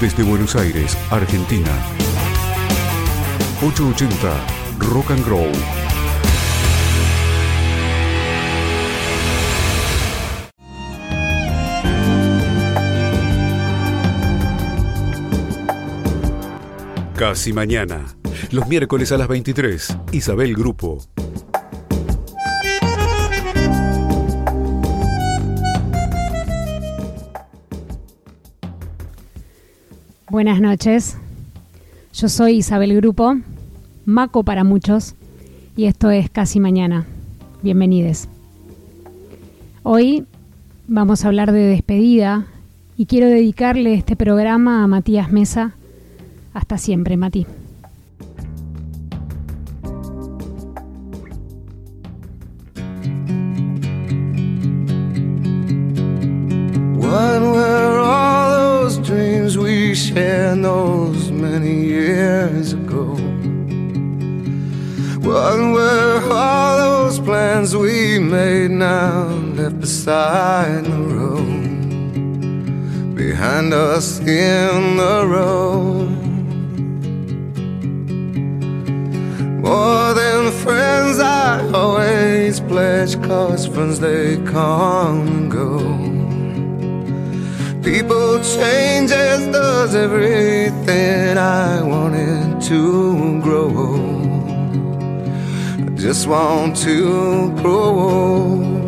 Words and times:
Desde 0.00 0.22
Buenos 0.22 0.54
Aires, 0.54 0.96
Argentina. 1.10 1.72
880 3.60 4.46
Rock 4.78 5.10
and 5.10 5.24
Grow. 5.24 5.50
Casi 17.16 17.52
mañana. 17.52 18.06
Los 18.52 18.68
miércoles 18.68 19.10
a 19.10 19.18
las 19.18 19.26
23. 19.26 19.98
Isabel 20.12 20.54
Grupo. 20.54 21.00
Buenas 30.30 30.60
noches. 30.60 31.16
Yo 32.12 32.28
soy 32.28 32.56
Isabel 32.56 32.94
Grupo, 32.94 33.38
Maco 34.04 34.42
para 34.42 34.62
muchos, 34.62 35.14
y 35.74 35.86
esto 35.86 36.10
es 36.10 36.28
Casi 36.28 36.60
Mañana. 36.60 37.06
Bienvenidos. 37.62 38.28
Hoy 39.82 40.26
vamos 40.86 41.24
a 41.24 41.28
hablar 41.28 41.52
de 41.52 41.60
despedida 41.60 42.46
y 42.98 43.06
quiero 43.06 43.28
dedicarle 43.28 43.94
este 43.94 44.16
programa 44.16 44.84
a 44.84 44.86
Matías 44.86 45.32
Mesa. 45.32 45.72
Hasta 46.52 46.76
siempre, 46.76 47.16
Mati. 47.16 47.46
Beside 70.08 70.84
the 70.86 71.02
road? 71.16 71.60
Behind 73.14 73.74
us 73.74 74.20
in 74.20 74.96
the 74.96 75.26
road. 75.26 76.08
More 79.66 80.14
than 80.14 80.50
friends, 80.64 81.18
I 81.18 81.70
always 81.74 82.58
pledge, 82.60 83.20
cause 83.22 83.66
friends 83.66 84.00
they 84.00 84.38
come 84.46 85.26
and 85.28 85.50
go. 85.50 85.78
People 87.82 88.40
change 88.56 89.10
as 89.10 89.46
does 89.52 89.94
everything 89.94 91.36
I 91.36 91.82
wanted 91.82 92.62
to 92.62 93.42
grow. 93.42 93.70
I 95.86 95.90
just 95.96 96.26
want 96.26 96.76
to 96.78 97.50
grow. 97.60 98.87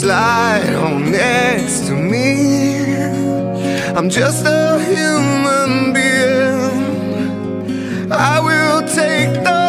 Slide 0.00 0.74
on 0.74 1.10
next 1.10 1.86
to 1.86 1.94
me. 1.94 2.96
I'm 3.96 4.10
just 4.10 4.44
a 4.44 4.78
human 4.84 5.94
being. 5.94 7.32
I 8.12 8.38
will 8.38 8.82
take 8.82 9.32
the 9.42 9.65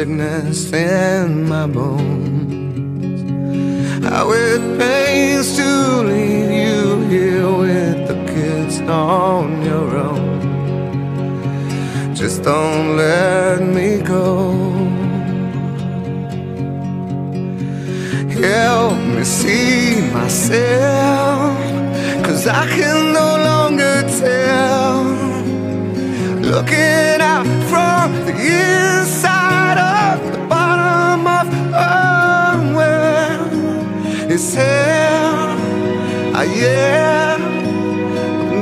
sickness 0.00 0.72
in 0.72 1.46
my 1.46 1.66
bones. 1.66 3.20
How 4.02 4.30
it 4.32 4.62
pains 4.78 5.56
to 5.58 5.70
leave 6.10 6.50
you 6.64 7.02
here 7.14 7.50
with 7.64 8.08
the 8.08 8.18
kids 8.32 8.80
on 8.80 9.62
your 9.62 9.88
own. 10.08 10.40
Just 12.14 12.42
don't 12.44 12.96
let 12.96 13.60
me 13.60 14.00
go. 14.00 14.54
Help 18.40 18.96
me 19.14 19.22
see 19.22 20.00
myself, 20.14 21.58
cause 22.24 22.46
I 22.46 22.64
is. 34.40 34.56
I 36.34 36.44
am. 36.44 37.40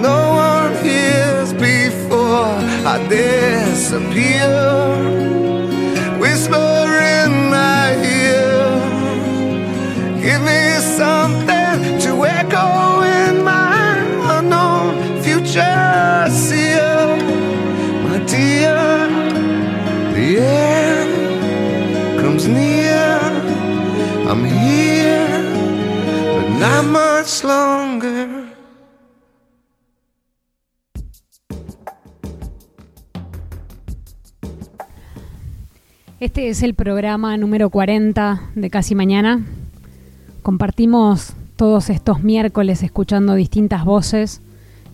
No 0.03 0.19
one 0.49 0.72
hears 0.84 1.53
before 1.53 2.59
I 2.93 2.97
disappear. 3.09 5.18
Este 36.19 36.49
es 36.49 36.65
el 36.65 36.75
programa 36.75 37.37
número 37.37 37.71
40 37.71 38.41
de 38.56 38.71
Casi 38.71 38.97
Mañana. 38.97 39.44
Compartimos 40.43 41.34
todos 41.54 41.91
estos 41.91 42.25
miércoles 42.25 42.82
escuchando 42.82 43.34
distintas 43.34 43.84
voces, 43.84 44.41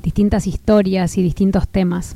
distintas 0.02 0.46
historias 0.46 1.16
y 1.16 1.22
distintos 1.22 1.66
temas. 1.66 2.14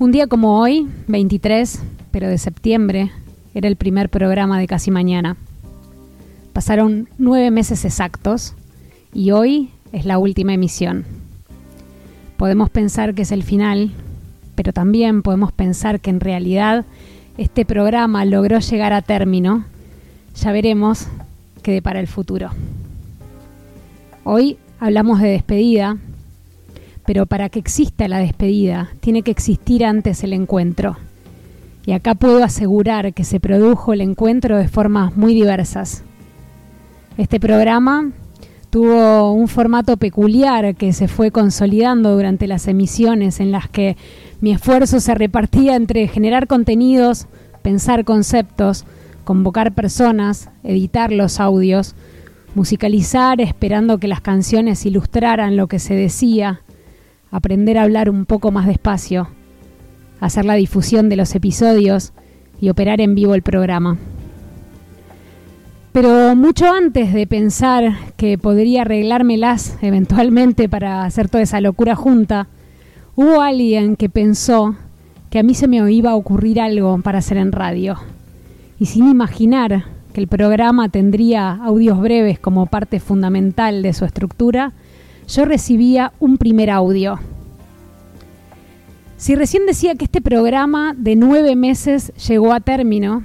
Un 0.00 0.10
día 0.10 0.26
como 0.26 0.60
hoy, 0.60 0.88
23, 1.06 1.82
pero 2.10 2.28
de 2.28 2.38
septiembre, 2.38 3.12
era 3.54 3.68
el 3.68 3.76
primer 3.76 4.08
programa 4.08 4.58
de 4.58 4.66
Casi 4.66 4.90
Mañana. 4.90 5.36
Pasaron 6.56 7.06
nueve 7.18 7.50
meses 7.50 7.84
exactos 7.84 8.54
y 9.12 9.30
hoy 9.30 9.68
es 9.92 10.06
la 10.06 10.16
última 10.16 10.54
emisión. 10.54 11.04
Podemos 12.38 12.70
pensar 12.70 13.12
que 13.12 13.20
es 13.20 13.30
el 13.30 13.42
final, 13.42 13.90
pero 14.54 14.72
también 14.72 15.20
podemos 15.20 15.52
pensar 15.52 16.00
que 16.00 16.08
en 16.08 16.18
realidad 16.18 16.86
este 17.36 17.66
programa 17.66 18.24
logró 18.24 18.58
llegar 18.60 18.94
a 18.94 19.02
término. 19.02 19.66
Ya 20.34 20.50
veremos 20.50 21.08
qué 21.62 21.72
depara 21.72 22.00
el 22.00 22.06
futuro. 22.06 22.48
Hoy 24.24 24.56
hablamos 24.80 25.20
de 25.20 25.28
despedida, 25.28 25.98
pero 27.04 27.26
para 27.26 27.50
que 27.50 27.58
exista 27.58 28.08
la 28.08 28.16
despedida 28.16 28.88
tiene 29.00 29.20
que 29.20 29.30
existir 29.30 29.84
antes 29.84 30.24
el 30.24 30.32
encuentro. 30.32 30.96
Y 31.84 31.92
acá 31.92 32.14
puedo 32.14 32.42
asegurar 32.42 33.12
que 33.12 33.24
se 33.24 33.40
produjo 33.40 33.92
el 33.92 34.00
encuentro 34.00 34.56
de 34.56 34.68
formas 34.68 35.14
muy 35.18 35.34
diversas. 35.34 36.02
Este 37.18 37.40
programa 37.40 38.10
tuvo 38.68 39.32
un 39.32 39.48
formato 39.48 39.96
peculiar 39.96 40.74
que 40.74 40.92
se 40.92 41.08
fue 41.08 41.30
consolidando 41.30 42.14
durante 42.14 42.46
las 42.46 42.68
emisiones 42.68 43.40
en 43.40 43.52
las 43.52 43.70
que 43.70 43.96
mi 44.42 44.52
esfuerzo 44.52 45.00
se 45.00 45.14
repartía 45.14 45.76
entre 45.76 46.08
generar 46.08 46.46
contenidos, 46.46 47.26
pensar 47.62 48.04
conceptos, 48.04 48.84
convocar 49.24 49.72
personas, 49.72 50.50
editar 50.62 51.10
los 51.10 51.40
audios, 51.40 51.94
musicalizar 52.54 53.40
esperando 53.40 53.96
que 53.96 54.08
las 54.08 54.20
canciones 54.20 54.84
ilustraran 54.84 55.56
lo 55.56 55.68
que 55.68 55.78
se 55.78 55.94
decía, 55.94 56.60
aprender 57.30 57.78
a 57.78 57.84
hablar 57.84 58.10
un 58.10 58.26
poco 58.26 58.50
más 58.50 58.66
despacio, 58.66 59.28
hacer 60.20 60.44
la 60.44 60.54
difusión 60.54 61.08
de 61.08 61.16
los 61.16 61.34
episodios 61.34 62.12
y 62.60 62.68
operar 62.68 63.00
en 63.00 63.14
vivo 63.14 63.34
el 63.34 63.42
programa. 63.42 63.96
Pero 65.96 66.36
mucho 66.36 66.70
antes 66.70 67.14
de 67.14 67.26
pensar 67.26 67.96
que 68.18 68.36
podría 68.36 68.82
arreglármelas 68.82 69.78
eventualmente 69.80 70.68
para 70.68 71.04
hacer 71.04 71.30
toda 71.30 71.42
esa 71.42 71.62
locura 71.62 71.96
junta, 71.96 72.48
hubo 73.14 73.40
alguien 73.40 73.96
que 73.96 74.10
pensó 74.10 74.76
que 75.30 75.38
a 75.38 75.42
mí 75.42 75.54
se 75.54 75.68
me 75.68 75.90
iba 75.90 76.10
a 76.10 76.14
ocurrir 76.14 76.60
algo 76.60 77.00
para 77.00 77.20
hacer 77.20 77.38
en 77.38 77.50
radio. 77.50 77.96
Y 78.78 78.84
sin 78.84 79.08
imaginar 79.08 79.84
que 80.12 80.20
el 80.20 80.28
programa 80.28 80.90
tendría 80.90 81.52
audios 81.52 81.98
breves 81.98 82.38
como 82.38 82.66
parte 82.66 83.00
fundamental 83.00 83.80
de 83.80 83.94
su 83.94 84.04
estructura, 84.04 84.74
yo 85.26 85.46
recibía 85.46 86.12
un 86.20 86.36
primer 86.36 86.68
audio. 86.68 87.18
Si 89.16 89.34
recién 89.34 89.64
decía 89.64 89.94
que 89.94 90.04
este 90.04 90.20
programa 90.20 90.94
de 90.94 91.16
nueve 91.16 91.56
meses 91.56 92.12
llegó 92.28 92.52
a 92.52 92.60
término, 92.60 93.22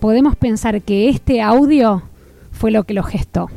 podemos 0.00 0.34
pensar 0.34 0.80
que 0.82 1.08
este 1.08 1.42
audio 1.42 2.02
fue 2.50 2.70
lo 2.70 2.84
que 2.84 2.94
lo 2.94 3.02
gestó. 3.02 3.48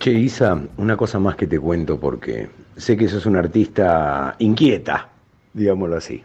Che, 0.00 0.10
Isa, 0.12 0.58
una 0.78 0.96
cosa 0.96 1.18
más 1.18 1.36
que 1.36 1.46
te 1.46 1.60
cuento 1.60 2.00
porque 2.00 2.48
sé 2.76 2.96
que 2.96 3.08
sos 3.08 3.26
una 3.26 3.40
artista 3.40 4.34
inquieta, 4.38 5.08
digámoslo 5.52 5.96
así. 5.96 6.22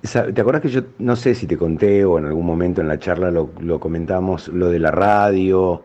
¿Te 0.00 0.40
acuerdas 0.40 0.62
que 0.62 0.68
yo 0.68 0.82
no 0.98 1.16
sé 1.16 1.34
si 1.34 1.46
te 1.46 1.56
conté 1.56 2.04
o 2.04 2.18
en 2.18 2.26
algún 2.26 2.46
momento 2.46 2.80
en 2.80 2.88
la 2.88 2.98
charla 2.98 3.30
lo, 3.30 3.80
comentamos, 3.80 4.48
lo 4.48 4.68
de 4.70 4.78
la 4.78 4.90
radio? 4.90 5.82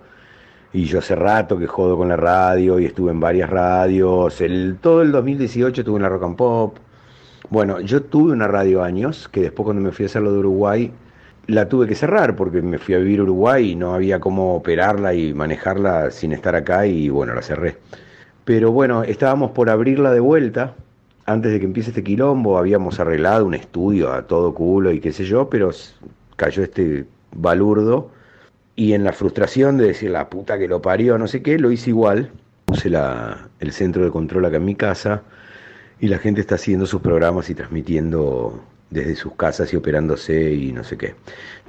Y 0.71 0.85
yo 0.85 0.99
hace 0.99 1.15
rato 1.15 1.57
que 1.57 1.67
jodo 1.67 1.97
con 1.97 2.09
la 2.09 2.15
radio 2.15 2.79
y 2.79 2.85
estuve 2.85 3.11
en 3.11 3.19
varias 3.19 3.49
radios. 3.49 4.41
Todo 4.81 5.01
el 5.01 5.11
2018 5.11 5.81
estuve 5.81 5.97
en 5.97 6.03
la 6.03 6.09
Rock 6.09 6.23
and 6.23 6.35
Pop. 6.35 6.77
Bueno, 7.49 7.81
yo 7.81 8.01
tuve 8.03 8.31
una 8.31 8.47
radio 8.47 8.83
años, 8.83 9.27
que 9.29 9.41
después 9.41 9.65
cuando 9.65 9.81
me 9.81 9.91
fui 9.91 10.05
a 10.05 10.07
hacerlo 10.07 10.31
de 10.31 10.39
Uruguay, 10.39 10.91
la 11.47 11.67
tuve 11.67 11.87
que 11.87 11.95
cerrar 11.95 12.35
porque 12.35 12.61
me 12.61 12.77
fui 12.77 12.95
a 12.95 12.99
vivir 12.99 13.19
a 13.19 13.23
Uruguay 13.23 13.71
y 13.71 13.75
no 13.75 13.93
había 13.93 14.19
cómo 14.19 14.55
operarla 14.55 15.13
y 15.13 15.33
manejarla 15.33 16.09
sin 16.11 16.31
estar 16.31 16.55
acá 16.55 16.85
y 16.87 17.09
bueno, 17.09 17.33
la 17.33 17.41
cerré. 17.41 17.77
Pero 18.45 18.71
bueno, 18.71 19.03
estábamos 19.03 19.51
por 19.51 19.69
abrirla 19.69 20.11
de 20.11 20.19
vuelta. 20.19 20.73
Antes 21.25 21.51
de 21.51 21.59
que 21.59 21.65
empiece 21.65 21.91
este 21.91 22.03
quilombo, 22.03 22.57
habíamos 22.57 22.99
arreglado 22.99 23.45
un 23.45 23.53
estudio 23.53 24.11
a 24.11 24.23
todo 24.23 24.53
culo 24.53 24.91
y 24.91 24.99
qué 24.99 25.11
sé 25.11 25.25
yo, 25.25 25.49
pero 25.49 25.71
cayó 26.35 26.63
este 26.63 27.05
balurdo 27.33 28.09
y 28.75 28.93
en 28.93 29.03
la 29.03 29.13
frustración 29.13 29.77
de 29.77 29.87
decir 29.87 30.11
la 30.11 30.29
puta 30.29 30.57
que 30.57 30.67
lo 30.67 30.81
parió, 30.81 31.17
no 31.17 31.27
sé 31.27 31.41
qué, 31.41 31.59
lo 31.59 31.71
hice 31.71 31.91
igual. 31.91 32.31
Puse 32.65 32.89
la, 32.89 33.49
el 33.59 33.71
centro 33.71 34.03
de 34.03 34.11
control 34.11 34.45
acá 34.45 34.57
en 34.57 34.65
mi 34.65 34.75
casa 34.75 35.23
y 36.03 36.09
la 36.09 36.17
gente 36.17 36.41
está 36.41 36.55
haciendo 36.55 36.85
sus 36.85 36.99
programas 36.99 37.49
y 37.49 37.55
transmitiendo 37.55 38.61
desde 38.89 39.15
sus 39.15 39.35
casas 39.35 39.71
y 39.71 39.77
operándose 39.77 40.53
y 40.53 40.73
no 40.73 40.83
sé 40.83 40.97
qué. 40.97 41.15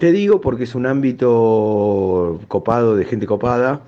Te 0.00 0.10
digo 0.10 0.40
porque 0.40 0.64
es 0.64 0.74
un 0.74 0.86
ámbito 0.86 2.40
copado 2.48 2.96
de 2.96 3.04
gente 3.04 3.26
copada, 3.26 3.82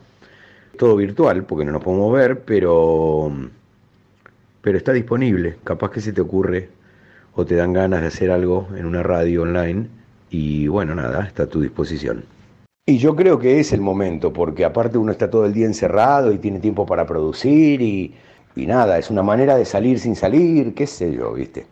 todo 0.79 0.95
virtual, 0.95 1.43
porque 1.43 1.65
no 1.65 1.73
nos 1.73 1.83
podemos 1.83 2.13
ver, 2.13 2.43
pero, 2.45 3.33
pero 4.61 4.79
está 4.79 4.93
disponible. 4.93 5.57
Capaz 5.65 5.91
que 5.91 6.01
se 6.01 6.13
te 6.13 6.21
ocurre 6.21 6.69
o 7.35 7.45
te 7.45 7.57
dan 7.57 7.73
ganas 7.73 8.03
de 8.03 8.07
hacer 8.07 8.31
algo 8.31 8.69
en 8.77 8.87
una 8.87 9.03
radio 9.03 9.43
online 9.43 9.89
y 10.31 10.69
bueno, 10.69 10.95
nada, 10.95 11.25
está 11.25 11.43
a 11.43 11.47
tu 11.49 11.61
disposición. 11.61 12.23
Y 12.87 12.99
yo 12.99 13.17
creo 13.17 13.41
que 13.41 13.59
es 13.59 13.73
el 13.73 13.81
momento, 13.81 14.33
porque 14.33 14.65
aparte 14.65 14.97
uno 14.97 15.11
está 15.11 15.29
todo 15.29 15.45
el 15.45 15.53
día 15.53 15.67
encerrado 15.67 16.31
y 16.31 16.39
tiene 16.39 16.61
tiempo 16.61 16.87
para 16.87 17.05
producir 17.05 17.83
y, 17.83 18.15
y 18.57 18.67
nada, 18.67 18.99
es 18.99 19.11
una 19.11 19.23
manera 19.23 19.57
de 19.57 19.65
salir 19.65 20.01
sin 20.01 20.17
salir, 20.17 20.75
qué 20.75 20.87
sé 20.87 21.13
yo, 21.13 21.35
¿viste? 21.35 21.67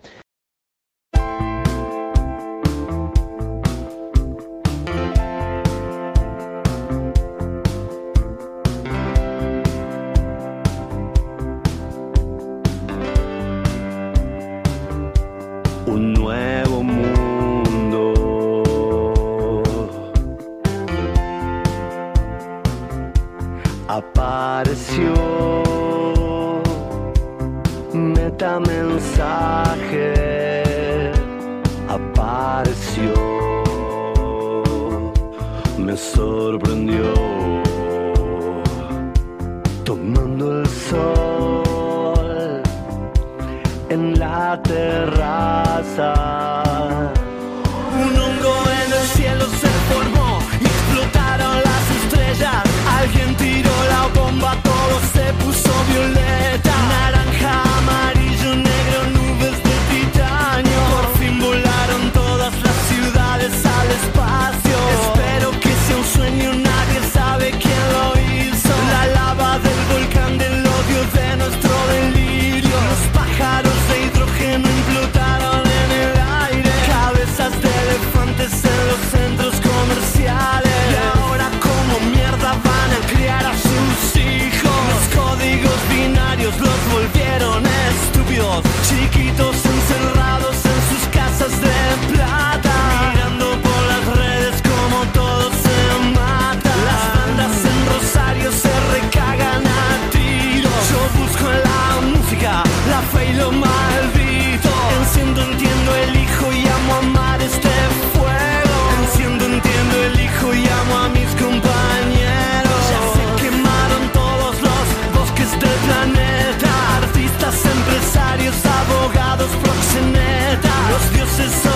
Los 121.37 121.49
dioses 121.49 121.74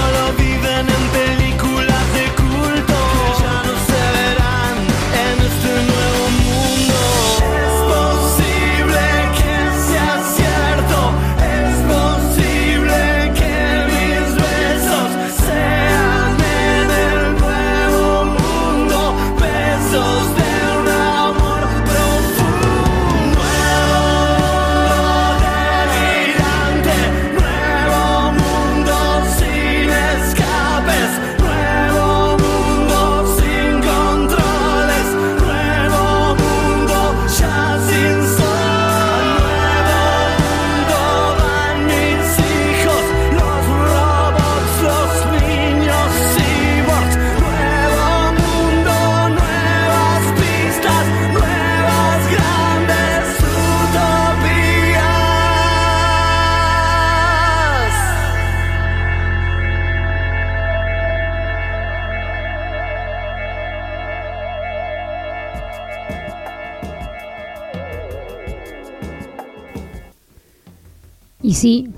sí, 71.58 71.88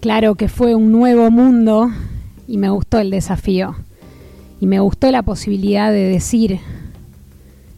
claro 0.00 0.34
que 0.34 0.48
fue 0.48 0.74
un 0.74 0.92
nuevo 0.92 1.30
mundo 1.30 1.90
y 2.46 2.58
me 2.58 2.68
gustó 2.68 2.98
el 2.98 3.10
desafío. 3.10 3.74
Y 4.60 4.66
me 4.66 4.80
gustó 4.80 5.10
la 5.10 5.22
posibilidad 5.22 5.90
de 5.90 6.08
decir, 6.10 6.58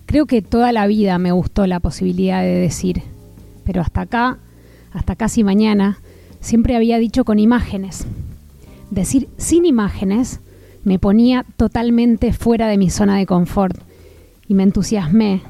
creo 0.07 0.27
que 0.27 0.43
toda 0.43 0.73
la 0.73 0.89
vida 0.89 1.19
me 1.19 1.31
gustó 1.31 1.69
la 1.69 1.79
posibilidad 1.79 2.43
de 2.43 2.55
decir, 2.55 3.03
pero 3.65 3.81
hasta 3.81 4.01
acá, 4.01 4.39
hasta 4.93 5.15
casi 5.15 5.45
mañana, 5.45 6.01
siempre 6.41 6.75
había 6.75 6.99
dicho 6.99 7.25
con 7.25 7.39
imágenes. 7.39 8.07
Decir 8.91 9.29
sin 9.37 9.67
imágenes 9.67 10.41
me 10.83 10.99
ponía 10.99 11.45
totalmente 11.57 12.33
fuera 12.33 12.67
de 12.67 12.77
mi 12.79 12.91
zona 12.91 13.17
de 13.19 13.27
confort 13.27 13.79
y 14.49 14.55
me 14.55 14.65
entusiasmé 14.65 15.43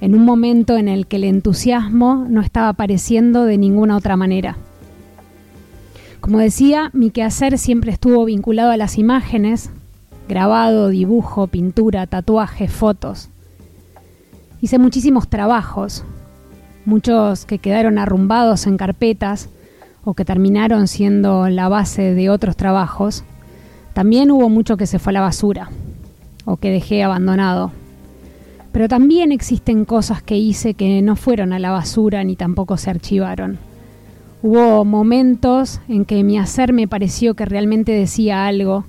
en 0.00 0.14
un 0.14 0.24
momento 0.24 0.76
en 0.76 0.86
el 0.86 1.08
que 1.08 1.16
el 1.16 1.24
entusiasmo 1.24 2.24
no 2.28 2.40
estaba 2.40 2.68
apareciendo 2.68 3.46
de 3.46 3.58
ninguna 3.58 3.96
otra 3.96 4.16
manera. 4.16 4.58
Como 6.20 6.38
decía, 6.38 6.90
mi 6.92 7.10
quehacer 7.10 7.58
siempre 7.58 7.92
estuvo 7.92 8.24
vinculado 8.24 8.70
a 8.70 8.76
las 8.76 8.98
imágenes, 8.98 9.70
grabado, 10.28 10.88
dibujo, 10.88 11.46
pintura, 11.46 12.06
tatuaje, 12.06 12.68
fotos. 12.68 13.30
Hice 14.60 14.78
muchísimos 14.78 15.28
trabajos, 15.28 16.04
muchos 16.84 17.44
que 17.44 17.58
quedaron 17.58 17.98
arrumbados 17.98 18.66
en 18.66 18.76
carpetas 18.76 19.48
o 20.04 20.14
que 20.14 20.24
terminaron 20.24 20.88
siendo 20.88 21.48
la 21.48 21.68
base 21.68 22.14
de 22.14 22.30
otros 22.30 22.56
trabajos. 22.56 23.24
También 23.92 24.30
hubo 24.30 24.48
mucho 24.48 24.76
que 24.76 24.86
se 24.86 24.98
fue 24.98 25.12
a 25.12 25.14
la 25.14 25.20
basura 25.20 25.70
o 26.44 26.56
que 26.56 26.70
dejé 26.70 27.02
abandonado. 27.02 27.72
Pero 28.72 28.88
también 28.88 29.32
existen 29.32 29.84
cosas 29.84 30.22
que 30.22 30.36
hice 30.36 30.74
que 30.74 31.00
no 31.02 31.14
fueron 31.14 31.52
a 31.52 31.58
la 31.58 31.70
basura 31.70 32.24
ni 32.24 32.36
tampoco 32.36 32.76
se 32.76 32.90
archivaron. 32.90 33.58
Hubo 34.40 34.84
momentos 34.84 35.80
en 35.88 36.04
que 36.04 36.22
mi 36.22 36.38
hacer 36.38 36.72
me 36.72 36.86
pareció 36.86 37.34
que 37.34 37.44
realmente 37.44 37.90
decía 37.90 38.46
algo, 38.46 38.84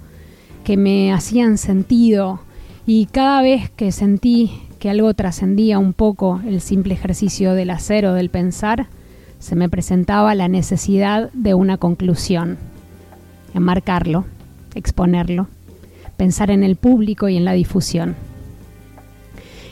que 0.63 0.77
me 0.77 1.11
hacían 1.11 1.57
sentido 1.57 2.41
y 2.85 3.07
cada 3.07 3.41
vez 3.41 3.71
que 3.71 3.91
sentí 3.91 4.61
que 4.77 4.91
algo 4.91 5.11
trascendía 5.15 5.79
un 5.79 5.93
poco 5.93 6.39
el 6.45 6.61
simple 6.61 6.93
ejercicio 6.93 7.53
del 7.53 7.71
hacer 7.71 8.05
o 8.05 8.13
del 8.13 8.29
pensar, 8.29 8.87
se 9.39 9.55
me 9.55 9.69
presentaba 9.69 10.35
la 10.35 10.47
necesidad 10.47 11.31
de 11.33 11.55
una 11.55 11.77
conclusión, 11.77 12.59
enmarcarlo, 13.55 14.25
exponerlo, 14.75 15.47
pensar 16.15 16.51
en 16.51 16.63
el 16.63 16.75
público 16.75 17.27
y 17.27 17.37
en 17.37 17.45
la 17.45 17.53
difusión. 17.53 18.15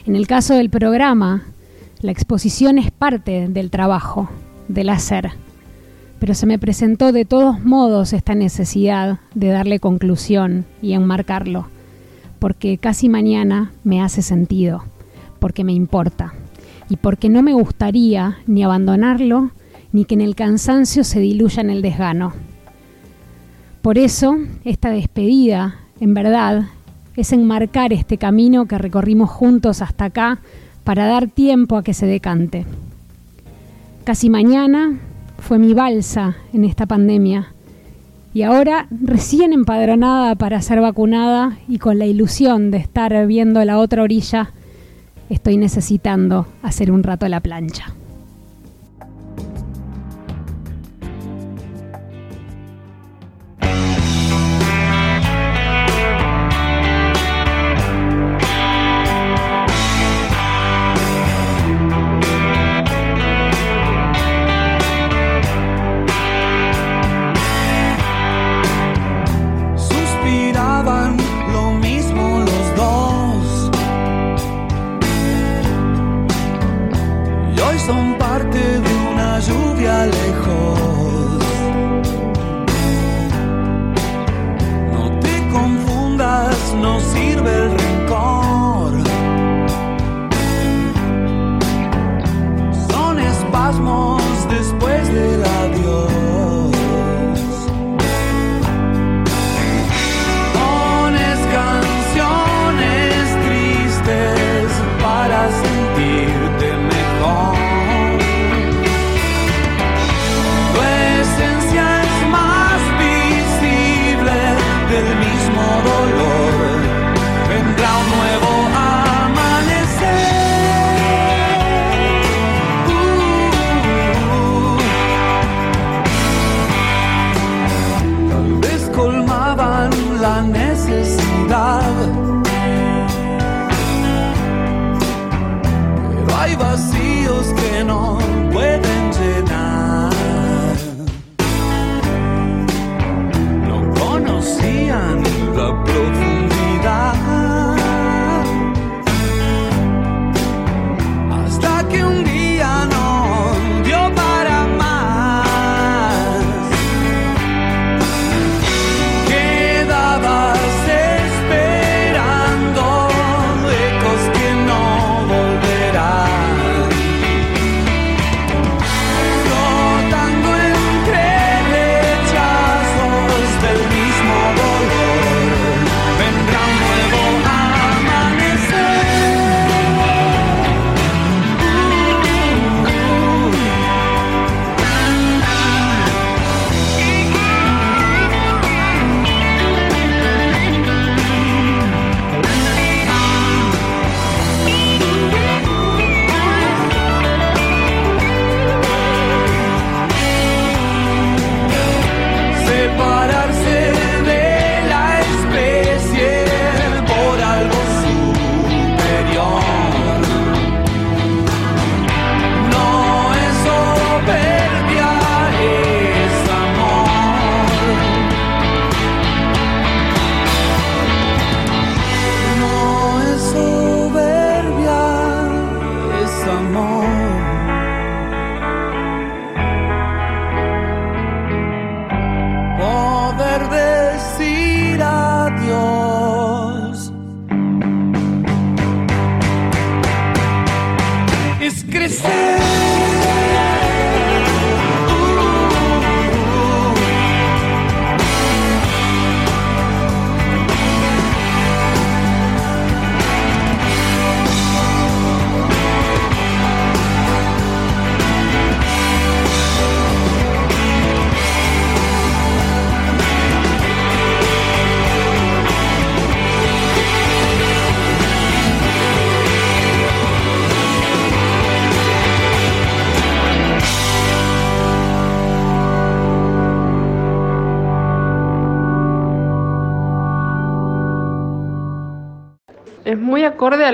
En 0.07 0.15
el 0.15 0.25
caso 0.25 0.55
del 0.55 0.71
programa, 0.71 1.43
la 2.01 2.11
exposición 2.11 2.79
es 2.79 2.89
parte 2.89 3.47
del 3.47 3.69
trabajo, 3.69 4.29
del 4.67 4.89
hacer, 4.89 5.31
pero 6.19 6.33
se 6.33 6.45
me 6.45 6.59
presentó 6.59 7.11
de 7.11 7.25
todos 7.25 7.63
modos 7.63 8.13
esta 8.13 8.35
necesidad 8.35 9.19
de 9.35 9.49
darle 9.49 9.79
conclusión 9.79 10.65
y 10.81 10.93
enmarcarlo, 10.93 11.67
porque 12.39 12.77
casi 12.77 13.09
mañana 13.09 13.71
me 13.83 14.01
hace 14.01 14.21
sentido, 14.21 14.83
porque 15.39 15.63
me 15.63 15.73
importa 15.73 16.33
y 16.89 16.97
porque 16.97 17.29
no 17.29 17.43
me 17.43 17.53
gustaría 17.53 18.37
ni 18.47 18.63
abandonarlo 18.63 19.51
ni 19.91 20.05
que 20.05 20.15
en 20.15 20.21
el 20.21 20.35
cansancio 20.35 21.03
se 21.03 21.19
diluya 21.19 21.61
en 21.61 21.69
el 21.69 21.81
desgano. 21.81 22.33
Por 23.81 23.97
eso, 23.97 24.37
esta 24.65 24.89
despedida, 24.89 25.75
en 25.99 26.13
verdad, 26.13 26.67
es 27.15 27.31
enmarcar 27.31 27.93
este 27.93 28.17
camino 28.17 28.65
que 28.65 28.77
recorrimos 28.77 29.29
juntos 29.29 29.81
hasta 29.81 30.05
acá 30.05 30.39
para 30.83 31.05
dar 31.05 31.27
tiempo 31.27 31.77
a 31.77 31.83
que 31.83 31.93
se 31.93 32.05
decante. 32.05 32.65
Casi 34.03 34.29
mañana 34.29 34.99
fue 35.39 35.59
mi 35.59 35.73
balsa 35.73 36.37
en 36.53 36.65
esta 36.65 36.85
pandemia 36.85 37.53
y 38.33 38.43
ahora 38.43 38.87
recién 38.91 39.53
empadronada 39.53 40.35
para 40.35 40.61
ser 40.61 40.81
vacunada 40.81 41.57
y 41.67 41.79
con 41.79 41.97
la 41.97 42.05
ilusión 42.05 42.69
de 42.71 42.77
estar 42.77 43.25
viendo 43.25 43.63
la 43.65 43.79
otra 43.79 44.03
orilla, 44.03 44.51
estoy 45.29 45.57
necesitando 45.57 46.45
hacer 46.61 46.91
un 46.91 47.03
rato 47.03 47.27
la 47.27 47.39
plancha. 47.39 47.95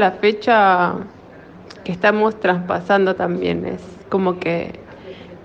La 0.03 0.11
fecha 0.11 0.95
que 1.85 1.93
estamos 1.93 2.37
traspasando 2.37 3.15
también. 3.15 3.65
Es 3.65 3.81
como 4.09 4.37
que 4.37 4.77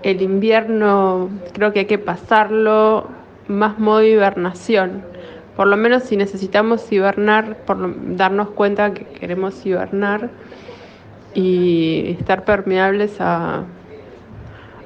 el 0.03 0.21
invierno 0.21 1.29
creo 1.53 1.71
que 1.71 1.79
hay 1.79 1.85
que 1.85 1.97
pasarlo 1.97 3.07
más 3.47 3.79
modo 3.79 4.03
hibernación. 4.03 5.01
Por 5.55 5.67
lo 5.67 5.77
menos 5.77 6.03
si 6.03 6.17
necesitamos 6.17 6.91
hibernar, 6.91 7.55
por 7.65 7.77
darnos 8.17 8.49
cuenta 8.49 8.93
que 8.93 9.05
queremos 9.05 9.65
hibernar 9.65 10.29
y 11.33 12.17
estar 12.19 12.43
permeables 12.43 13.21
a, 13.21 13.63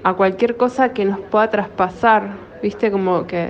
a 0.03 0.13
cualquier 0.13 0.55
cosa 0.55 0.93
que 0.93 1.03
nos 1.03 1.19
pueda 1.19 1.49
traspasar. 1.49 2.35
Viste 2.61 2.91
como 2.91 3.25
que 3.25 3.47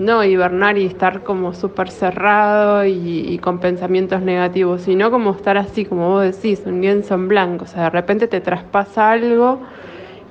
no 0.00 0.24
hibernar 0.24 0.78
y 0.78 0.86
estar 0.86 1.22
como 1.22 1.52
súper 1.52 1.90
cerrado 1.90 2.84
y, 2.86 3.38
con 3.38 3.58
pensamientos 3.60 4.22
negativos, 4.22 4.82
sino 4.82 5.10
como 5.10 5.32
estar 5.32 5.58
así, 5.58 5.84
como 5.84 6.08
vos 6.08 6.24
decís, 6.24 6.62
un 6.64 6.80
lienzo 6.80 7.14
en 7.14 7.28
blanco. 7.28 7.64
O 7.64 7.68
sea, 7.68 7.84
de 7.84 7.90
repente 7.90 8.26
te 8.26 8.40
traspasa 8.40 9.12
algo 9.12 9.60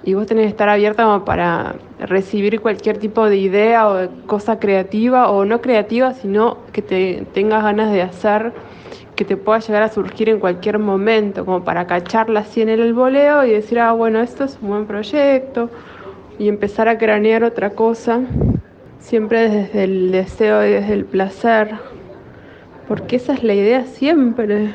y 0.04 0.16
vos 0.16 0.26
tenés 0.26 0.46
que 0.46 0.50
estar 0.50 0.70
abierta 0.70 1.04
como 1.04 1.24
para 1.24 1.76
recibir 2.00 2.60
cualquier 2.62 2.98
tipo 2.98 3.30
de 3.30 3.38
idea 3.38 3.88
o 3.88 3.94
de 3.94 4.10
cosa 4.26 4.60
creativa 4.60 5.30
o 5.30 5.46
no 5.46 5.62
creativa, 5.62 6.14
sino 6.14 6.58
que 6.74 6.82
te 6.82 7.28
tengas 7.34 7.64
ganas 7.64 7.92
de 7.92 8.02
hacer, 8.02 8.54
que 9.16 9.24
te 9.24 9.38
pueda 9.38 9.60
llegar 9.60 9.84
a 9.84 9.90
surgir 9.90 10.30
en 10.30 10.40
cualquier 10.40 10.80
momento, 10.80 11.46
como 11.46 11.64
para 11.64 11.86
cacharla 11.86 12.40
así 12.40 12.62
en 12.62 12.70
el 12.70 12.94
voleo 12.94 13.46
y 13.46 13.52
decir, 13.52 13.80
ah, 13.80 13.92
bueno, 13.92 14.20
esto 14.20 14.46
es 14.46 14.58
un 14.62 14.70
buen 14.70 14.88
proyecto 14.88 15.70
y 16.40 16.48
empezar 16.48 16.88
a 16.88 16.98
cranear 16.98 17.44
otra 17.44 17.72
cosa 17.72 18.22
siempre 19.00 19.50
desde 19.50 19.84
el 19.86 20.12
deseo 20.12 20.66
y 20.66 20.72
desde 20.72 20.94
el 20.94 21.06
placer, 21.06 21.76
porque 22.88 23.16
esa 23.16 23.34
es 23.34 23.44
la 23.44 23.54
idea 23.54 23.86
siempre. 23.86 24.74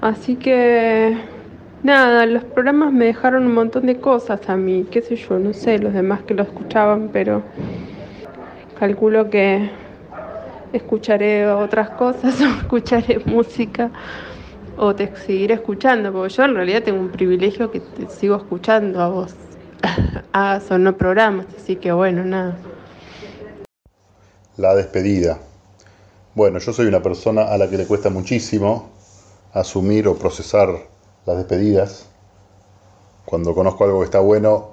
Así 0.00 0.36
que, 0.36 1.16
nada, 1.82 2.26
los 2.26 2.44
programas 2.44 2.92
me 2.92 3.06
dejaron 3.06 3.46
un 3.46 3.54
montón 3.54 3.86
de 3.86 3.98
cosas 4.00 4.48
a 4.48 4.56
mí, 4.56 4.86
qué 4.90 5.00
sé 5.00 5.16
yo, 5.16 5.38
no 5.38 5.52
sé, 5.52 5.78
los 5.78 5.94
demás 5.94 6.22
que 6.22 6.34
lo 6.34 6.42
escuchaban, 6.42 7.10
pero 7.12 7.42
calculo 8.78 9.30
que 9.30 9.70
escucharé 10.72 11.46
otras 11.46 11.90
cosas 11.90 12.40
o 12.42 12.44
escucharé 12.44 13.20
música 13.24 13.90
o 14.76 14.94
te 14.94 15.14
seguiré 15.16 15.54
escuchando, 15.54 16.12
porque 16.12 16.34
yo 16.34 16.44
en 16.44 16.54
realidad 16.54 16.82
tengo 16.82 17.00
un 17.00 17.10
privilegio 17.10 17.70
que 17.70 17.80
te 17.80 18.08
sigo 18.08 18.36
escuchando 18.36 19.00
a 19.00 19.08
vos. 19.08 19.34
Hagas 20.32 20.70
o 20.70 20.78
no 20.78 20.96
programas, 20.96 21.46
así 21.56 21.76
que 21.76 21.92
bueno, 21.92 22.24
nada. 22.24 22.56
La 24.56 24.72
despedida. 24.76 25.38
Bueno, 26.36 26.60
yo 26.60 26.72
soy 26.72 26.86
una 26.86 27.02
persona 27.02 27.42
a 27.42 27.58
la 27.58 27.68
que 27.68 27.76
le 27.76 27.86
cuesta 27.86 28.08
muchísimo 28.08 28.90
asumir 29.52 30.06
o 30.06 30.14
procesar 30.14 30.68
las 31.26 31.36
despedidas. 31.38 32.06
Cuando 33.24 33.52
conozco 33.52 33.82
algo 33.82 33.98
que 33.98 34.04
está 34.04 34.20
bueno, 34.20 34.68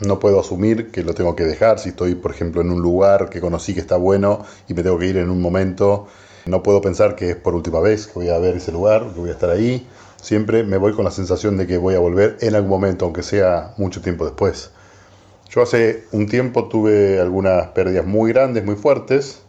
no 0.00 0.18
puedo 0.18 0.40
asumir 0.40 0.90
que 0.90 1.04
lo 1.04 1.14
tengo 1.14 1.36
que 1.36 1.44
dejar. 1.44 1.78
Si 1.78 1.90
estoy, 1.90 2.16
por 2.16 2.32
ejemplo, 2.32 2.60
en 2.60 2.72
un 2.72 2.82
lugar 2.82 3.30
que 3.30 3.40
conocí 3.40 3.72
que 3.72 3.78
está 3.78 3.96
bueno 3.96 4.44
y 4.66 4.74
me 4.74 4.82
tengo 4.82 4.98
que 4.98 5.06
ir 5.06 5.16
en 5.18 5.30
un 5.30 5.40
momento, 5.40 6.08
no 6.46 6.64
puedo 6.64 6.80
pensar 6.80 7.14
que 7.14 7.30
es 7.30 7.36
por 7.36 7.54
última 7.54 7.78
vez 7.78 8.08
que 8.08 8.14
voy 8.14 8.30
a 8.30 8.38
ver 8.38 8.56
ese 8.56 8.72
lugar, 8.72 9.12
que 9.14 9.20
voy 9.20 9.28
a 9.28 9.34
estar 9.34 9.50
ahí. 9.50 9.86
Siempre 10.20 10.64
me 10.64 10.76
voy 10.76 10.92
con 10.92 11.04
la 11.04 11.12
sensación 11.12 11.56
de 11.56 11.68
que 11.68 11.78
voy 11.78 11.94
a 11.94 12.00
volver 12.00 12.36
en 12.40 12.56
algún 12.56 12.70
momento, 12.70 13.04
aunque 13.04 13.22
sea 13.22 13.74
mucho 13.76 14.02
tiempo 14.02 14.24
después. 14.24 14.72
Yo 15.54 15.62
hace 15.62 16.02
un 16.10 16.26
tiempo 16.26 16.66
tuve 16.66 17.20
algunas 17.20 17.68
pérdidas 17.68 18.04
muy 18.04 18.32
grandes, 18.32 18.64
muy 18.64 18.74
fuertes, 18.74 19.42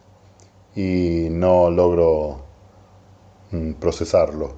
y 0.76 1.30
no 1.32 1.72
logro 1.72 2.42
mm, 3.50 3.72
procesarlo. 3.74 4.54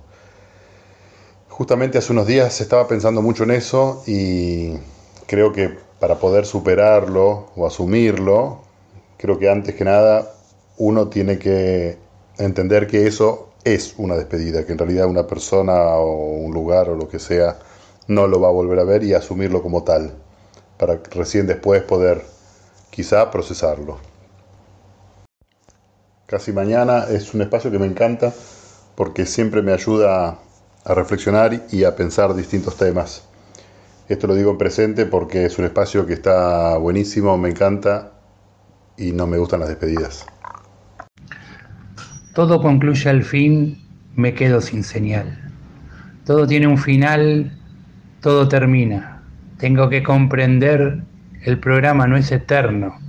Justamente 1.47 1.99
hace 1.99 2.11
unos 2.11 2.27
días 2.27 2.59
estaba 2.59 2.85
pensando 2.89 3.21
mucho 3.21 3.43
en 3.43 3.51
eso 3.51 4.03
y 4.05 4.73
creo 5.25 5.53
que 5.53 5.73
para 6.01 6.15
poder 6.15 6.45
superarlo 6.45 7.45
o 7.55 7.65
asumirlo, 7.65 8.59
creo 9.15 9.39
que 9.39 9.49
antes 9.49 9.73
que 9.73 9.85
nada 9.85 10.33
uno 10.77 11.07
tiene 11.07 11.39
que 11.39 11.97
entender 12.37 12.87
que 12.87 13.07
eso 13.07 13.51
es 13.63 13.93
una 13.97 14.15
despedida, 14.15 14.65
que 14.65 14.73
en 14.73 14.79
realidad 14.79 15.07
una 15.07 15.27
persona 15.27 15.95
o 15.95 16.11
un 16.39 16.53
lugar 16.53 16.89
o 16.89 16.95
lo 16.95 17.07
que 17.07 17.19
sea 17.19 17.57
no 18.07 18.27
lo 18.27 18.41
va 18.41 18.49
a 18.49 18.51
volver 18.51 18.79
a 18.79 18.83
ver 18.83 19.03
y 19.03 19.13
asumirlo 19.13 19.61
como 19.61 19.83
tal, 19.83 20.26
para 20.77 20.99
recién 21.11 21.47
después 21.47 21.81
poder 21.83 22.23
quizá 22.89 23.29
procesarlo. 23.31 23.99
Casi 26.25 26.51
mañana 26.51 27.05
es 27.09 27.33
un 27.33 27.41
espacio 27.41 27.71
que 27.71 27.79
me 27.79 27.85
encanta 27.85 28.33
porque 28.95 29.25
siempre 29.25 29.61
me 29.61 29.71
ayuda 29.71 30.39
a 30.83 30.93
reflexionar 30.93 31.65
y 31.71 31.83
a 31.83 31.95
pensar 31.95 32.35
distintos 32.35 32.77
temas. 32.77 33.23
Esto 34.09 34.27
lo 34.27 34.35
digo 34.35 34.51
en 34.51 34.57
presente 34.57 35.05
porque 35.05 35.45
es 35.45 35.57
un 35.59 35.65
espacio 35.65 36.05
que 36.05 36.13
está 36.13 36.77
buenísimo, 36.77 37.37
me 37.37 37.49
encanta 37.49 38.13
y 38.97 39.11
no 39.11 39.27
me 39.27 39.37
gustan 39.37 39.59
las 39.59 39.69
despedidas. 39.69 40.25
Todo 42.33 42.61
concluye 42.61 43.09
al 43.09 43.23
fin, 43.23 43.81
me 44.15 44.33
quedo 44.33 44.61
sin 44.61 44.83
señal. 44.83 45.39
Todo 46.25 46.45
tiene 46.47 46.67
un 46.67 46.77
final, 46.77 47.57
todo 48.21 48.47
termina. 48.47 49.16
Tengo 49.57 49.89
que 49.89 50.03
comprender, 50.03 51.01
el 51.43 51.59
programa 51.59 52.05
no 52.05 52.15
es 52.15 52.31
eterno. 52.31 52.99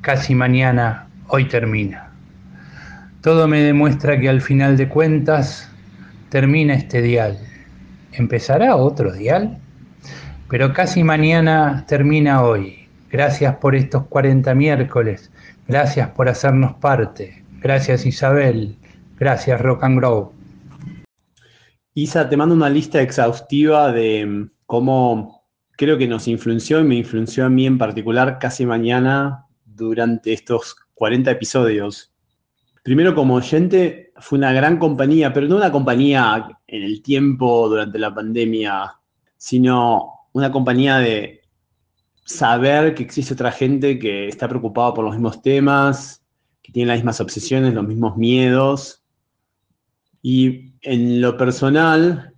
Casi 0.00 0.34
mañana, 0.34 1.08
hoy 1.28 1.46
termina. 1.46 2.10
Todo 3.20 3.46
me 3.46 3.60
demuestra 3.60 4.18
que 4.18 4.28
al 4.28 4.40
final 4.40 4.76
de 4.76 4.88
cuentas 4.88 5.70
termina 6.30 6.74
este 6.74 7.02
dial. 7.02 7.38
¿Empezará 8.12 8.76
otro 8.76 9.12
dial? 9.12 9.58
Pero 10.48 10.72
casi 10.72 11.04
mañana 11.04 11.84
termina 11.86 12.42
hoy. 12.42 12.88
Gracias 13.10 13.56
por 13.56 13.74
estos 13.74 14.06
40 14.06 14.54
miércoles. 14.54 15.30
Gracias 15.68 16.08
por 16.10 16.28
hacernos 16.28 16.74
parte. 16.76 17.44
Gracias 17.60 18.06
Isabel. 18.06 18.76
Gracias 19.18 19.60
Rock 19.60 19.84
and 19.84 19.98
Grow. 19.98 20.32
Isa, 21.94 22.28
te 22.28 22.36
mando 22.36 22.54
una 22.54 22.70
lista 22.70 23.00
exhaustiva 23.02 23.90
de 23.92 24.24
mm, 24.24 24.50
cómo 24.66 25.35
creo 25.76 25.98
que 25.98 26.08
nos 26.08 26.26
influenció 26.28 26.80
y 26.80 26.84
me 26.84 26.96
influenció 26.96 27.46
a 27.46 27.50
mí 27.50 27.66
en 27.66 27.78
particular 27.78 28.38
casi 28.38 28.66
mañana 28.66 29.46
durante 29.64 30.32
estos 30.32 30.76
40 30.94 31.30
episodios. 31.30 32.12
Primero 32.82 33.14
como 33.14 33.34
oyente 33.34 34.12
fue 34.16 34.38
una 34.38 34.52
gran 34.52 34.78
compañía, 34.78 35.32
pero 35.32 35.46
no 35.48 35.56
una 35.56 35.72
compañía 35.72 36.48
en 36.66 36.82
el 36.82 37.02
tiempo 37.02 37.68
durante 37.68 37.98
la 37.98 38.14
pandemia, 38.14 38.94
sino 39.36 40.28
una 40.32 40.50
compañía 40.50 40.98
de 40.98 41.42
saber 42.24 42.94
que 42.94 43.02
existe 43.02 43.34
otra 43.34 43.52
gente 43.52 43.98
que 43.98 44.28
está 44.28 44.48
preocupada 44.48 44.94
por 44.94 45.04
los 45.04 45.14
mismos 45.14 45.42
temas, 45.42 46.22
que 46.62 46.72
tiene 46.72 46.88
las 46.88 46.98
mismas 46.98 47.20
obsesiones, 47.20 47.74
los 47.74 47.86
mismos 47.86 48.16
miedos. 48.16 49.02
Y 50.22 50.72
en 50.82 51.20
lo 51.20 51.36
personal, 51.36 52.34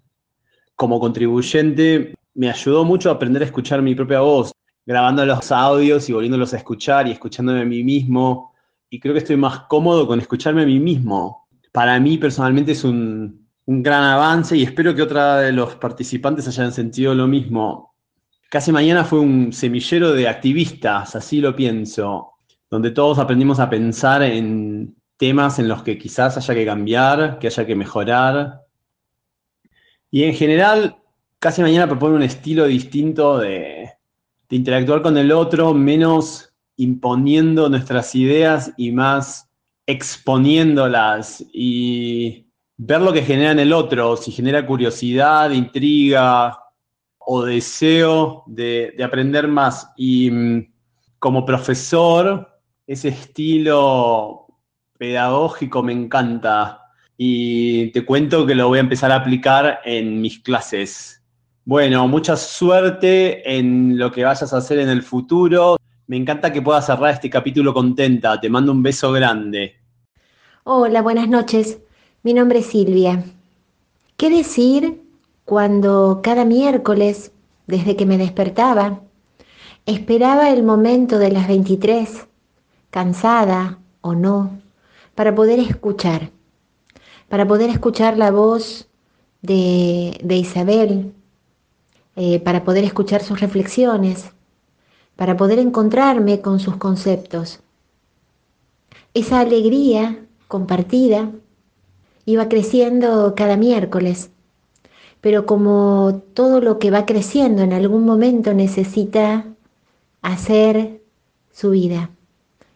como 0.75 1.01
contribuyente, 1.01 2.15
me 2.39 2.49
ayudó 2.49 2.85
mucho 2.85 3.11
a 3.11 3.15
aprender 3.15 3.43
a 3.43 3.47
escuchar 3.47 3.83
mi 3.83 3.97
propia 3.97 4.21
voz, 4.21 4.53
grabando 4.87 5.27
los 5.27 5.51
audios 5.51 6.09
y 6.09 6.13
volviéndolos 6.13 6.55
a 6.55 6.59
escuchar 6.59 7.09
y 7.09 7.11
escuchándome 7.11 7.63
a 7.63 7.65
mí 7.65 7.83
mismo. 7.83 8.55
Y 8.89 9.01
creo 9.01 9.13
que 9.13 9.19
estoy 9.19 9.37
más 9.37 9.63
cómodo 9.63 10.07
con 10.07 10.21
escucharme 10.21 10.63
a 10.63 10.67
mí 10.67 10.79
mismo. 10.79 11.49
Para 11.73 11.99
mí 11.99 12.17
personalmente 12.17 12.73
es 12.73 12.85
un, 12.85 13.45
un 13.67 13.83
gran 13.83 14.05
avance 14.05 14.57
y 14.57 14.63
espero 14.63 14.95
que 14.95 15.03
otra 15.03 15.41
de 15.41 15.51
los 15.51 15.75
participantes 15.75 16.47
hayan 16.47 16.73
sentido 16.73 17.13
lo 17.13 17.27
mismo. 17.27 17.97
Casi 18.49 18.71
mañana 18.71 19.05
fue 19.05 19.19
un 19.19 19.53
semillero 19.53 20.13
de 20.13 20.29
activistas, 20.29 21.17
así 21.17 21.41
lo 21.41 21.57
pienso, 21.57 22.35
donde 22.71 22.93
todos 22.93 23.19
aprendimos 23.19 23.59
a 23.59 23.69
pensar 23.69 24.23
en 24.23 24.95
temas 25.17 25.59
en 25.59 25.67
los 25.67 25.83
que 25.83 25.99
quizás 25.99 26.37
haya 26.37 26.55
que 26.55 26.65
cambiar, 26.65 27.41
que 27.41 27.49
haya 27.49 27.67
que 27.67 27.75
mejorar. 27.75 28.61
Y 30.09 30.23
en 30.23 30.35
general, 30.35 30.99
casi 31.39 31.63
mañana 31.63 31.87
propone 31.87 32.17
un 32.17 32.23
estilo 32.23 32.67
distinto 32.67 33.39
de, 33.39 33.91
interactuar 34.51 35.03
con 35.03 35.19
el 35.19 35.31
otro, 35.31 35.75
menos 35.75 36.55
imponiendo 36.77 37.69
nuestras 37.69 38.15
ideas 38.15 38.73
y 38.79 38.93
más 38.93 39.51
exponiéndolas 39.87 41.45
y 41.53 42.47
ver 42.79 43.03
lo 43.03 43.13
que 43.13 43.23
genera 43.23 43.51
en 43.53 43.59
el 43.59 43.73
otro, 43.75 44.17
si 44.17 44.33
genera 44.33 44.65
curiosidad, 44.65 45.51
intriga 45.51 46.59
o 47.19 47.45
deseo 47.45 48.45
de, 48.47 48.95
de 48.97 49.05
aprender 49.05 49.49
más. 49.49 49.91
Y 49.99 50.31
mm, 50.31 50.73
como 51.19 51.45
profesor, 51.45 52.49
ese 52.87 53.09
estilo 53.09 54.47
pedagógico 54.97 55.83
me 55.83 55.93
encanta 55.93 56.89
y 57.19 57.91
te 57.91 58.05
cuento 58.05 58.47
que 58.47 58.55
lo 58.55 58.69
voy 58.69 58.79
a 58.79 58.83
empezar 58.83 59.13
a 59.13 59.17
aplicar 59.17 59.81
en 59.85 60.21
mis 60.23 60.39
clases. 60.39 61.18
Bueno, 61.69 62.09
mucha 62.09 62.35
suerte 62.35 63.59
en 63.59 63.99
lo 63.99 64.11
que 64.11 64.25
vayas 64.25 64.55
a 64.55 64.57
hacer 64.57 64.79
en 64.79 64.89
el 64.89 65.03
futuro. 65.03 65.77
Me 66.07 66.17
encanta 66.17 66.51
que 66.51 66.63
puedas 66.63 66.87
cerrar 66.87 67.13
este 67.13 67.29
capítulo 67.29 67.75
contenta. 67.75 68.41
Te 68.41 68.49
mando 68.49 68.73
un 68.73 68.83
beso 68.83 69.13
grande. 69.13 69.77
Hola, 70.65 71.03
buenas 71.03 71.29
noches. 71.29 71.79
Mi 72.23 72.33
nombre 72.33 72.61
es 72.61 72.67
Silvia. 72.69 73.23
¿Qué 74.17 74.31
decir 74.31 75.03
cuando 75.45 76.21
cada 76.23 76.47
miércoles, 76.47 77.33
desde 77.67 77.97
que 77.97 78.07
me 78.07 78.17
despertaba, 78.17 79.01
esperaba 79.85 80.49
el 80.49 80.63
momento 80.63 81.19
de 81.19 81.33
las 81.33 81.49
23, 81.49 82.29
cansada 82.89 83.79
o 84.01 84.15
no, 84.15 84.59
para 85.15 85.35
poder 85.35 85.59
escuchar? 85.59 86.31
para 87.29 87.47
poder 87.47 87.69
escuchar 87.69 88.17
la 88.17 88.31
voz 88.31 88.89
de, 89.43 90.19
Isabel, 90.31 91.13
eh, 92.21 92.41
para 92.41 92.65
poder 92.65 92.83
escuchar 92.83 93.23
sus 93.23 93.39
reflexiones, 93.39 94.33
para 95.15 95.37
poder 95.37 95.61
encontrarme 95.61 96.41
con 96.41 96.59
sus 96.59 96.77
conceptos. 96.77 97.61
Esa 99.15 99.39
alegría 99.39 100.27
compartida 100.49 101.31
iba 102.25 102.49
creciendo 102.49 103.37
cada 103.37 103.57
miércoles, 103.57 104.31
pero 105.21 105.47
como 105.47 106.21
todo 106.35 106.61
lo 106.61 106.81
que 106.81 106.91
va 106.91 107.07
creciendo 107.07 107.63
en 107.63 107.73
algún 107.73 108.05
momento 108.05 108.53
necesita 108.53 109.47
hacer 110.21 111.01
su 111.53 111.71
vida, 111.71 112.11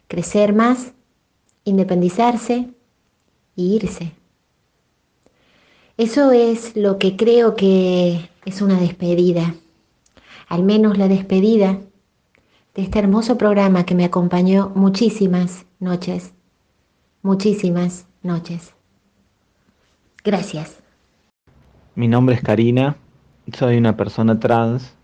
crecer 0.07 0.53
más, 0.53 0.93
independizarse 1.65 2.69
y 3.57 3.75
irse. 3.75 4.13
Eso 5.97 6.31
es 6.31 6.75
lo 6.75 6.97
que 6.97 7.15
creo 7.15 7.55
que 7.55 8.27
es 8.45 8.63
una 8.63 8.79
despedida, 8.79 9.53
al 10.49 10.63
menos 10.63 10.97
la 10.97 11.07
despedida 11.07 11.81
de 12.73 12.81
este 12.81 12.97
hermoso 12.97 13.37
programa 13.37 13.85
que 13.85 13.93
me 13.93 14.03
acompañó 14.03 14.71
muchísimas 14.73 15.67
noches, 15.79 16.33
muchísimas 17.21 18.07
noches. 18.23 18.73
Gracias. 20.23 20.79
Mi 21.93 22.07
nombre 22.07 22.33
es 22.33 22.41
Karina, 22.41 22.95
soy 23.55 23.77
una 23.77 23.95
persona 23.95 24.39
trans 24.39 24.95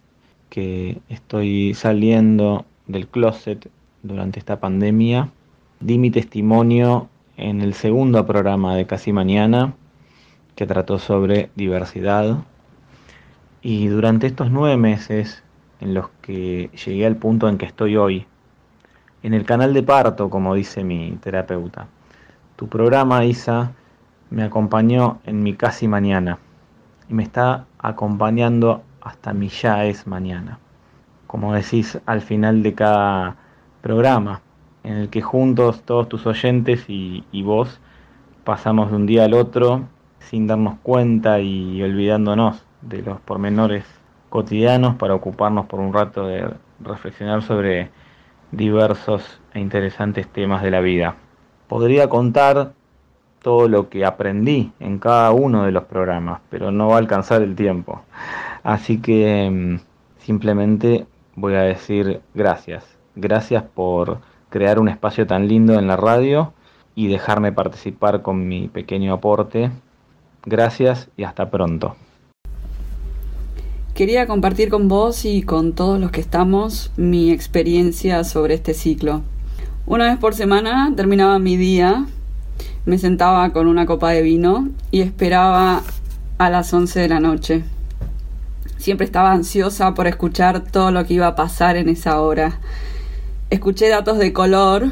que 0.50 1.02
estoy 1.08 1.76
saliendo 1.76 2.66
del 2.88 3.08
closet 3.08 3.70
durante 4.02 4.40
esta 4.40 4.60
pandemia. 4.60 5.30
Di 5.82 6.00
mi 6.00 6.10
testimonio 6.10 7.10
en 7.38 7.62
el 7.62 7.76
segundo 7.76 8.26
programa 8.26 8.76
de 8.76 8.88
Casi 8.88 9.14
Mañana 9.14 9.76
que 10.60 10.68
trató 10.68 11.00
sobre 11.00 11.52
diversidad. 11.56 12.40
Y 13.62 13.88
durante 13.88 14.28
estos 14.28 14.52
nueve 14.52 14.76
meses 14.76 15.42
en 15.80 15.94
los 15.94 16.10
que 16.22 16.70
llegué 16.86 17.06
al 17.06 17.16
punto 17.16 17.48
en 17.48 17.58
que 17.58 17.66
estoy 17.66 17.96
hoy, 17.96 18.26
en 19.24 19.34
el 19.34 19.46
canal 19.46 19.74
de 19.74 19.84
parto, 19.84 20.30
como 20.30 20.54
dice 20.56 20.84
mi 20.84 21.12
terapeuta, 21.22 21.88
tu 22.58 22.68
programa, 22.68 23.24
Isa, 23.24 23.72
me 24.32 24.44
acompañó 24.44 25.20
en 25.24 25.44
mi 25.44 25.54
casi 25.54 25.88
mañana 25.88 26.40
y 27.08 27.14
me 27.14 27.24
está 27.24 27.66
acompañando 27.78 28.84
hasta 29.00 29.32
mi 29.32 29.48
ya 29.48 29.86
es 29.86 30.08
mañana. 30.08 30.60
Como 31.26 31.54
decís 31.54 32.02
al 32.06 32.20
final 32.20 32.64
de 32.64 32.74
cada 32.74 33.38
programa, 33.80 34.42
en 34.84 34.98
el 34.98 35.10
que 35.10 35.22
juntos 35.22 35.84
todos 35.84 36.10
tus 36.10 36.28
oyentes 36.28 36.84
y, 36.90 37.24
y 37.32 37.44
vos 37.44 37.80
pasamos 38.44 38.90
de 38.90 38.98
un 38.98 39.06
día 39.06 39.24
al 39.24 39.34
otro 39.36 39.88
sin 40.20 40.48
darnos 40.48 40.80
cuenta 40.84 41.40
y 41.40 41.82
olvidándonos 41.82 42.64
de 42.82 43.02
los 43.02 43.20
pormenores 43.22 43.84
cotidianos 44.30 44.96
para 44.96 45.16
ocuparnos 45.16 45.66
por 45.66 45.80
un 45.80 45.94
rato 45.94 46.28
de 46.28 46.50
reflexionar 46.80 47.42
sobre 47.42 47.90
diversos 48.52 49.40
e 49.54 49.60
interesantes 49.60 50.28
temas 50.28 50.64
de 50.64 50.72
la 50.72 50.82
vida. 50.82 51.16
Podría 51.68 52.10
contar 52.10 52.74
todo 53.42 53.68
lo 53.68 53.90
que 53.90 54.06
aprendí 54.06 54.72
en 54.80 55.00
cada 55.00 55.32
uno 55.32 55.66
de 55.66 55.72
los 55.72 55.86
programas, 55.86 56.42
pero 56.50 56.72
no 56.72 56.88
va 56.90 56.96
a 56.96 57.00
alcanzar 57.00 57.42
el 57.42 57.56
tiempo. 57.56 58.02
Así 58.64 59.02
que 59.02 59.50
mm, 59.50 59.80
simplemente 60.20 61.08
voy 61.36 61.56
a 61.56 61.62
decir 61.62 62.22
gracias. 62.34 62.86
Gracias 63.16 63.64
por 63.64 64.20
crear 64.50 64.80
un 64.80 64.90
espacio 64.90 65.26
tan 65.26 65.48
lindo 65.48 65.74
en 65.80 65.88
la 65.88 65.96
radio 65.96 66.54
y 66.96 67.08
dejarme 67.08 67.52
participar 67.52 68.22
con 68.22 68.48
mi 68.48 68.68
pequeño 68.68 69.14
aporte 69.14 69.72
Gracias 70.46 71.10
y 71.18 71.24
hasta 71.24 71.50
pronto. 71.50 71.96
Quería 73.94 74.28
compartir 74.28 74.70
con 74.70 74.88
vos 74.88 75.26
y 75.26 75.42
con 75.42 75.74
todos 75.74 76.00
los 76.00 76.12
que 76.12 76.22
estamos 76.22 76.92
mi 76.96 77.32
experiencia 77.32 78.24
sobre 78.24 78.54
este 78.54 78.74
ciclo. 78.74 79.24
Una 79.86 80.06
vez 80.06 80.18
por 80.18 80.36
semana 80.36 80.94
terminaba 80.96 81.38
mi 81.40 81.58
día, 81.58 82.06
me 82.86 82.98
sentaba 82.98 83.52
con 83.52 83.68
una 83.68 83.86
copa 83.86 84.12
de 84.12 84.22
vino 84.22 84.70
y 84.92 85.02
esperaba 85.02 85.84
a 86.38 86.50
las 86.50 86.74
11 86.74 87.02
de 87.02 87.10
la 87.10 87.20
noche. 87.20 87.64
Siempre 88.78 89.06
estaba 89.06 89.34
ansiosa 89.34 89.94
por 89.94 90.08
escuchar 90.08 90.64
todo 90.64 90.92
lo 90.92 91.06
que 91.06 91.16
iba 91.16 91.28
a 91.28 91.36
pasar 91.36 91.76
en 91.76 91.90
esa 91.90 92.22
hora. 92.22 92.60
Escuché 93.50 93.90
datos 93.90 94.18
de 94.18 94.32
color 94.32 94.88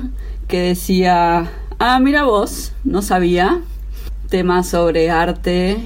que 0.50 0.60
decía, 0.60 1.50
ah, 1.80 2.00
mira 2.02 2.26
vos, 2.26 2.74
no 2.84 3.02
sabía 3.02 3.62
temas 4.30 4.68
sobre 4.68 5.10
arte, 5.10 5.78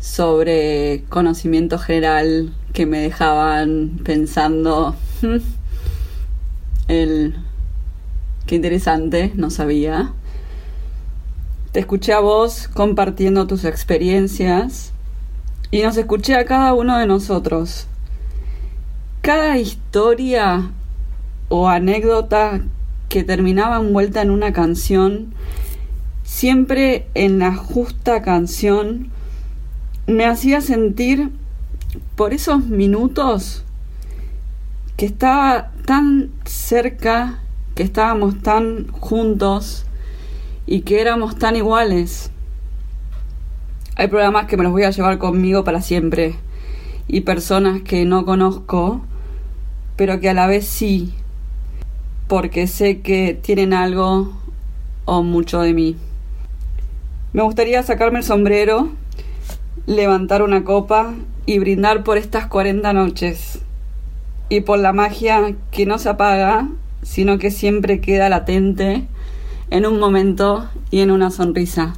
sobre 0.00 1.04
conocimiento 1.08 1.78
general 1.78 2.52
que 2.72 2.86
me 2.86 3.00
dejaban 3.00 4.00
pensando 4.04 4.96
el 6.88 7.34
qué 8.46 8.54
interesante, 8.54 9.32
no 9.34 9.50
sabía. 9.50 10.12
Te 11.72 11.80
escuché 11.80 12.12
a 12.12 12.20
vos 12.20 12.68
compartiendo 12.68 13.46
tus 13.46 13.64
experiencias 13.64 14.92
y 15.70 15.82
nos 15.82 15.96
escuché 15.96 16.36
a 16.36 16.44
cada 16.44 16.74
uno 16.74 16.98
de 16.98 17.06
nosotros. 17.06 17.86
Cada 19.22 19.58
historia 19.58 20.70
o 21.48 21.68
anécdota 21.68 22.60
que 23.08 23.24
terminaba 23.24 23.76
envuelta 23.76 24.22
en 24.22 24.30
una 24.30 24.52
canción 24.52 25.34
siempre 26.32 27.06
en 27.14 27.38
la 27.38 27.54
justa 27.54 28.22
canción, 28.22 29.10
me 30.06 30.24
hacía 30.24 30.62
sentir 30.62 31.30
por 32.16 32.32
esos 32.32 32.64
minutos 32.64 33.64
que 34.96 35.04
estaba 35.04 35.70
tan 35.84 36.30
cerca, 36.46 37.38
que 37.74 37.82
estábamos 37.82 38.40
tan 38.40 38.88
juntos 38.88 39.84
y 40.66 40.80
que 40.80 41.02
éramos 41.02 41.38
tan 41.38 41.54
iguales. 41.54 42.30
Hay 43.96 44.08
programas 44.08 44.46
que 44.46 44.56
me 44.56 44.64
los 44.64 44.72
voy 44.72 44.84
a 44.84 44.90
llevar 44.90 45.18
conmigo 45.18 45.64
para 45.64 45.82
siempre 45.82 46.34
y 47.08 47.20
personas 47.20 47.82
que 47.82 48.06
no 48.06 48.24
conozco, 48.24 49.02
pero 49.96 50.18
que 50.18 50.30
a 50.30 50.34
la 50.34 50.46
vez 50.46 50.66
sí, 50.66 51.12
porque 52.26 52.66
sé 52.66 53.02
que 53.02 53.38
tienen 53.40 53.74
algo 53.74 54.32
o 55.04 55.22
mucho 55.22 55.60
de 55.60 55.74
mí. 55.74 55.96
Me 57.34 57.42
gustaría 57.42 57.82
sacarme 57.82 58.18
el 58.18 58.26
sombrero, 58.26 58.90
levantar 59.86 60.42
una 60.42 60.64
copa 60.64 61.14
y 61.46 61.58
brindar 61.58 62.04
por 62.04 62.18
estas 62.18 62.46
40 62.46 62.92
noches 62.92 63.60
y 64.50 64.60
por 64.60 64.78
la 64.78 64.92
magia 64.92 65.56
que 65.70 65.86
no 65.86 65.98
se 65.98 66.10
apaga, 66.10 66.68
sino 67.00 67.38
que 67.38 67.50
siempre 67.50 68.02
queda 68.02 68.28
latente 68.28 69.06
en 69.70 69.86
un 69.86 69.98
momento 69.98 70.68
y 70.90 71.00
en 71.00 71.10
una 71.10 71.30
sonrisa. 71.30 71.94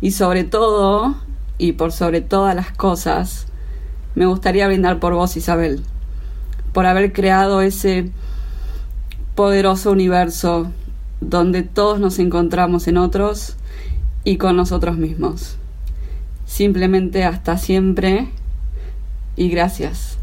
Y 0.00 0.12
sobre 0.12 0.44
todo, 0.44 1.16
y 1.58 1.72
por 1.72 1.90
sobre 1.90 2.20
todas 2.20 2.54
las 2.54 2.70
cosas, 2.70 3.48
me 4.14 4.26
gustaría 4.26 4.68
brindar 4.68 5.00
por 5.00 5.12
vos, 5.12 5.36
Isabel, 5.36 5.82
por 6.72 6.86
haber 6.86 7.12
creado 7.12 7.62
ese 7.62 8.12
poderoso 9.34 9.90
universo 9.90 10.70
donde 11.20 11.64
todos 11.64 11.98
nos 11.98 12.20
encontramos 12.20 12.86
en 12.86 12.96
otros 12.96 13.56
y 14.30 14.38
con 14.38 14.54
nosotros 14.54 14.96
mismos. 14.96 15.58
Simplemente 16.44 17.24
hasta 17.24 17.58
siempre, 17.58 18.28
y 19.34 19.50
gracias. 19.50 20.18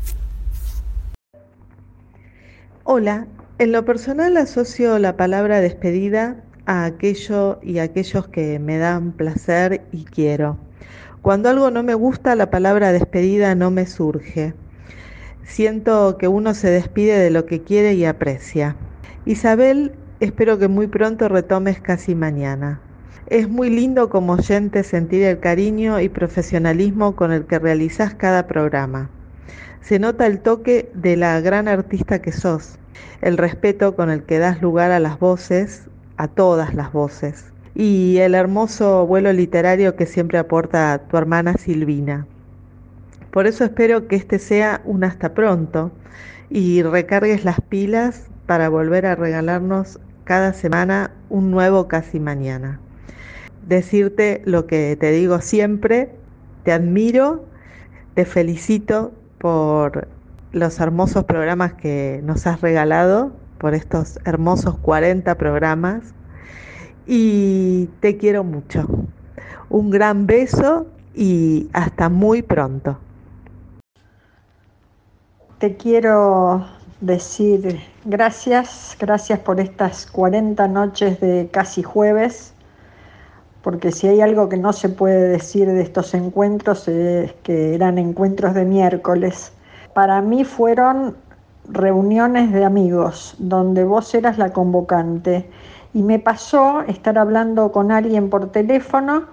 Hola, 2.85 3.27
en 3.59 3.73
lo 3.73 3.83
personal 3.83 4.37
asocio 4.37 4.97
la 4.97 5.17
palabra 5.17 5.59
despedida 5.59 6.41
a 6.65 6.85
aquello 6.85 7.59
y 7.61 7.79
aquellos 7.79 8.29
que 8.29 8.59
me 8.59 8.77
dan 8.77 9.11
placer 9.11 9.81
y 9.91 10.05
quiero. 10.05 10.57
Cuando 11.21 11.49
algo 11.49 11.69
no 11.69 11.83
me 11.83 11.93
gusta, 11.93 12.33
la 12.35 12.49
palabra 12.49 12.93
despedida 12.93 13.55
no 13.55 13.71
me 13.71 13.85
surge. 13.87 14.53
Siento 15.43 16.17
que 16.17 16.29
uno 16.29 16.53
se 16.53 16.69
despide 16.69 17.19
de 17.19 17.29
lo 17.29 17.45
que 17.45 17.61
quiere 17.61 17.95
y 17.95 18.05
aprecia. 18.05 18.77
Isabel, 19.25 19.91
espero 20.21 20.57
que 20.57 20.69
muy 20.69 20.87
pronto 20.87 21.27
retomes 21.27 21.81
casi 21.81 22.15
mañana. 22.15 22.79
Es 23.27 23.49
muy 23.49 23.69
lindo 23.69 24.09
como 24.09 24.33
oyente 24.33 24.83
sentir 24.83 25.23
el 25.23 25.39
cariño 25.39 25.99
y 25.99 26.07
profesionalismo 26.07 27.15
con 27.15 27.31
el 27.31 27.45
que 27.45 27.59
realizas 27.59 28.13
cada 28.13 28.47
programa. 28.47 29.09
Se 29.81 29.99
nota 29.99 30.25
el 30.27 30.39
toque 30.39 30.89
de 30.93 31.17
la 31.17 31.41
gran 31.41 31.67
artista 31.67 32.21
que 32.21 32.31
sos, 32.31 32.79
el 33.21 33.37
respeto 33.37 33.95
con 33.95 34.09
el 34.09 34.23
que 34.23 34.39
das 34.39 34.61
lugar 34.61 34.91
a 34.91 34.99
las 34.99 35.19
voces, 35.19 35.87
a 36.15 36.27
todas 36.27 36.73
las 36.73 36.93
voces, 36.93 37.45
y 37.75 38.17
el 38.17 38.33
hermoso 38.33 39.05
vuelo 39.05 39.33
literario 39.33 39.95
que 39.95 40.05
siempre 40.05 40.37
aporta 40.37 40.97
tu 41.09 41.17
hermana 41.17 41.53
Silvina. 41.53 42.25
Por 43.31 43.45
eso 43.45 43.65
espero 43.65 44.07
que 44.07 44.15
este 44.15 44.39
sea 44.39 44.81
un 44.85 45.03
hasta 45.03 45.33
pronto 45.33 45.91
y 46.49 46.81
recargues 46.81 47.43
las 47.43 47.61
pilas 47.61 48.27
para 48.45 48.69
volver 48.69 49.05
a 49.05 49.15
regalarnos 49.15 49.99
cada 50.23 50.53
semana 50.53 51.11
un 51.29 51.51
nuevo 51.51 51.87
casi 51.87 52.19
mañana. 52.19 52.79
Decirte 53.67 54.41
lo 54.45 54.65
que 54.65 54.95
te 54.97 55.11
digo 55.11 55.41
siempre, 55.41 56.09
te 56.63 56.71
admiro, 56.71 57.43
te 58.13 58.23
felicito 58.23 59.11
por 59.39 60.07
los 60.53 60.79
hermosos 60.79 61.25
programas 61.25 61.73
que 61.73 62.21
nos 62.23 62.47
has 62.47 62.61
regalado, 62.61 63.33
por 63.57 63.73
estos 63.73 64.19
hermosos 64.25 64.77
40 64.77 65.35
programas 65.35 66.13
y 67.05 67.89
te 67.99 68.17
quiero 68.17 68.43
mucho. 68.43 68.87
Un 69.69 69.89
gran 69.89 70.27
beso 70.27 70.87
y 71.13 71.69
hasta 71.73 72.09
muy 72.09 72.41
pronto. 72.41 72.97
Te 75.57 75.75
quiero 75.75 76.65
decir 77.01 77.79
gracias, 78.05 78.95
gracias 78.99 79.39
por 79.39 79.59
estas 79.59 80.05
40 80.05 80.67
noches 80.67 81.19
de 81.19 81.49
casi 81.51 81.83
jueves, 81.83 82.53
porque 83.61 83.91
si 83.91 84.07
hay 84.07 84.21
algo 84.21 84.49
que 84.49 84.57
no 84.57 84.73
se 84.73 84.89
puede 84.89 85.29
decir 85.29 85.67
de 85.67 85.81
estos 85.81 86.13
encuentros 86.13 86.87
es 86.87 87.33
que 87.43 87.75
eran 87.75 87.97
encuentros 87.97 88.53
de 88.53 88.65
miércoles. 88.65 89.51
Para 89.93 90.21
mí 90.21 90.43
fueron 90.45 91.15
reuniones 91.67 92.51
de 92.53 92.63
amigos, 92.63 93.35
donde 93.39 93.83
vos 93.83 94.13
eras 94.13 94.37
la 94.37 94.53
convocante. 94.53 95.49
Y 95.93 96.03
me 96.03 96.19
pasó 96.19 96.81
estar 96.81 97.17
hablando 97.17 97.71
con 97.71 97.91
alguien 97.91 98.29
por 98.29 98.51
teléfono 98.51 99.25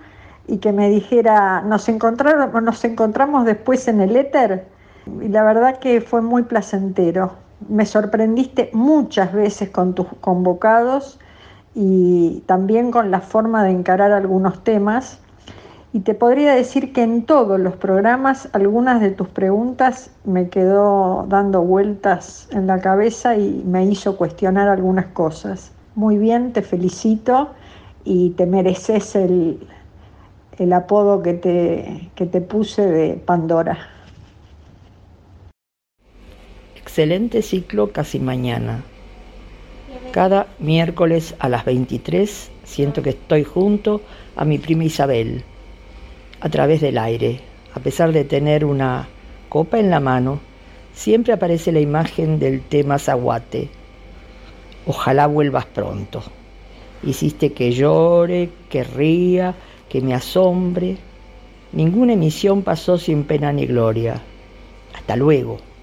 y 0.46 0.58
que 0.58 0.72
me 0.72 0.88
dijera, 0.88 1.62
nos, 1.62 1.88
nos 1.88 2.84
encontramos 2.84 3.44
después 3.44 3.88
en 3.88 4.00
el 4.00 4.16
éter 4.16 4.66
y 5.20 5.28
la 5.28 5.44
verdad 5.44 5.78
que 5.78 6.00
fue 6.00 6.22
muy 6.22 6.42
placentero. 6.42 7.32
Me 7.68 7.87
sorprendiste 7.87 8.70
muchas 8.72 9.32
veces 9.32 9.70
con 9.70 9.94
tus 9.94 10.06
convocados 10.20 11.18
y 11.74 12.42
también 12.46 12.90
con 12.90 13.10
la 13.10 13.20
forma 13.20 13.64
de 13.64 13.70
encarar 13.70 14.12
algunos 14.12 14.62
temas. 14.62 15.18
Y 15.92 16.00
te 16.00 16.14
podría 16.14 16.54
decir 16.54 16.92
que 16.92 17.02
en 17.02 17.24
todos 17.24 17.60
los 17.60 17.76
programas 17.76 18.48
algunas 18.52 19.00
de 19.00 19.10
tus 19.10 19.28
preguntas 19.28 20.10
me 20.24 20.48
quedó 20.48 21.24
dando 21.28 21.62
vueltas 21.62 22.48
en 22.50 22.66
la 22.66 22.80
cabeza 22.80 23.37
y 23.37 23.62
me 23.64 23.84
hizo 23.84 24.16
cuestionar 24.16 24.68
algunas 24.68 25.06
cosas. 25.06 25.70
Muy 25.94 26.18
bien, 26.18 26.52
te 26.52 26.62
felicito 26.62 27.50
y 28.02 28.30
te 28.30 28.46
mereces 28.46 29.14
el, 29.14 29.64
el 30.58 30.72
apodo 30.72 31.22
que 31.22 31.34
te, 31.34 32.10
que 32.16 32.26
te 32.26 32.40
puse 32.40 32.82
de 32.82 33.14
Pandora. 33.14 33.78
Excelente 36.76 37.42
ciclo 37.42 37.92
casi 37.92 38.18
mañana. 38.18 38.82
Cada 40.14 40.46
miércoles 40.61 41.35
a 41.40 41.48
las 41.48 41.64
23 41.64 42.53
siento 42.62 43.03
que 43.03 43.11
estoy 43.11 43.42
junto 43.42 44.00
a 44.37 44.44
mi 44.44 44.59
prima 44.59 44.85
Isabel, 44.85 45.42
a 46.40 46.48
través 46.50 46.81
del 46.81 46.98
aire. 46.98 47.40
A 47.74 47.81
pesar 47.81 48.12
de 48.12 48.22
tener 48.22 48.64
una 48.64 49.09
copa 49.48 49.81
en 49.81 49.90
la 49.90 49.98
mano, 49.98 50.38
siempre 50.94 51.33
aparece 51.33 51.72
la 51.72 51.81
imagen 51.81 52.38
del 52.38 52.61
tema 52.61 53.00
Zaguate. 53.00 53.70
Ojalá 54.87 55.27
vuelvas 55.27 55.66
pronto. 55.66 56.22
Hiciste 57.03 57.53
que 57.53 57.72
llore, 57.72 58.50
que 58.68 58.85
ría, 58.85 59.57
que 59.88 60.00
me 60.00 60.14
asombre. 60.14 60.96
Ninguna 61.72 62.12
emisión 62.12 62.62
pasó 62.62 62.98
sin 62.98 63.24
pena 63.24 63.53
ni 63.53 63.66
gloria. 63.66 64.22
Hasta 64.94 65.16
luego. 65.16 65.73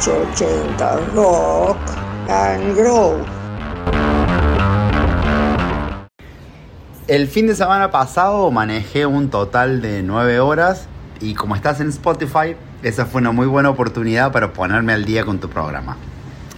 880 0.00 0.96
Rock 1.14 1.78
and 2.28 2.76
Grow. 2.76 3.24
El 7.06 7.28
fin 7.28 7.46
de 7.46 7.54
semana 7.54 7.92
pasado 7.92 8.50
manejé 8.50 9.06
un 9.06 9.30
total 9.30 9.80
de 9.82 10.02
9 10.02 10.40
horas 10.40 10.88
y 11.20 11.34
como 11.34 11.54
estás 11.54 11.80
en 11.80 11.90
Spotify, 11.90 12.56
esa 12.82 13.06
fue 13.06 13.20
una 13.20 13.30
muy 13.30 13.46
buena 13.46 13.70
oportunidad 13.70 14.32
para 14.32 14.52
ponerme 14.52 14.92
al 14.92 15.04
día 15.04 15.24
con 15.24 15.38
tu 15.38 15.48
programa. 15.48 15.96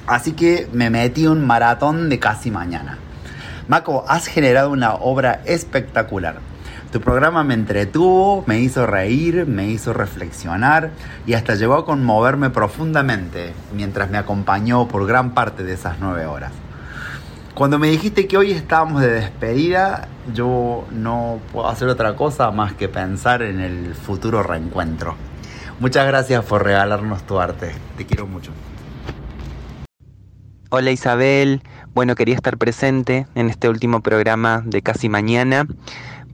Así 0.07 0.33
que 0.33 0.67
me 0.73 0.89
metí 0.89 1.27
un 1.27 1.47
maratón 1.47 2.09
de 2.09 2.19
casi 2.19 2.51
mañana. 2.51 2.97
Mako, 3.69 4.07
has 4.09 4.27
generado 4.29 4.71
una 4.71 4.95
obra 4.95 5.43
espectacular. 5.45 6.37
Tu 6.97 7.03
programa 7.03 7.45
me 7.45 7.53
entretuvo, 7.53 8.43
me 8.47 8.59
hizo 8.59 8.87
reír, 8.87 9.45
me 9.45 9.69
hizo 9.69 9.93
reflexionar 9.93 10.93
y 11.27 11.35
hasta 11.35 11.55
llegó 11.55 11.75
a 11.75 11.85
conmoverme 11.85 12.49
profundamente 12.49 13.53
mientras 13.75 14.09
me 14.09 14.17
acompañó 14.17 14.89
por 14.89 15.07
gran 15.07 15.35
parte 15.35 15.63
de 15.63 15.75
esas 15.75 15.99
nueve 16.01 16.25
horas. 16.25 16.53
Cuando 17.55 17.79
me 17.79 17.89
dijiste 17.91 18.27
que 18.27 18.39
hoy 18.39 18.53
estábamos 18.53 19.03
de 19.03 19.11
despedida, 19.11 20.09
yo 20.33 20.87
no 20.91 21.39
puedo 21.53 21.69
hacer 21.69 21.89
otra 21.89 22.17
cosa 22.17 22.51
más 22.51 22.73
que 22.73 22.89
pensar 22.89 23.43
en 23.43 23.61
el 23.61 23.95
futuro 23.95 24.43
reencuentro. 24.43 25.17
Muchas 25.79 26.07
gracias 26.07 26.47
por 26.47 26.65
regalarnos 26.65 27.25
tu 27.25 27.39
arte. 27.39 27.73
Te 27.99 28.07
quiero 28.07 28.27
mucho. 28.27 28.53
Hola 30.71 30.91
Isabel, 30.91 31.63
bueno 31.95 32.15
quería 32.15 32.35
estar 32.35 32.57
presente 32.57 33.27
en 33.35 33.51
este 33.51 33.69
último 33.69 34.01
programa 34.01 34.63
de 34.65 34.81
Casi 34.81 35.11
Mañana 35.11 35.67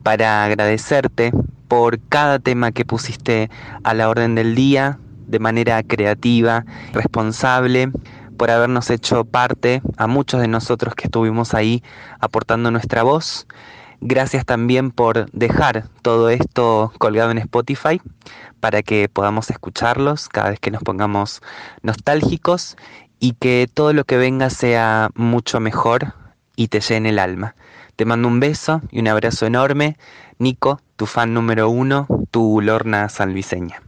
para 0.03 0.43
agradecerte 0.43 1.31
por 1.67 1.99
cada 2.09 2.39
tema 2.39 2.71
que 2.71 2.85
pusiste 2.85 3.49
a 3.83 3.93
la 3.93 4.09
orden 4.09 4.35
del 4.35 4.53
día 4.53 4.99
de 5.27 5.39
manera 5.39 5.81
creativa, 5.81 6.65
responsable, 6.91 7.91
por 8.37 8.51
habernos 8.51 8.89
hecho 8.89 9.25
parte 9.25 9.81
a 9.97 10.07
muchos 10.07 10.41
de 10.41 10.47
nosotros 10.47 10.95
que 10.95 11.05
estuvimos 11.05 11.53
ahí 11.53 11.83
aportando 12.19 12.71
nuestra 12.71 13.03
voz. 13.03 13.47
Gracias 14.01 14.45
también 14.45 14.91
por 14.91 15.31
dejar 15.31 15.87
todo 16.01 16.29
esto 16.29 16.91
colgado 16.97 17.31
en 17.31 17.37
Spotify 17.37 18.01
para 18.59 18.83
que 18.83 19.07
podamos 19.07 19.49
escucharlos 19.49 20.27
cada 20.27 20.49
vez 20.49 20.59
que 20.59 20.71
nos 20.71 20.83
pongamos 20.83 21.41
nostálgicos 21.81 22.75
y 23.19 23.33
que 23.33 23.69
todo 23.73 23.93
lo 23.93 24.03
que 24.03 24.17
venga 24.17 24.49
sea 24.49 25.09
mucho 25.15 25.61
mejor 25.61 26.13
y 26.57 26.67
te 26.67 26.81
llene 26.81 27.09
el 27.09 27.19
alma. 27.19 27.55
Te 27.95 28.05
mando 28.05 28.27
un 28.27 28.39
beso 28.39 28.81
y 28.91 28.99
un 28.99 29.07
abrazo 29.07 29.45
enorme. 29.45 29.97
Nico, 30.39 30.81
tu 30.95 31.05
fan 31.05 31.33
número 31.33 31.69
uno, 31.69 32.07
tu 32.31 32.59
Lorna 32.59 33.07
Salviseña. 33.07 33.83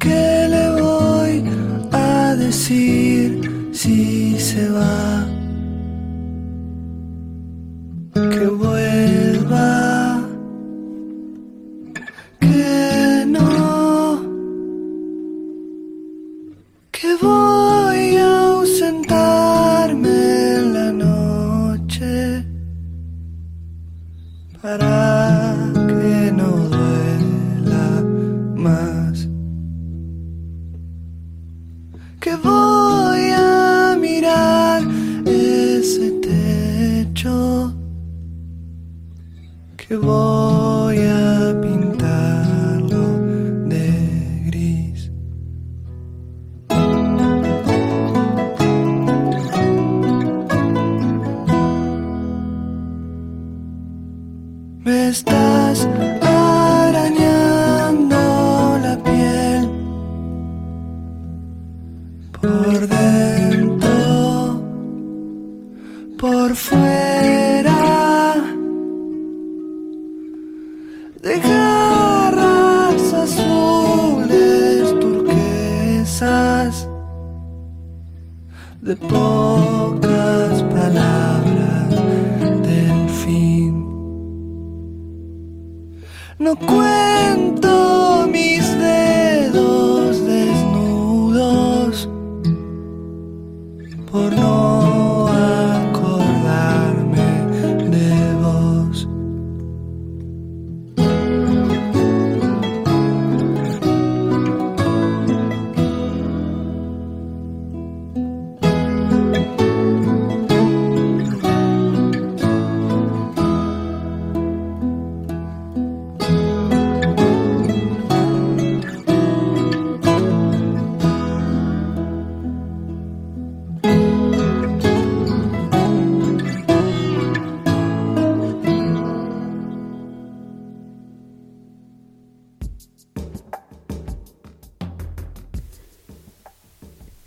¿Qué 0.00 0.48
le 0.50 0.80
voy 0.80 1.44
a 1.92 2.34
decir 2.34 3.70
si 3.72 4.38
se 4.40 4.68
va? 4.70 4.95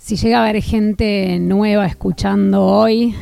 Si 0.09 0.15
llega 0.15 0.39
a 0.39 0.49
haber 0.49 0.63
gente 0.63 1.37
nueva 1.39 1.85
escuchando 1.85 2.65
hoy, 2.65 3.13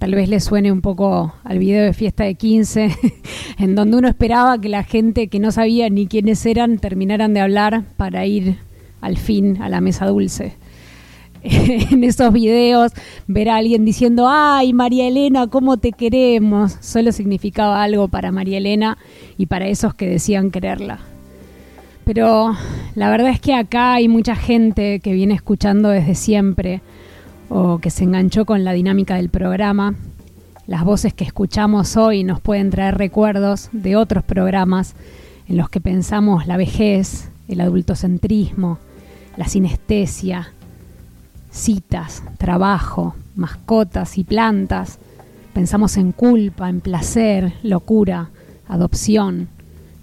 tal 0.00 0.16
vez 0.16 0.28
le 0.28 0.40
suene 0.40 0.72
un 0.72 0.80
poco 0.80 1.32
al 1.44 1.60
video 1.60 1.84
de 1.84 1.92
fiesta 1.92 2.24
de 2.24 2.34
15, 2.34 2.90
en 3.60 3.76
donde 3.76 3.98
uno 3.98 4.08
esperaba 4.08 4.60
que 4.60 4.68
la 4.68 4.82
gente 4.82 5.28
que 5.28 5.38
no 5.38 5.52
sabía 5.52 5.88
ni 5.90 6.08
quiénes 6.08 6.44
eran 6.44 6.78
terminaran 6.78 7.34
de 7.34 7.40
hablar 7.40 7.84
para 7.96 8.26
ir 8.26 8.58
al 9.00 9.16
fin 9.16 9.62
a 9.62 9.68
la 9.68 9.80
mesa 9.80 10.06
dulce. 10.06 10.56
en 11.44 12.02
esos 12.02 12.32
videos, 12.32 12.90
ver 13.28 13.48
a 13.48 13.54
alguien 13.54 13.84
diciendo, 13.84 14.26
ay, 14.28 14.72
María 14.72 15.06
Elena, 15.06 15.46
¿cómo 15.46 15.76
te 15.76 15.92
queremos? 15.92 16.78
Solo 16.80 17.12
significaba 17.12 17.80
algo 17.80 18.08
para 18.08 18.32
María 18.32 18.58
Elena 18.58 18.98
y 19.38 19.46
para 19.46 19.68
esos 19.68 19.94
que 19.94 20.08
decían 20.08 20.50
quererla. 20.50 21.13
Pero 22.04 22.54
la 22.94 23.08
verdad 23.08 23.30
es 23.30 23.40
que 23.40 23.54
acá 23.54 23.94
hay 23.94 24.08
mucha 24.08 24.36
gente 24.36 25.00
que 25.00 25.12
viene 25.12 25.34
escuchando 25.34 25.88
desde 25.88 26.14
siempre 26.14 26.82
o 27.48 27.78
que 27.78 27.90
se 27.90 28.04
enganchó 28.04 28.44
con 28.44 28.62
la 28.62 28.72
dinámica 28.72 29.16
del 29.16 29.30
programa. 29.30 29.94
Las 30.66 30.84
voces 30.84 31.14
que 31.14 31.24
escuchamos 31.24 31.96
hoy 31.96 32.24
nos 32.24 32.40
pueden 32.40 32.70
traer 32.70 32.98
recuerdos 32.98 33.70
de 33.72 33.96
otros 33.96 34.22
programas 34.22 34.94
en 35.48 35.56
los 35.56 35.68
que 35.68 35.80
pensamos 35.80 36.46
la 36.46 36.56
vejez, 36.56 37.30
el 37.48 37.60
adultocentrismo, 37.60 38.78
la 39.36 39.46
sinestesia, 39.46 40.52
citas, 41.50 42.22
trabajo, 42.38 43.14
mascotas 43.34 44.18
y 44.18 44.24
plantas. 44.24 44.98
Pensamos 45.52 45.96
en 45.96 46.12
culpa, 46.12 46.68
en 46.68 46.80
placer, 46.80 47.54
locura, 47.62 48.30
adopción, 48.68 49.48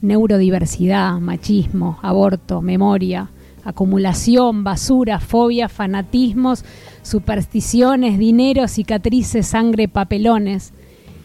neurodiversidad, 0.02 1.20
machismo, 1.20 2.00
aborto, 2.02 2.62
memoria, 2.62 3.30
acumulación, 3.64 4.64
basura, 4.64 5.20
fobia, 5.20 5.70
fanatismos, 5.70 6.66
supersticiones, 7.04 8.18
dinero, 8.18 8.68
cicatrices, 8.68 9.48
sangre, 9.48 9.88
papelones 9.88 10.74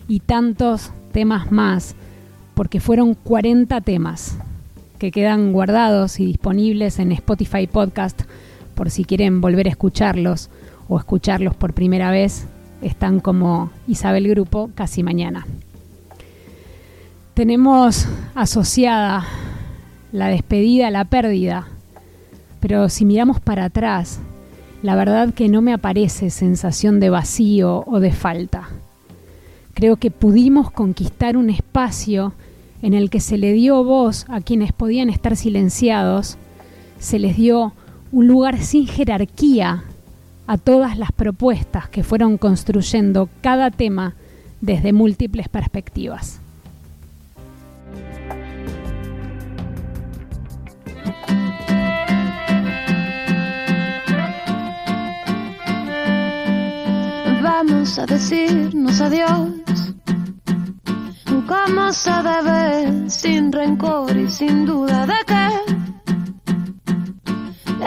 y 0.09 0.21
tantos 0.21 0.93
temas 1.13 1.51
más, 1.51 1.97
porque 2.55 2.81
fueron 2.81 3.15
40 3.15 3.81
temas 3.81 4.39
que 4.99 5.11
quedan 5.11 5.53
guardados 5.53 6.21
y 6.21 6.27
disponibles 6.27 6.99
en 6.99 7.13
Spotify 7.13 7.67
Podcast 7.67 8.23
por 8.75 8.91
si 8.91 9.05
quieren 9.05 9.41
volver 9.41 9.67
a 9.67 9.71
escucharlos 9.71 10.51
o 10.89 10.99
escucharlos 10.99 11.57
por 11.57 11.73
primera 11.73 12.11
vez, 12.11 12.47
están 12.83 13.21
como 13.21 13.71
Isabel 13.89 14.29
Grupo 14.29 14.71
casi 14.75 15.03
mañana. 15.03 15.47
Tenemos 17.37 18.09
asociada 18.35 19.27
la 20.11 20.29
despedida 20.29 20.91
la 20.91 21.05
pérdida, 21.05 21.69
pero 22.61 22.89
si 22.89 23.05
miramos 23.05 23.41
para 23.41 23.67
atrás, 23.67 24.21
la 24.83 24.97
verdad 24.97 25.35
que 25.35 25.51
no 25.51 25.61
me 25.61 25.75
aparece 25.75 26.31
sensación 26.31 26.99
de 26.99 27.11
vacío 27.11 27.85
o 27.87 28.01
de 28.01 28.13
falta. 28.13 28.71
Creo 29.75 29.97
que 29.97 30.11
pudimos 30.11 30.71
conquistar 30.71 31.37
un 31.37 31.51
espacio 31.51 32.33
en 32.81 32.95
el 32.95 33.11
que 33.11 33.21
se 33.21 33.37
le 33.37 33.53
dio 33.53 33.85
voz 33.85 34.25
a 34.31 34.41
quienes 34.41 34.73
podían 34.73 35.11
estar 35.11 35.37
silenciados, 35.37 36.39
se 36.99 37.19
les 37.19 37.37
dio 37.37 37.75
un 38.13 38.29
lugar 38.29 38.63
sin 38.63 38.87
jerarquía 38.87 39.85
a 40.47 40.57
todas 40.57 40.97
las 40.97 41.13
propuestas 41.13 41.87
que 41.91 42.03
fueron 42.03 42.39
construyendo 42.39 43.29
cada 43.43 43.71
tema 43.71 44.15
desde 44.63 44.95
múltiples 44.95 45.51
perspectivas. 45.51 46.41
Vamos 57.87 58.01
a 58.01 58.07
decirnos 58.07 59.01
adiós. 59.01 59.95
Como 61.47 61.93
se 61.93 62.11
debe, 62.11 63.09
sin 63.09 63.53
rencor 63.53 64.17
y 64.17 64.29
sin 64.29 64.67
duda 64.67 65.07
de 65.07 65.15
que 65.25 65.49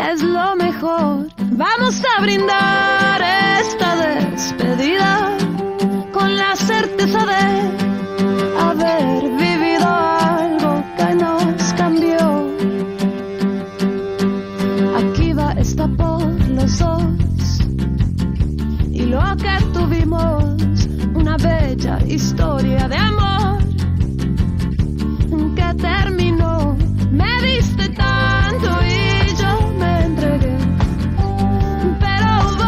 es 0.10 0.24
lo 0.24 0.56
mejor. 0.56 1.28
Vamos 1.52 2.02
a 2.16 2.22
brindar 2.22 3.22
esta 3.60 3.98
despedida 3.98 5.38
con 6.14 6.34
la 6.34 6.56
certeza 6.56 7.26
de 7.26 8.58
haber 8.58 9.39
bella 21.42 22.00
historia 22.08 22.88
de 22.88 22.96
amor 22.96 23.58
que 25.56 25.74
terminó. 25.82 26.78
Me 27.12 27.42
diste 27.42 27.90
tanto 27.90 28.70
y 28.84 29.36
yo 29.42 29.72
me 29.80 30.06
entregué, 30.06 30.58
pero 32.00 32.28
hubo 32.46 32.64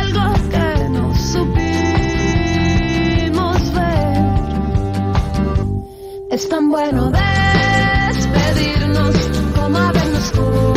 algo 0.00 0.24
que 0.50 0.88
no 0.90 1.14
supimos 1.14 1.62
ver. 3.74 4.24
Es 6.30 6.48
tan 6.48 6.70
bueno 6.70 7.10
despedirnos 7.10 9.14
como 9.54 9.76
habernos 9.78 10.30
conocido. 10.32 10.73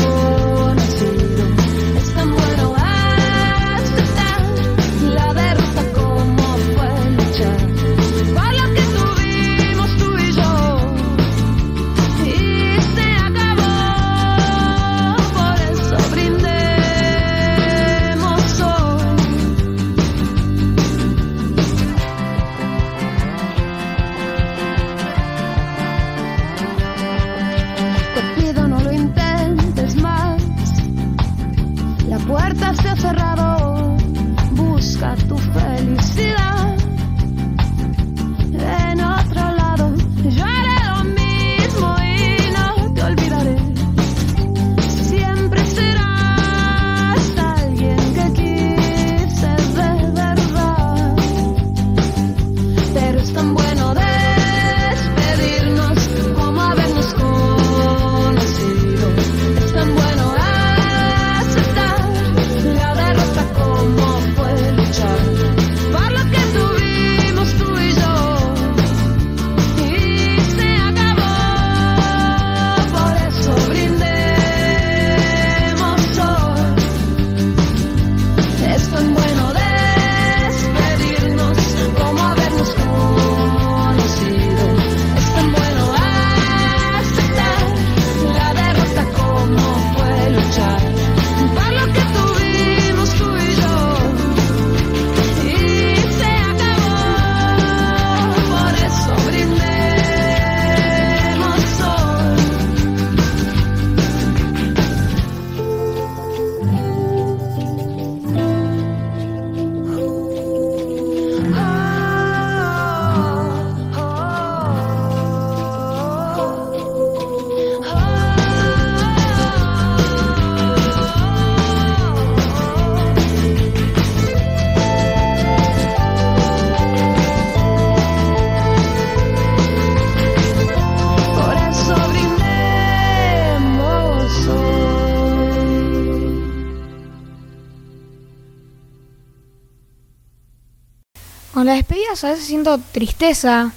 A 142.24 142.30
veces 142.30 142.46
siento 142.46 142.80
tristeza, 142.92 143.72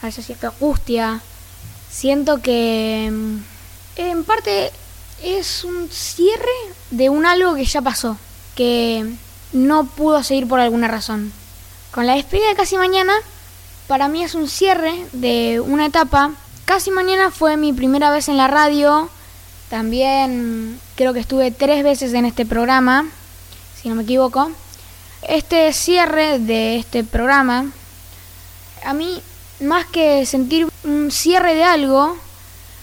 a 0.00 0.06
veces 0.06 0.26
siento 0.26 0.48
angustia. 0.48 1.20
Siento 1.90 2.40
que 2.40 3.10
mm, 3.12 3.36
en 3.96 4.24
parte 4.24 4.72
es 5.22 5.64
un 5.64 5.88
cierre 5.90 6.46
de 6.90 7.10
un 7.10 7.26
algo 7.26 7.54
que 7.54 7.64
ya 7.64 7.82
pasó, 7.82 8.16
que 8.54 9.06
no 9.52 9.86
pudo 9.86 10.22
seguir 10.22 10.48
por 10.48 10.60
alguna 10.60 10.88
razón. 10.88 11.32
Con 11.92 12.06
la 12.06 12.14
despedida 12.14 12.48
de 12.48 12.54
casi 12.54 12.76
mañana, 12.76 13.12
para 13.86 14.08
mí 14.08 14.24
es 14.24 14.34
un 14.34 14.48
cierre 14.48 15.06
de 15.12 15.60
una 15.60 15.86
etapa. 15.86 16.32
Casi 16.64 16.90
mañana 16.90 17.30
fue 17.30 17.56
mi 17.56 17.72
primera 17.72 18.10
vez 18.10 18.28
en 18.28 18.36
la 18.36 18.48
radio. 18.48 19.10
También 19.68 20.80
creo 20.96 21.12
que 21.12 21.20
estuve 21.20 21.50
tres 21.50 21.84
veces 21.84 22.14
en 22.14 22.24
este 22.24 22.46
programa, 22.46 23.06
si 23.80 23.88
no 23.88 23.94
me 23.94 24.02
equivoco. 24.02 24.50
Este 25.22 25.72
cierre 25.72 26.38
de 26.38 26.76
este 26.76 27.04
programa, 27.04 27.66
a 28.84 28.94
mí, 28.94 29.20
más 29.60 29.86
que 29.86 30.26
sentir 30.26 30.68
un 30.84 31.10
cierre 31.10 31.54
de 31.54 31.64
algo, 31.64 32.16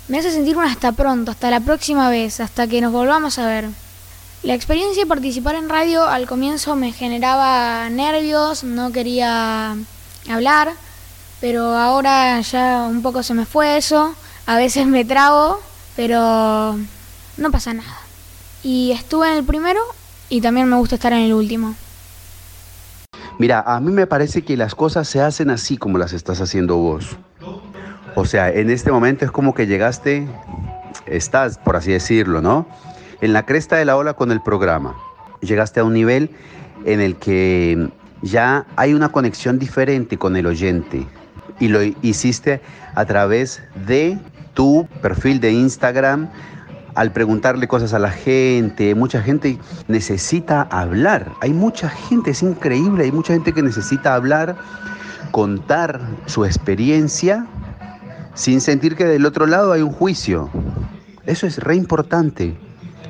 me 0.08 0.20
hace 0.20 0.32
sentir 0.32 0.58
un 0.58 0.64
hasta 0.64 0.91
pronto, 0.91 1.32
hasta 1.32 1.52
la 1.52 1.60
próxima 1.60 2.10
vez, 2.10 2.39
hasta 2.39 2.68
que 2.68 2.82
nos 2.82 2.91
volvamos 2.91 3.38
a 3.39 3.47
ver. 3.47 3.70
La 4.41 4.54
experiencia 4.54 5.04
de 5.04 5.08
participar 5.08 5.56
en 5.56 5.70
radio 5.70 6.08
al 6.08 6.26
comienzo 6.26 6.76
me 6.76 6.93
generaba 6.93 7.89
nervios, 7.89 8.64
no 8.64 8.91
quería 8.91 9.76
hablar, 10.30 10.74
pero 11.41 11.76
ahora 11.76 12.39
ya 12.41 12.88
un 12.89 13.02
poco 13.02 13.22
se 13.22 13.34
me 13.34 13.45
fue 13.45 13.78
eso, 13.78 14.16
a 14.45 14.58
veces 14.58 14.88
me 14.88 15.06
trago, 15.06 15.60
pero 15.95 16.80
no 17.38 17.52
pasa 17.52 17.74
nada. 17.74 18.00
Y 18.64 18.91
estuve 18.91 19.30
en 19.30 19.38
el 19.38 19.43
primero 19.43 19.82
y 20.30 20.41
también 20.41 20.70
me 20.70 20.78
gusta 20.78 20.95
estar 20.95 21.14
en 21.14 21.20
el 21.20 21.34
último. 21.34 21.76
Mira, 23.40 23.64
a 23.66 23.80
mí 23.80 23.94
me 23.94 24.06
parece 24.06 24.42
que 24.42 24.58
las 24.58 24.76
cosas 24.76 25.08
se 25.08 25.22
hacen 25.22 25.50
así 25.50 25.78
como 25.78 25.98
las 25.98 26.12
estás 26.12 26.42
haciendo 26.42 26.76
vos. 26.76 27.18
O 28.16 28.26
sea, 28.26 28.50
en 28.52 28.70
este 28.70 28.92
momento 28.92 29.24
es 29.24 29.32
como 29.32 29.54
que 29.54 29.66
llegaste, 29.66 30.28
estás, 31.06 31.58
por 31.58 31.78
así 31.78 31.90
decirlo, 31.94 32.42
¿no? 32.42 32.68
En 33.22 33.32
la 33.32 33.46
cresta 33.46 33.78
de 33.78 33.86
la 33.86 33.96
ola 33.96 34.14
con 34.14 34.34
el 34.34 34.42
programa. 34.42 34.94
Llegaste 35.40 35.80
a 35.80 35.86
un 35.86 35.94
nivel 35.94 36.32
en 36.84 37.00
el 37.00 37.16
que 37.16 37.90
ya 38.22 38.66
hay 38.76 38.94
una 38.94 39.08
conexión 39.08 39.58
diferente 39.58 40.18
con 40.18 40.36
el 40.36 40.46
oyente. 40.46 41.08
Y 41.62 41.70
lo 41.70 41.82
hiciste 42.02 42.60
a 42.94 43.06
través 43.06 43.64
de 43.88 44.18
tu 44.54 44.86
perfil 45.02 45.40
de 45.40 45.54
Instagram, 45.54 46.30
al 46.96 47.12
preguntarle 47.12 47.68
cosas 47.68 47.94
a 47.94 48.00
la 48.00 48.12
gente. 48.12 48.96
Mucha 48.96 49.22
gente 49.22 49.60
necesita 49.88 50.64
hablar. 50.64 51.32
Hay 51.42 51.54
mucha 51.54 51.90
gente, 51.90 52.32
es 52.32 52.44
increíble, 52.44 53.06
hay 53.06 53.12
mucha 53.12 53.34
gente 53.34 53.54
que 53.54 53.62
necesita 53.62 54.16
hablar, 54.16 54.56
contar 55.32 56.00
su 56.26 56.46
experiencia 56.46 57.46
sin 58.34 58.62
sentir 58.62 58.96
que 58.96 59.06
del 59.06 59.26
otro 59.26 59.46
lado 59.46 59.74
hay 59.74 59.82
un 59.82 59.92
juicio. 59.92 60.50
Eso 61.26 61.46
es 61.46 61.58
re 61.58 61.76
importante. 61.76 62.58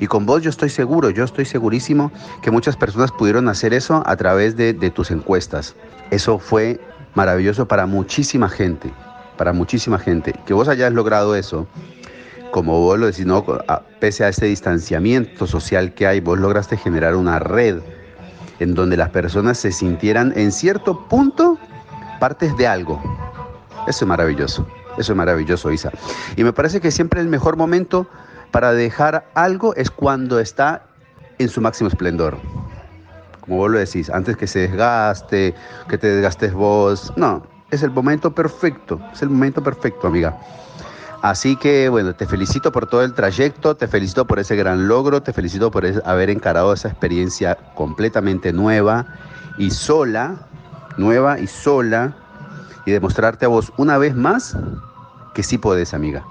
Y 0.00 0.06
con 0.06 0.24
vos 0.26 0.42
yo 0.42 0.50
estoy 0.50 0.70
seguro, 0.70 1.10
yo 1.10 1.24
estoy 1.24 1.44
segurísimo 1.44 2.10
que 2.42 2.50
muchas 2.50 2.76
personas 2.76 3.12
pudieron 3.12 3.48
hacer 3.48 3.74
eso 3.74 4.02
a 4.06 4.16
través 4.16 4.56
de, 4.56 4.74
tus 4.90 5.10
encuestas. 5.10 5.76
Eso 6.10 6.38
fue 6.38 6.80
maravilloso 7.14 7.68
para 7.68 7.86
muchísima 7.86 8.48
gente, 8.48 8.90
para 9.36 9.52
muchísima 9.52 9.98
gente. 9.98 10.34
Que 10.46 10.54
vos 10.54 10.68
hayas 10.68 10.92
logrado 10.92 11.36
eso, 11.36 11.68
como 12.50 12.78
vos 12.80 12.98
lo 12.98 13.06
decís, 13.06 13.26
¿no? 13.26 13.44
A- 13.68 13.82
pese 14.00 14.24
a 14.24 14.28
este 14.28 14.46
distanciamiento 14.46 15.46
social 15.46 15.94
que 15.94 16.06
hay, 16.06 16.20
vos 16.20 16.38
lograste 16.38 16.76
generar 16.76 17.14
una 17.16 17.38
red 17.38 17.78
en 18.58 18.74
donde 18.74 18.96
las 18.96 19.10
personas 19.10 19.58
se 19.58 19.72
sintieran 19.72 20.32
en 20.36 20.52
cierto 20.52 21.08
punto 21.08 21.58
partes 22.18 22.56
de 22.56 22.66
algo. 22.66 23.00
Eso 23.86 24.04
es 24.04 24.08
maravilloso, 24.08 24.66
eso 24.98 25.12
es 25.12 25.16
maravilloso, 25.16 25.70
Isa. 25.72 25.90
Y 26.36 26.44
me 26.44 26.52
parece 26.52 26.80
que 26.80 26.90
siempre 26.90 27.20
el 27.20 27.28
mejor 27.28 27.56
momento 27.56 28.06
para 28.50 28.72
dejar 28.72 29.26
algo 29.34 29.74
es 29.76 29.90
cuando 29.90 30.38
está 30.40 30.82
en 31.38 31.48
su 31.48 31.60
máximo 31.60 31.88
esplendor. 31.88 32.36
Como 33.40 33.56
vos 33.56 33.70
lo 33.70 33.78
decís, 33.78 34.10
antes 34.10 34.36
que 34.36 34.46
se 34.46 34.60
desgaste, 34.60 35.54
que 35.88 35.96
te 35.98 36.08
desgastes 36.08 36.52
vos. 36.52 37.12
No, 37.16 37.42
es 37.70 37.82
el 37.82 37.90
momento 37.90 38.34
perfecto, 38.34 39.00
es 39.12 39.22
el 39.22 39.30
momento 39.30 39.62
perfecto, 39.62 40.08
amiga. 40.08 40.36
Así 41.22 41.56
que 41.56 41.90
bueno, 41.90 42.14
te 42.14 42.26
felicito 42.26 42.72
por 42.72 42.86
todo 42.86 43.02
el 43.02 43.12
trayecto, 43.12 43.74
te 43.74 43.86
felicito 43.86 44.26
por 44.26 44.38
ese 44.38 44.56
gran 44.56 44.88
logro, 44.88 45.22
te 45.22 45.34
felicito 45.34 45.70
por 45.70 45.84
haber 46.06 46.30
encarado 46.30 46.72
esa 46.72 46.88
experiencia 46.88 47.56
completamente 47.74 48.54
nueva 48.54 49.06
y 49.58 49.70
sola, 49.70 50.46
nueva 50.96 51.38
y 51.38 51.46
sola, 51.46 52.16
y 52.86 52.92
demostrarte 52.92 53.44
a 53.44 53.48
vos 53.48 53.70
una 53.76 53.98
vez 53.98 54.16
más 54.16 54.56
que 55.34 55.42
sí 55.42 55.58
podés, 55.58 55.92
amiga. 55.92 56.24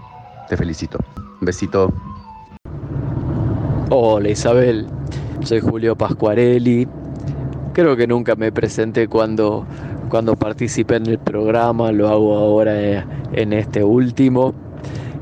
Te 0.49 0.57
felicito. 0.57 0.97
Un 1.39 1.45
besito. 1.45 1.93
Hola 3.91 4.29
Isabel, 4.29 4.87
soy 5.43 5.59
Julio 5.59 5.95
Pascuarelli. 5.95 6.87
Creo 7.73 7.95
que 7.95 8.07
nunca 8.07 8.35
me 8.35 8.51
presenté 8.51 9.07
cuando, 9.07 9.67
cuando 10.09 10.35
participé 10.35 10.95
en 10.95 11.05
el 11.05 11.19
programa, 11.19 11.91
lo 11.91 12.09
hago 12.09 12.35
ahora 12.35 12.81
eh, 12.81 13.05
en 13.33 13.53
este 13.53 13.83
último 13.83 14.55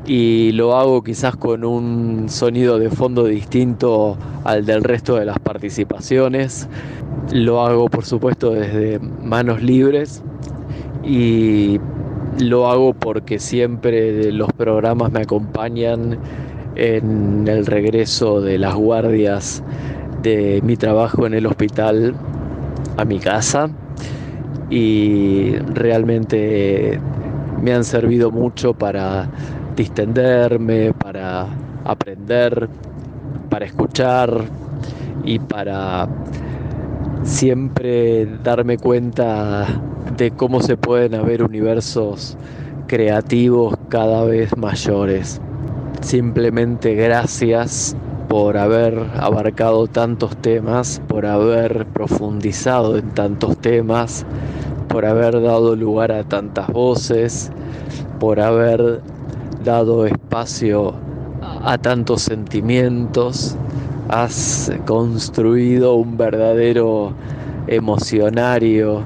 y 0.08 0.52
lo 0.52 0.74
hago 0.74 1.02
quizás 1.02 1.36
con 1.36 1.64
un 1.64 2.30
sonido 2.30 2.78
de 2.78 2.88
fondo 2.88 3.26
distinto 3.26 4.16
al 4.42 4.64
del 4.64 4.82
resto 4.82 5.16
de 5.16 5.26
las 5.26 5.38
participaciones. 5.38 6.66
Lo 7.30 7.60
hago 7.60 7.90
por 7.90 8.06
supuesto 8.06 8.52
desde 8.52 9.00
manos 9.22 9.62
libres 9.62 10.22
y 11.04 11.78
lo 12.38 12.70
hago 12.70 12.94
porque 12.94 13.38
siempre 13.38 14.32
los 14.32 14.50
programas 14.54 15.12
me 15.12 15.20
acompañan 15.20 16.18
en 16.74 17.46
el 17.46 17.66
regreso 17.66 18.40
de 18.40 18.56
las 18.56 18.74
guardias 18.76 19.62
de 20.22 20.62
mi 20.64 20.78
trabajo 20.78 21.26
en 21.26 21.34
el 21.34 21.44
hospital 21.44 22.14
a 22.96 23.04
mi 23.04 23.18
casa 23.18 23.68
y 24.70 25.52
realmente 25.74 26.98
me 27.62 27.74
han 27.74 27.84
servido 27.84 28.30
mucho 28.30 28.72
para 28.72 29.28
distenderme, 29.78 30.92
para 30.92 31.46
aprender, 31.84 32.68
para 33.48 33.64
escuchar 33.64 34.28
y 35.24 35.38
para 35.38 36.08
siempre 37.22 38.26
darme 38.42 38.76
cuenta 38.76 39.66
de 40.16 40.32
cómo 40.32 40.60
se 40.60 40.76
pueden 40.76 41.14
haber 41.14 41.44
universos 41.44 42.36
creativos 42.88 43.76
cada 43.88 44.24
vez 44.24 44.56
mayores. 44.56 45.40
Simplemente 46.00 46.94
gracias 46.94 47.96
por 48.28 48.56
haber 48.56 48.98
abarcado 49.14 49.86
tantos 49.86 50.36
temas, 50.38 51.00
por 51.06 51.24
haber 51.24 51.86
profundizado 51.86 52.98
en 52.98 53.10
tantos 53.10 53.56
temas, 53.58 54.26
por 54.88 55.06
haber 55.06 55.40
dado 55.40 55.76
lugar 55.76 56.10
a 56.10 56.24
tantas 56.24 56.66
voces, 56.68 57.52
por 58.18 58.40
haber 58.40 59.02
dado 59.64 60.06
espacio 60.06 60.94
a 61.62 61.78
tantos 61.78 62.22
sentimientos. 62.22 63.56
Has 64.08 64.72
construido 64.86 65.94
un 65.94 66.16
verdadero 66.16 67.12
emocionario 67.66 69.02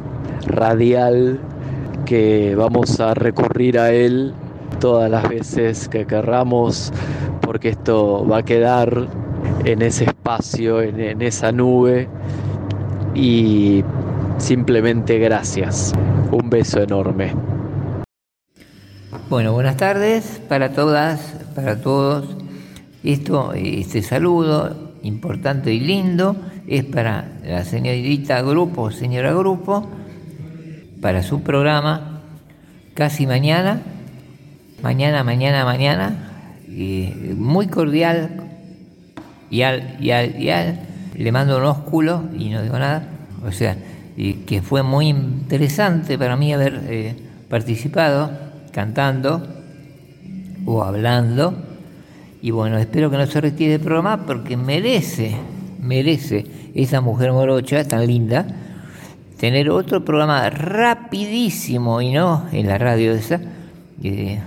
radial 0.46 1.40
que 2.04 2.54
vamos 2.56 3.00
a 3.00 3.14
recurrir 3.14 3.78
a 3.78 3.92
él 3.92 4.32
todas 4.80 5.10
las 5.10 5.28
veces 5.28 5.88
que 5.88 6.06
querramos 6.06 6.92
porque 7.40 7.70
esto 7.70 8.26
va 8.26 8.38
a 8.38 8.42
quedar 8.44 9.08
en 9.64 9.82
ese 9.82 10.04
espacio, 10.04 10.80
en, 10.80 11.00
en 11.00 11.22
esa 11.22 11.52
nube 11.52 12.08
y 13.14 13.84
simplemente 14.38 15.18
gracias. 15.18 15.92
Un 16.30 16.48
beso 16.48 16.80
enorme. 16.80 17.32
Bueno, 19.32 19.54
buenas 19.54 19.78
tardes 19.78 20.42
para 20.46 20.74
todas, 20.74 21.18
para 21.54 21.80
todos. 21.80 22.36
Esto, 23.02 23.54
este 23.54 24.02
saludo 24.02 24.92
importante 25.02 25.72
y 25.72 25.80
lindo 25.80 26.36
es 26.66 26.84
para 26.84 27.40
la 27.42 27.64
señorita 27.64 28.42
Grupo, 28.42 28.90
señora 28.90 29.32
Grupo, 29.32 29.88
para 31.00 31.22
su 31.22 31.40
programa 31.42 32.20
casi 32.92 33.26
mañana, 33.26 33.80
mañana, 34.82 35.24
mañana, 35.24 35.64
mañana, 35.64 36.58
muy 37.34 37.68
cordial 37.68 38.32
y 39.48 39.62
al, 39.62 39.96
y 39.98 40.10
al, 40.10 40.38
y 40.42 40.50
al, 40.50 40.78
le 41.16 41.32
mando 41.32 41.56
un 41.56 41.64
ósculo 41.64 42.24
y 42.38 42.50
no 42.50 42.60
digo 42.60 42.78
nada, 42.78 43.08
o 43.42 43.50
sea, 43.50 43.78
que 44.14 44.60
fue 44.60 44.82
muy 44.82 45.08
interesante 45.08 46.18
para 46.18 46.36
mí 46.36 46.52
haber 46.52 46.82
eh, 46.86 47.14
participado 47.48 48.51
cantando 48.72 49.46
o 50.66 50.82
hablando. 50.82 51.54
Y 52.40 52.50
bueno, 52.50 52.78
espero 52.78 53.10
que 53.10 53.18
no 53.18 53.26
se 53.26 53.40
retire 53.40 53.74
el 53.74 53.80
programa 53.80 54.26
porque 54.26 54.56
merece, 54.56 55.36
merece 55.80 56.46
esa 56.74 57.00
mujer 57.00 57.32
morocha 57.32 57.86
tan 57.86 58.06
linda 58.06 58.46
tener 59.42 59.70
otro 59.70 60.04
programa 60.04 60.48
rapidísimo 60.50 62.00
y 62.00 62.12
no 62.12 62.46
en 62.52 62.68
la 62.68 62.78
radio 62.78 63.10
esa, 63.10 63.40
eh, 64.00 64.40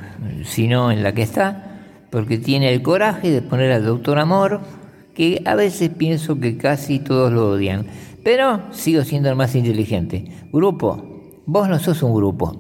sino 0.46 0.90
en 0.90 1.04
la 1.04 1.12
que 1.12 1.22
está, 1.22 1.82
porque 2.10 2.38
tiene 2.38 2.74
el 2.74 2.82
coraje 2.82 3.30
de 3.30 3.42
poner 3.42 3.74
al 3.74 3.84
doctor 3.84 4.18
Amor, 4.20 4.62
que 5.14 5.42
a 5.44 5.56
veces 5.56 5.90
pienso 5.90 6.40
que 6.40 6.56
casi 6.56 7.00
todos 7.00 7.34
lo 7.34 7.50
odian, 7.50 7.88
pero 8.24 8.62
sigo 8.72 9.04
siendo 9.04 9.28
el 9.28 9.36
más 9.36 9.54
inteligente. 9.56 10.32
Grupo, 10.54 11.42
vos 11.46 11.68
no 11.68 11.78
sos 11.78 12.02
un 12.02 12.16
grupo. 12.16 12.58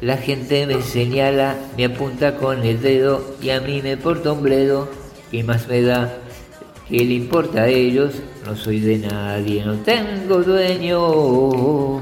La 0.00 0.16
gente 0.16 0.66
me 0.66 0.80
señala, 0.80 1.56
me 1.76 1.84
apunta 1.84 2.36
con 2.36 2.64
el 2.64 2.80
dedo 2.80 3.22
y 3.42 3.50
a 3.50 3.60
mí 3.60 3.82
me 3.82 3.98
porta 3.98 4.32
un 4.32 4.42
bledo. 4.42 4.88
¿Qué 5.30 5.44
más 5.44 5.68
me 5.68 5.82
da? 5.82 6.16
¿Qué 6.88 7.04
le 7.04 7.14
importa 7.16 7.64
a 7.64 7.68
ellos? 7.68 8.14
No 8.46 8.56
soy 8.56 8.80
de 8.80 8.96
nadie, 8.96 9.62
no 9.62 9.74
tengo 9.80 10.42
dueño. 10.42 12.00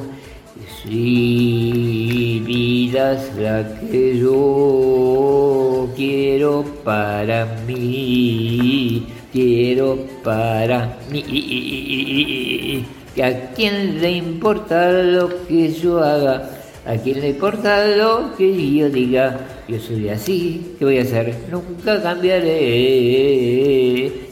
Si 0.81 2.41
vida 2.47 3.15
es 3.15 3.35
la 3.35 3.81
que 3.81 4.17
yo 4.17 5.89
quiero 5.97 6.65
para 6.85 7.47
mí, 7.67 9.09
quiero 9.33 9.99
para 10.23 10.97
mí. 11.11 12.85
¿Que 13.13 13.25
¿A 13.25 13.51
quién 13.55 14.01
le 14.01 14.13
importa 14.13 14.93
lo 14.93 15.45
que 15.49 15.73
yo 15.73 15.99
haga? 15.99 16.58
¿A 16.89 16.97
quién 16.97 17.21
le 17.21 17.29
importa 17.29 17.87
lo 17.87 18.35
que 18.35 18.75
yo 18.75 18.89
diga? 18.89 19.37
Yo 19.69 19.79
soy 19.79 20.09
así, 20.09 20.75
¿qué 20.79 20.87
voy 20.87 20.97
a 20.97 21.03
hacer? 21.03 21.35
Nunca 21.51 22.03
cambiaré. 22.03 22.51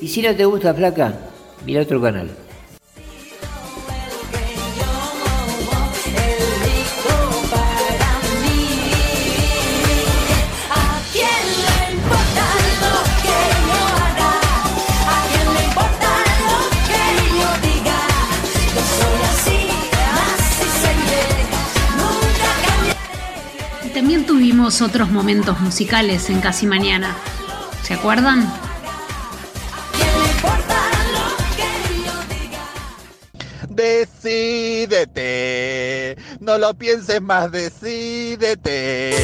Y 0.01 0.09
si 0.09 0.23
no 0.23 0.35
te 0.35 0.47
gusta, 0.47 0.73
flaca, 0.73 1.13
mira 1.67 1.83
otro 1.83 2.01
canal. 2.01 2.31
Tuvimos 24.67 24.83
otros 24.83 25.11
momentos 25.11 25.61
musicales 25.61 26.29
en 26.29 26.41
Casi 26.41 26.67
Mañana. 26.67 27.17
¿Se 27.85 27.95
acuerdan? 27.95 28.53
Decídete, 33.69 34.97
no 36.41 36.59
lo 36.59 36.75
pienses 36.75 37.23
más, 37.23 37.53
decídete. 37.53 39.15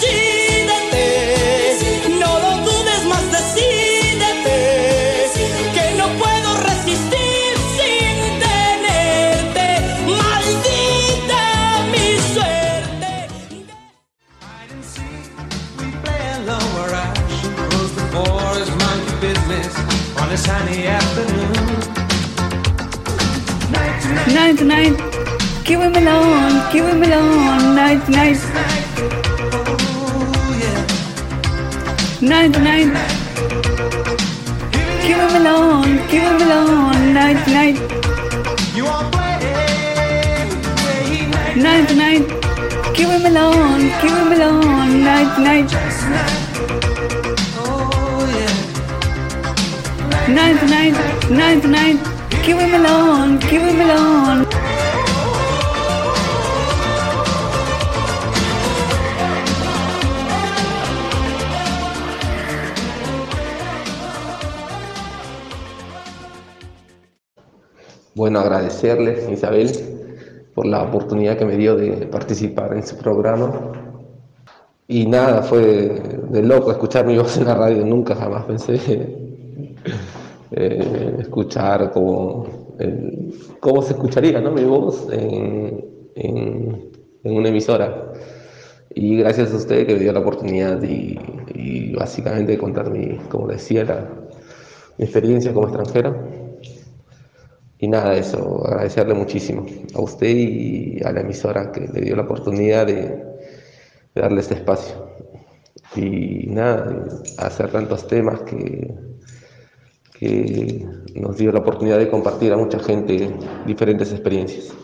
Decídete, 0.00 0.58
no 2.18 2.40
lo 2.40 2.56
dudes 2.64 3.04
más, 3.04 3.22
decídete, 3.30 3.55
a 20.36 20.38
sunny 20.38 20.86
afternoon. 20.86 21.52
Night, 24.36 24.60
night, 24.72 24.96
keep 25.64 25.78
him 25.78 25.94
alone, 26.02 26.54
keep 26.70 26.84
him 26.84 27.02
alone, 27.02 27.74
night, 27.80 28.02
night. 28.08 28.40
Night, 32.20 32.52
to 32.54 32.60
night, 32.70 32.92
keep 35.04 35.18
him 35.24 35.34
alone, 35.40 35.90
keep 36.10 36.24
him 36.28 36.38
alone, 36.46 37.14
night, 37.18 37.42
night. 37.56 37.78
Night, 41.64 41.88
to 41.88 41.94
night, 41.94 42.24
keep 42.94 43.08
him 43.08 43.24
alone, 43.32 43.82
keep 44.00 44.14
him 44.20 44.32
alone, 44.36 45.04
night, 45.10 45.32
night. 45.48 46.95
Night, 50.28 50.60
night, 50.64 50.96
night, 51.30 51.64
night, 51.64 52.00
keep 52.42 52.56
him 52.56 52.74
alone, 52.74 53.38
keep 53.38 53.60
him 53.60 53.80
alone. 53.80 54.44
Bueno, 68.16 68.40
agradecerle, 68.40 69.32
Isabel, 69.32 69.70
por 70.56 70.66
la 70.66 70.82
oportunidad 70.82 71.38
que 71.38 71.44
me 71.44 71.56
dio 71.56 71.76
de 71.76 72.04
participar 72.08 72.72
en 72.72 72.84
su 72.84 72.96
programa. 72.96 73.52
Y 74.88 75.06
nada, 75.06 75.44
fue 75.44 76.02
de 76.30 76.42
loco 76.42 76.72
escuchar 76.72 77.06
mi 77.06 77.16
voz 77.16 77.36
en 77.36 77.44
la 77.44 77.54
radio, 77.54 77.86
nunca 77.86 78.16
jamás 78.16 78.44
pensé 78.46 79.25
eh, 80.56 81.16
escuchar 81.20 81.92
cómo, 81.92 82.76
el- 82.78 83.34
cómo 83.60 83.82
se 83.82 83.92
escucharía 83.94 84.40
¿no? 84.40 84.50
mi 84.52 84.64
voz 84.64 85.08
en, 85.12 85.84
en- 86.14 86.92
una 87.24 87.48
emisora. 87.48 88.12
Y 88.94 89.18
gracias 89.18 89.52
a 89.52 89.56
usted 89.56 89.86
que 89.86 89.94
me 89.94 90.00
dio 90.00 90.12
la 90.12 90.20
oportunidad 90.20 90.82
y, 90.82 91.18
y 91.54 91.92
básicamente 91.94 92.56
contar 92.58 92.90
mi, 92.90 93.16
como 93.30 93.48
decía, 93.48 93.84
la, 93.84 94.08
mi 94.98 95.04
experiencia 95.04 95.52
como 95.52 95.68
extranjera. 95.68 96.16
Y 97.78 97.88
nada, 97.88 98.14
eso, 98.16 98.66
agradecerle 98.66 99.14
muchísimo 99.14 99.66
a 99.94 100.00
usted 100.00 100.28
y 100.34 100.98
a 101.04 101.12
la 101.12 101.20
emisora 101.20 101.70
que 101.72 101.80
le 101.80 102.00
dio 102.00 102.16
la 102.16 102.22
oportunidad 102.22 102.86
de, 102.86 102.94
de 104.14 104.20
darle 104.22 104.40
este 104.40 104.54
espacio. 104.54 104.94
Y 105.96 106.46
nada, 106.48 107.04
hacer 107.38 107.70
tantos 107.72 108.06
temas 108.08 108.42
que, 108.42 108.94
que 110.18 110.86
nos 111.14 111.36
dio 111.36 111.52
la 111.52 111.60
oportunidad 111.60 111.98
de 111.98 112.08
compartir 112.08 112.52
a 112.52 112.56
mucha 112.56 112.78
gente 112.78 113.34
diferentes 113.66 114.12
experiencias. 114.12 114.74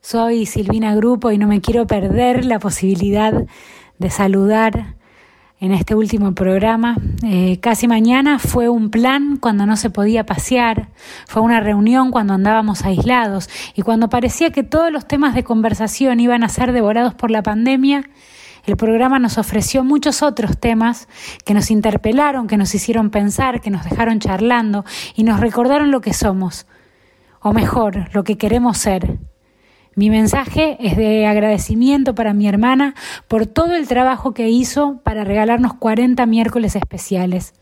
Soy 0.00 0.46
Silvina 0.46 0.94
Grupo 0.94 1.32
y 1.32 1.38
no 1.38 1.48
me 1.48 1.60
quiero 1.60 1.86
perder 1.86 2.44
la 2.44 2.60
posibilidad 2.60 3.44
de 3.98 4.10
saludar 4.10 4.94
en 5.58 5.72
este 5.72 5.94
último 5.94 6.34
programa. 6.34 6.96
Eh, 7.24 7.58
casi 7.60 7.88
mañana 7.88 8.38
fue 8.38 8.68
un 8.68 8.90
plan 8.90 9.36
cuando 9.36 9.66
no 9.66 9.76
se 9.76 9.90
podía 9.90 10.24
pasear, 10.24 10.90
fue 11.26 11.42
una 11.42 11.60
reunión 11.60 12.10
cuando 12.10 12.34
andábamos 12.34 12.84
aislados 12.84 13.48
y 13.74 13.82
cuando 13.82 14.08
parecía 14.08 14.50
que 14.50 14.62
todos 14.62 14.92
los 14.92 15.08
temas 15.08 15.34
de 15.34 15.44
conversación 15.44 16.20
iban 16.20 16.44
a 16.44 16.48
ser 16.48 16.72
devorados 16.72 17.14
por 17.14 17.30
la 17.30 17.42
pandemia. 17.42 18.08
El 18.66 18.76
programa 18.76 19.20
nos 19.20 19.38
ofreció 19.38 19.84
muchos 19.84 20.24
otros 20.24 20.58
temas 20.58 21.06
que 21.44 21.54
nos 21.54 21.70
interpelaron, 21.70 22.48
que 22.48 22.56
nos 22.56 22.74
hicieron 22.74 23.10
pensar, 23.10 23.60
que 23.60 23.70
nos 23.70 23.84
dejaron 23.84 24.18
charlando 24.18 24.84
y 25.14 25.22
nos 25.22 25.38
recordaron 25.38 25.92
lo 25.92 26.00
que 26.00 26.12
somos, 26.12 26.66
o 27.40 27.52
mejor, 27.52 28.08
lo 28.12 28.24
que 28.24 28.36
queremos 28.36 28.78
ser. 28.78 29.18
Mi 29.94 30.10
mensaje 30.10 30.76
es 30.80 30.96
de 30.96 31.26
agradecimiento 31.26 32.16
para 32.16 32.34
mi 32.34 32.48
hermana 32.48 32.96
por 33.28 33.46
todo 33.46 33.76
el 33.76 33.86
trabajo 33.86 34.34
que 34.34 34.48
hizo 34.48 35.00
para 35.04 35.22
regalarnos 35.22 35.74
40 35.74 36.26
miércoles 36.26 36.74
especiales. 36.74 37.54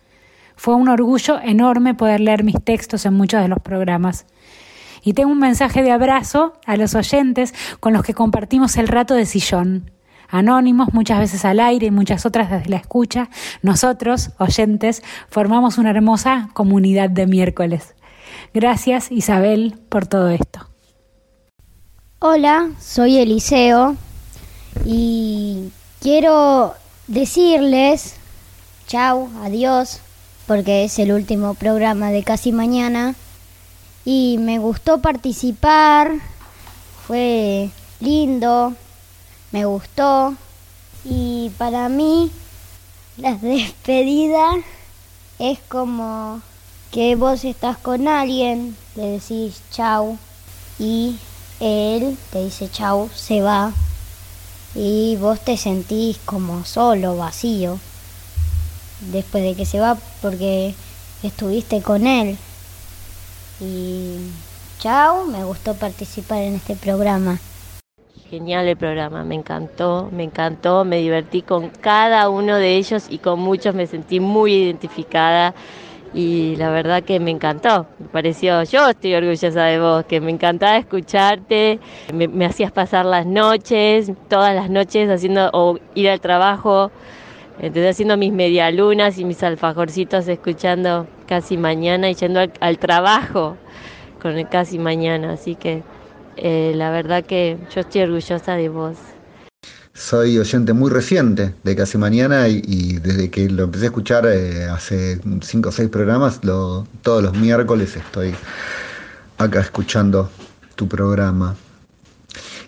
Fue 0.57 0.75
un 0.75 0.89
orgullo 0.89 1.39
enorme 1.39 1.95
poder 1.95 2.21
leer 2.21 2.45
mis 2.45 2.57
textos 2.65 3.05
en 3.05 3.13
muchos 3.13 3.43
de 3.43 3.49
los 3.49 3.61
programas. 3.61 4.25
Y 5.03 5.13
tengo 5.13 5.31
un 5.31 5.39
mensaje 5.39 5.83
de 5.83 5.93
abrazo 5.93 6.55
a 6.65 6.79
los 6.79 6.95
oyentes 6.95 7.55
con 7.79 7.93
los 7.93 8.03
que 8.03 8.15
compartimos 8.15 8.79
el 8.79 8.89
rato 8.89 9.15
de 9.15 9.27
sillón. 9.27 9.94
Anónimos, 10.35 10.93
muchas 10.93 11.21
veces 11.21 11.45
al 11.45 11.61
aire 11.61 11.87
y 11.87 11.91
muchas 11.93 12.27
otras 12.27 12.51
desde 12.51 12.69
la 12.69 12.75
escucha, 12.79 13.31
nosotros, 13.63 14.31
oyentes, 14.39 15.05
formamos 15.29 15.79
una 15.79 15.91
hermosa 15.91 16.49
comunidad 16.55 17.09
de 17.09 17.29
miércoles. 17.29 17.95
Gracias 18.53 19.13
Isabel 19.13 19.79
por 19.89 20.09
todo 20.09 20.31
esto. 20.31 20.69
Hola, 22.19 22.71
soy 22.81 23.19
Eliseo 23.19 23.95
y 24.85 25.71
quiero 26.01 26.75
decirles 27.07 28.17
chau, 28.89 29.29
adiós, 29.45 30.01
porque 30.49 30.83
es 30.83 30.99
el 30.99 31.13
último 31.13 31.55
programa 31.55 32.11
de 32.11 32.25
casi 32.25 32.51
mañana 32.51 33.15
y 34.05 34.39
me 34.41 34.59
gustó 34.59 35.01
participar, 35.01 36.11
fue 37.07 37.71
lindo, 38.01 38.75
me 39.55 39.67
gustó 39.67 40.35
y 41.05 41.53
para 41.59 41.89
mí 41.89 42.33
la 43.17 43.35
despedida 43.41 44.57
es 45.39 45.61
como 45.69 46.43
que 46.91 47.15
vos 47.15 47.45
estás 47.45 47.79
con 47.79 48.09
alguien, 48.09 48.77
le 48.97 49.21
decís 49.21 49.63
chau 49.71 50.19
y 50.81 51.17
él 51.61 52.19
te 52.33 52.43
dice 52.43 52.69
chau, 52.69 53.09
se 53.15 53.43
va 53.43 53.73
y 54.75 55.15
vos 55.21 55.39
te 55.39 55.57
sentís 55.57 56.19
como 56.25 56.65
solo, 56.65 57.17
vacío, 57.17 57.79
después 59.13 59.45
de 59.45 59.55
que 59.55 59.67
se 59.67 59.79
va 59.79 59.97
porque 60.21 60.75
estuviste 61.23 61.81
con 61.81 62.09
él. 62.09 62.37
Y 63.61 64.17
chau, 64.81 65.27
me 65.27 65.45
gustó 65.45 65.75
participar 65.75 66.39
en 66.39 66.57
este 66.57 66.75
programa. 66.75 67.39
Genial 68.31 68.67
el 68.67 68.77
programa, 68.79 69.23
me 69.23 69.35
encantó, 69.35 70.09
me 70.11 70.23
encantó, 70.23 70.85
me 70.87 70.97
divertí 70.97 71.43
con 71.43 71.69
cada 71.69 72.31
uno 72.31 72.57
de 72.57 72.77
ellos 72.77 73.07
y 73.11 73.19
con 73.19 73.39
muchos 73.39 73.75
me 73.75 73.87
sentí 73.87 74.19
muy 74.19 74.55
identificada 74.55 75.55
y 76.15 76.57
la 76.57 76.71
verdad 76.71 77.03
que 77.03 77.21
me 77.21 77.31
encantó, 77.31 77.87
me 77.99 78.07
pareció, 78.07 78.63
yo 78.63 78.89
estoy 78.89 79.15
orgullosa 79.15 79.65
de 79.65 79.79
vos, 79.79 80.05
que 80.07 80.23
me 80.23 80.31
encantaba 80.31 80.79
escucharte, 80.79 81.81
me, 82.15 82.47
hacías 82.47 82.73
pasar 82.73 83.05
las 83.05 83.27
noches, 83.27 84.11
todas 84.29 84.55
las 84.55 84.71
noches 84.71 85.11
haciendo 85.11 85.51
o 85.53 85.79
ir 85.95 86.09
al 86.09 86.21
trabajo, 86.21 86.91
entonces 87.59 87.91
haciendo 87.91 88.17
mis 88.17 88.33
medialunas 88.33 89.19
y 89.19 89.27
mis 89.27 89.43
alfajorcitos 89.43 90.27
escuchando 90.29 91.07
casi 91.27 91.59
mañana 91.59 92.09
y 92.09 92.15
yendo 92.15 92.41
al, 92.41 92.53
al 92.61 92.79
trabajo 92.79 93.59
con 94.23 94.39
el 94.39 94.49
casi 94.49 94.79
mañana, 94.79 95.33
así 95.33 95.57
que 95.57 95.83
eh, 96.37 96.73
la 96.75 96.91
verdad 96.91 97.25
que 97.25 97.59
yo 97.75 97.81
estoy 97.81 98.03
orgullosa 98.03 98.55
de 98.57 98.69
vos. 98.69 98.97
Soy 99.93 100.39
oyente 100.39 100.73
muy 100.73 100.91
reciente 100.91 101.55
de 101.63 101.77
Casi 101.77 101.99
Mañana 101.99 102.49
y, 102.49 102.99
desde 102.99 103.31
que 103.31 103.49
lo 103.49 103.65
empecé 103.65 103.85
a 103.85 103.89
escuchar 103.89 104.27
eh, 104.27 104.65
hace 104.65 105.21
cinco 105.43 105.69
o 105.69 105.73
seis 105.73 105.89
programas, 105.89 106.41
lo- 106.45 106.87
todos 107.03 107.23
los 107.23 107.35
miércoles 107.35 107.95
estoy 107.97 108.35
acá 109.39 109.61
escuchando 109.61 110.29
tu 110.75 110.89
programa. 110.89 111.55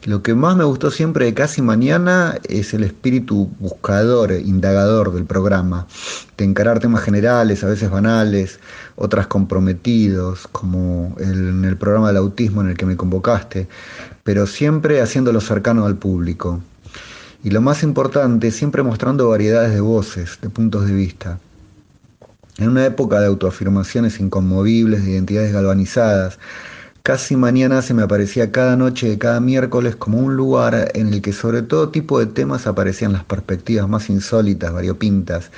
Lo 0.07 0.23
que 0.23 0.37
más 0.37 0.57
me 0.57 0.63
gustó 0.63 0.93
siempre 0.93 1.25
de 1.25 1.35
Casi 1.35 1.63
Mañana 1.63 2.39
es 2.49 2.73
el 2.75 2.85
espíritu 2.85 3.51
buscador, 3.59 4.31
indagador 4.31 5.13
del 5.13 5.25
programa, 5.25 5.89
de 6.37 6.45
encarar 6.45 6.79
temas 6.79 7.03
generales, 7.03 7.65
a 7.65 7.67
veces 7.67 7.91
banales, 7.91 8.61
otras 8.95 9.27
comprometidos, 9.27 10.47
como 10.53 11.17
en 11.19 11.65
el 11.65 11.77
programa 11.77 12.07
del 12.07 12.19
autismo 12.19 12.61
en 12.61 12.69
el 12.69 12.77
que 12.77 12.87
me 12.87 12.97
convocaste, 12.97 13.67
pero 14.23 14.47
siempre 14.47 15.01
haciéndolo 15.03 15.41
cercano 15.41 15.87
al 15.87 15.97
público. 15.97 16.61
Y 17.43 17.51
lo 17.51 17.61
más 17.61 17.83
importante, 17.83 18.53
siempre 18.53 18.85
mostrando 18.85 19.31
variedades 19.31 19.75
de 19.75 19.81
voces, 19.81 20.39
de 20.41 20.51
puntos 20.51 20.87
de 20.87 20.93
vista. 20.93 21.41
En 22.59 22.69
una 22.69 22.87
época 22.87 23.19
de 23.19 23.27
autoafirmaciones 23.27 24.21
inconmovibles, 24.21 25.05
de 25.05 25.11
identidades 25.11 25.53
galvanizadas, 25.53 26.39
casi 27.07 27.37
mañana 27.37 27.83
se 27.83 27.95
me 27.95 28.03
aparecía 28.03 28.51
cada 28.51 28.75
noche 28.75 29.09
de 29.09 29.17
cada 29.17 29.39
miércoles 29.39 29.95
como 29.95 30.19
un 30.19 30.35
lugar 30.35 30.91
en 30.95 31.13
el 31.13 31.23
que 31.23 31.33
sobre 31.33 31.63
todo 31.63 31.91
tipo 31.91 32.19
de 32.19 32.27
temas 32.27 32.67
aparecían 32.67 33.13
las 33.13 33.23
perspectivas 33.23 33.89
más 33.89 34.11
insólitas, 34.11 34.73
variopintas, 34.73 35.53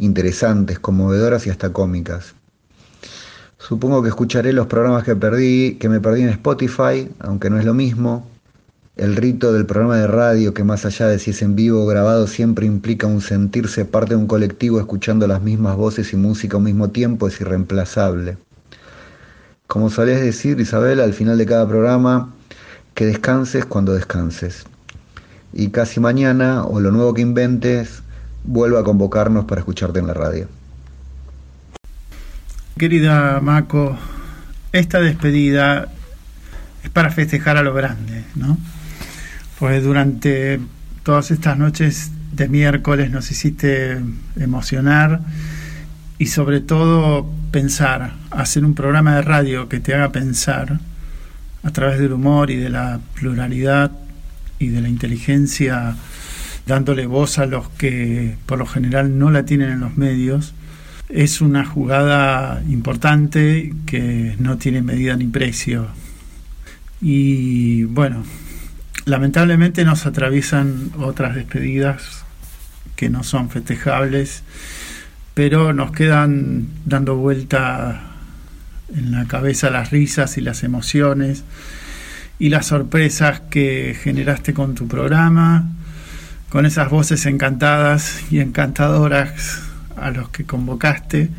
interesantes, 0.00 0.80
conmovedoras 0.80 1.46
y 1.46 1.50
hasta 1.50 1.72
cómicas. 1.72 2.34
Supongo 3.58 4.02
que 4.02 4.08
escucharé 4.08 4.52
los 4.52 4.66
programas 4.66 5.04
que 5.04 5.14
perdí, 5.14 5.76
que 5.76 5.88
me 5.88 6.00
perdí 6.00 6.22
en 6.22 6.30
Spotify, 6.30 7.08
aunque 7.20 7.48
no 7.48 7.60
es 7.60 7.64
lo 7.64 7.74
mismo. 7.74 8.28
El 8.96 9.14
rito 9.14 9.52
del 9.52 9.66
programa 9.66 9.98
de 9.98 10.08
radio, 10.08 10.52
que 10.52 10.64
más 10.64 10.84
allá 10.84 11.06
de 11.06 11.20
si 11.20 11.30
es 11.30 11.42
en 11.42 11.54
vivo 11.54 11.84
o 11.84 11.86
grabado, 11.86 12.26
siempre 12.26 12.66
implica 12.66 13.06
un 13.06 13.20
sentirse 13.20 13.84
parte 13.84 14.14
de 14.14 14.20
un 14.20 14.26
colectivo 14.26 14.80
escuchando 14.80 15.28
las 15.28 15.42
mismas 15.42 15.76
voces 15.76 16.12
y 16.12 16.16
música 16.16 16.56
al 16.56 16.64
mismo 16.64 16.90
tiempo, 16.90 17.28
es 17.28 17.40
irreemplazable. 17.40 18.36
Como 19.68 19.90
solés 19.90 20.22
decir, 20.22 20.58
Isabel, 20.60 20.98
al 20.98 21.12
final 21.12 21.36
de 21.36 21.44
cada 21.44 21.68
programa, 21.68 22.32
que 22.94 23.04
descanses 23.04 23.66
cuando 23.66 23.92
descanses. 23.92 24.64
Y 25.52 25.68
casi 25.68 26.00
mañana, 26.00 26.64
o 26.64 26.80
lo 26.80 26.90
nuevo 26.90 27.12
que 27.12 27.20
inventes, 27.20 28.02
vuelva 28.44 28.80
a 28.80 28.82
convocarnos 28.82 29.44
para 29.44 29.60
escucharte 29.60 29.98
en 29.98 30.06
la 30.06 30.14
radio. 30.14 30.48
Querida 32.78 33.40
Mako, 33.42 33.94
esta 34.72 35.00
despedida 35.00 35.88
es 36.82 36.88
para 36.88 37.10
festejar 37.10 37.58
a 37.58 37.62
lo 37.62 37.74
grande, 37.74 38.24
¿no? 38.36 38.56
Pues 39.58 39.84
durante 39.84 40.60
todas 41.02 41.30
estas 41.30 41.58
noches 41.58 42.10
de 42.32 42.48
miércoles 42.48 43.10
nos 43.10 43.30
hiciste 43.30 44.00
emocionar 44.36 45.20
y 46.18 46.26
sobre 46.26 46.60
todo 46.60 47.30
pensar, 47.52 48.12
hacer 48.30 48.64
un 48.64 48.74
programa 48.74 49.16
de 49.16 49.22
radio 49.22 49.68
que 49.68 49.80
te 49.80 49.94
haga 49.94 50.10
pensar 50.10 50.80
a 51.62 51.70
través 51.70 51.98
del 51.98 52.12
humor 52.12 52.50
y 52.50 52.56
de 52.56 52.70
la 52.70 53.00
pluralidad 53.14 53.92
y 54.58 54.68
de 54.68 54.80
la 54.80 54.88
inteligencia, 54.88 55.96
dándole 56.66 57.06
voz 57.06 57.38
a 57.38 57.46
los 57.46 57.68
que 57.70 58.36
por 58.46 58.58
lo 58.58 58.66
general 58.66 59.18
no 59.18 59.30
la 59.30 59.44
tienen 59.44 59.70
en 59.70 59.80
los 59.80 59.96
medios, 59.96 60.54
es 61.08 61.40
una 61.40 61.64
jugada 61.64 62.62
importante 62.68 63.72
que 63.86 64.34
no 64.38 64.58
tiene 64.58 64.82
medida 64.82 65.16
ni 65.16 65.26
precio. 65.26 65.88
Y 67.00 67.84
bueno, 67.84 68.24
lamentablemente 69.04 69.84
nos 69.84 70.04
atraviesan 70.04 70.90
otras 70.98 71.34
despedidas 71.34 72.24
que 72.96 73.08
no 73.08 73.22
son 73.22 73.48
festejables, 73.48 74.42
pero 75.38 75.72
nos 75.72 75.92
quedan 75.92 76.66
dando 76.84 77.14
vuelta 77.14 78.00
en 78.92 79.12
la 79.12 79.26
cabeza 79.26 79.70
las 79.70 79.92
risas 79.92 80.36
y 80.36 80.40
las 80.40 80.64
emociones 80.64 81.44
y 82.40 82.48
las 82.48 82.66
sorpresas 82.66 83.42
que 83.48 83.96
generaste 84.02 84.52
con 84.52 84.74
tu 84.74 84.88
programa, 84.88 85.70
con 86.48 86.66
esas 86.66 86.90
voces 86.90 87.24
encantadas 87.24 88.24
y 88.32 88.40
encantadoras 88.40 89.62
a 89.94 90.10
los 90.10 90.28
que 90.30 90.42
convocaste 90.42 91.30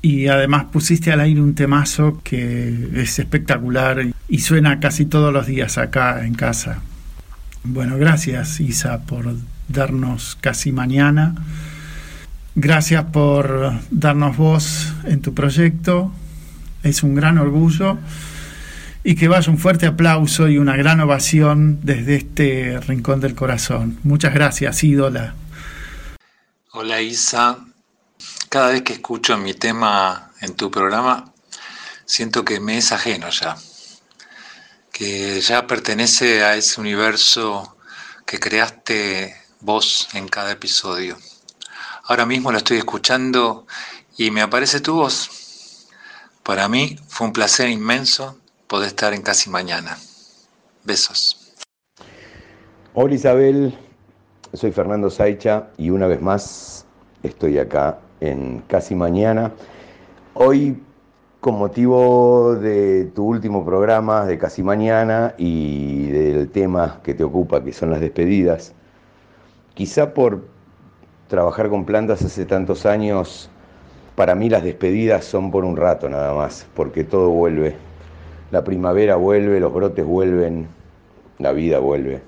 y 0.00 0.28
además 0.28 0.64
pusiste 0.72 1.12
al 1.12 1.20
aire 1.20 1.42
un 1.42 1.54
temazo 1.54 2.22
que 2.24 2.88
es 2.94 3.18
espectacular 3.18 4.06
y 4.26 4.38
suena 4.38 4.80
casi 4.80 5.04
todos 5.04 5.34
los 5.34 5.46
días 5.46 5.76
acá 5.76 6.24
en 6.24 6.32
casa. 6.32 6.78
Bueno, 7.62 7.98
gracias 7.98 8.58
Isa 8.58 9.02
por 9.02 9.34
darnos 9.68 10.38
casi 10.40 10.72
mañana. 10.72 11.34
Gracias 12.54 13.04
por 13.06 13.72
darnos 13.90 14.36
voz 14.36 14.92
en 15.04 15.22
tu 15.22 15.32
proyecto. 15.32 16.12
Es 16.82 17.02
un 17.02 17.14
gran 17.14 17.38
orgullo. 17.38 17.98
Y 19.04 19.16
que 19.16 19.26
vaya 19.26 19.50
un 19.50 19.58
fuerte 19.58 19.86
aplauso 19.86 20.48
y 20.48 20.58
una 20.58 20.76
gran 20.76 21.00
ovación 21.00 21.80
desde 21.82 22.16
este 22.16 22.78
rincón 22.80 23.20
del 23.20 23.34
corazón. 23.34 23.98
Muchas 24.04 24.34
gracias, 24.34 24.84
ídola. 24.84 25.34
Hola 26.72 27.00
Isa, 27.00 27.58
cada 28.48 28.68
vez 28.68 28.82
que 28.82 28.92
escucho 28.92 29.36
mi 29.38 29.54
tema 29.54 30.30
en 30.40 30.54
tu 30.54 30.70
programa, 30.70 31.32
siento 32.04 32.44
que 32.44 32.60
me 32.60 32.78
es 32.78 32.92
ajeno 32.92 33.28
ya, 33.30 33.56
que 34.92 35.40
ya 35.40 35.66
pertenece 35.66 36.44
a 36.44 36.56
ese 36.56 36.80
universo 36.80 37.76
que 38.24 38.38
creaste 38.38 39.36
vos 39.60 40.08
en 40.14 40.28
cada 40.28 40.52
episodio. 40.52 41.18
Ahora 42.12 42.26
mismo 42.26 42.52
lo 42.52 42.58
estoy 42.58 42.76
escuchando 42.76 43.64
y 44.18 44.30
me 44.30 44.42
aparece 44.42 44.80
tu 44.80 44.96
voz. 44.96 45.88
Para 46.42 46.68
mí 46.68 46.98
fue 47.08 47.28
un 47.28 47.32
placer 47.32 47.70
inmenso 47.70 48.36
poder 48.66 48.88
estar 48.88 49.14
en 49.14 49.22
Casi 49.22 49.48
Mañana. 49.48 49.96
Besos. 50.84 51.54
Hola 52.92 53.14
Isabel, 53.14 53.74
soy 54.52 54.72
Fernando 54.72 55.08
Saicha 55.08 55.68
y 55.78 55.88
una 55.88 56.06
vez 56.06 56.20
más 56.20 56.84
estoy 57.22 57.56
acá 57.58 57.98
en 58.20 58.62
Casi 58.68 58.94
Mañana. 58.94 59.50
Hoy 60.34 60.82
con 61.40 61.56
motivo 61.56 62.56
de 62.56 63.06
tu 63.14 63.24
último 63.24 63.64
programa 63.64 64.26
de 64.26 64.36
Casi 64.36 64.62
Mañana 64.62 65.34
y 65.38 66.08
del 66.08 66.50
tema 66.50 67.00
que 67.02 67.14
te 67.14 67.24
ocupa, 67.24 67.64
que 67.64 67.72
son 67.72 67.90
las 67.90 68.00
despedidas, 68.00 68.74
quizá 69.72 70.12
por 70.12 70.51
trabajar 71.32 71.70
con 71.70 71.86
plantas 71.86 72.22
hace 72.22 72.44
tantos 72.44 72.84
años, 72.84 73.48
para 74.16 74.34
mí 74.34 74.50
las 74.50 74.62
despedidas 74.62 75.24
son 75.24 75.50
por 75.50 75.64
un 75.64 75.78
rato 75.78 76.10
nada 76.10 76.34
más, 76.34 76.66
porque 76.74 77.04
todo 77.04 77.30
vuelve. 77.30 77.74
La 78.50 78.62
primavera 78.64 79.16
vuelve, 79.16 79.58
los 79.58 79.72
brotes 79.72 80.04
vuelven, 80.04 80.66
la 81.38 81.52
vida 81.52 81.78
vuelve. 81.78 82.20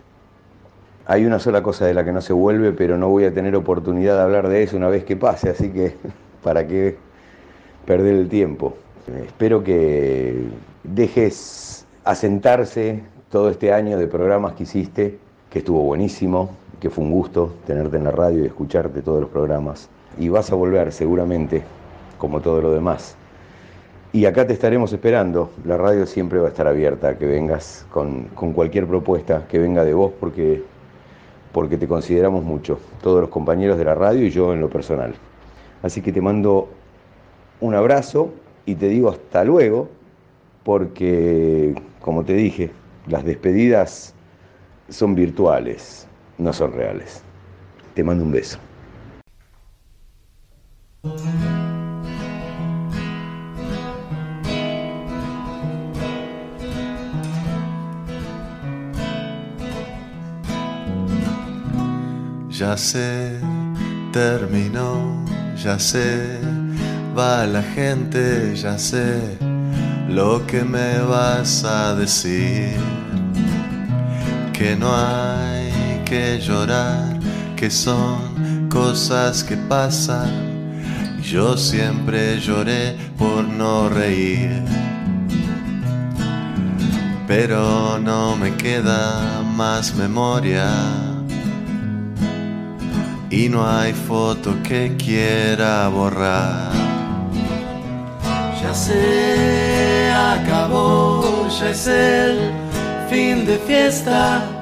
Hay 1.05 1.27
una 1.27 1.39
sola 1.39 1.63
cosa 1.63 1.85
de 1.85 1.93
la 1.93 2.03
que 2.03 2.13
no 2.13 2.23
se 2.23 2.33
vuelve, 2.33 2.73
pero 2.73 2.97
no 2.97 3.11
voy 3.11 3.27
a 3.27 3.35
tener 3.35 3.55
oportunidad 3.57 4.17
de 4.17 4.23
hablar 4.23 4.49
de 4.49 4.63
eso 4.63 4.79
una 4.79 4.89
vez 4.89 5.05
que 5.05 5.17
pase, 5.17 5.51
así 5.51 5.69
que 5.69 5.97
para 6.43 6.67
qué 6.67 6.97
perder 7.85 8.15
el 8.15 8.31
tiempo. 8.31 8.75
Espero 9.27 9.63
que 9.63 10.47
dejes 10.83 11.85
asentarse 12.05 13.03
todo 13.29 13.51
este 13.51 13.71
año 13.71 13.99
de 13.99 14.07
programas 14.07 14.55
que 14.55 14.63
hiciste, 14.63 15.19
que 15.51 15.59
estuvo 15.59 15.83
buenísimo, 15.83 16.57
que 16.81 16.91
fue 16.91 17.05
un 17.05 17.11
gusto 17.11 17.55
tenerte 17.66 17.97
en 17.97 18.05
la 18.05 18.11
radio 18.11 18.43
y 18.43 18.47
escucharte 18.47 19.03
todos 19.03 19.20
los 19.20 19.31
programas. 19.31 19.89
Y 20.18 20.29
vas 20.29 20.51
a 20.53 20.55
volver 20.55 20.93
seguramente, 20.93 21.62
como 22.18 22.41
todo 22.41 22.61
lo 22.61 22.72
demás. 22.72 23.16
Y 24.12 24.27
acá 24.27 24.47
te 24.47 24.53
estaremos 24.53 24.93
esperando. 24.93 25.51
La 25.64 25.77
radio 25.77 26.07
siempre 26.07 26.39
va 26.39 26.47
a 26.47 26.51
estar 26.51 26.68
abierta 26.68 27.18
que 27.18 27.27
vengas 27.27 27.85
con, 27.91 28.25
con 28.35 28.53
cualquier 28.53 28.87
propuesta 28.87 29.47
que 29.49 29.59
venga 29.59 29.85
de 29.85 29.93
vos 29.93 30.12
porque, 30.20 30.62
porque 31.53 31.77
te 31.77 31.89
consideramos 31.89 32.45
mucho, 32.45 32.79
todos 33.03 33.20
los 33.20 33.31
compañeros 33.31 33.77
de 33.77 33.85
la 33.85 33.95
radio 33.95 34.25
y 34.25 34.31
yo 34.31 34.53
en 34.53 34.61
lo 34.61 34.70
personal. 34.70 35.14
Así 35.83 36.01
que 36.01 36.12
te 36.12 36.20
mando 36.20 36.68
un 37.61 37.75
abrazo 37.75 38.31
y 38.66 38.77
te 38.77 38.89
digo 38.89 39.11
hasta 39.11 39.45
luego 39.45 39.89
porque, 40.62 41.75
como 42.01 42.25
te 42.25 42.35
dije, 42.35 42.70
las 43.07 43.25
despedidas 43.25 44.14
son 44.89 45.14
virtuales, 45.14 46.07
no 46.39 46.53
son 46.53 46.72
reales. 46.72 47.22
Te 47.95 48.03
mando 48.03 48.24
un 48.24 48.32
beso. 48.32 48.59
Ya 62.51 62.76
sé, 62.76 63.39
terminó, 64.12 65.24
ya 65.57 65.78
sé, 65.78 66.39
va 67.16 67.47
la 67.47 67.62
gente, 67.62 68.55
ya 68.55 68.78
sé 68.78 69.37
lo 70.09 70.47
que 70.47 70.62
me 70.62 71.01
vas 71.01 71.64
a 71.64 71.95
decir. 71.97 72.76
Que 74.53 74.76
no 74.76 74.95
hay 74.95 75.43
que 76.05 76.39
llorar, 76.41 77.19
que 77.57 77.71
son 77.71 78.69
cosas 78.69 79.43
que 79.43 79.57
pasan. 79.57 80.31
Yo 81.23 81.57
siempre 81.57 82.39
lloré 82.41 82.97
por 83.17 83.45
no 83.45 83.89
reír. 83.89 84.63
Pero 87.27 87.99
no 87.99 88.37
me 88.37 88.55
queda 88.55 89.43
más 89.43 89.95
memoria 89.95 90.71
y 93.31 93.49
no 93.49 93.67
hay 93.67 93.93
foto 93.93 94.55
que 94.63 94.95
quiera 94.97 95.89
borrar. 95.89 96.73
Ya 98.61 98.75
se 98.75 100.13
acabó, 100.13 101.49
ya 101.49 101.71
es 101.71 101.87
el 101.87 102.53
fin 103.09 103.47
de 103.47 103.59
fiesta 103.59 104.54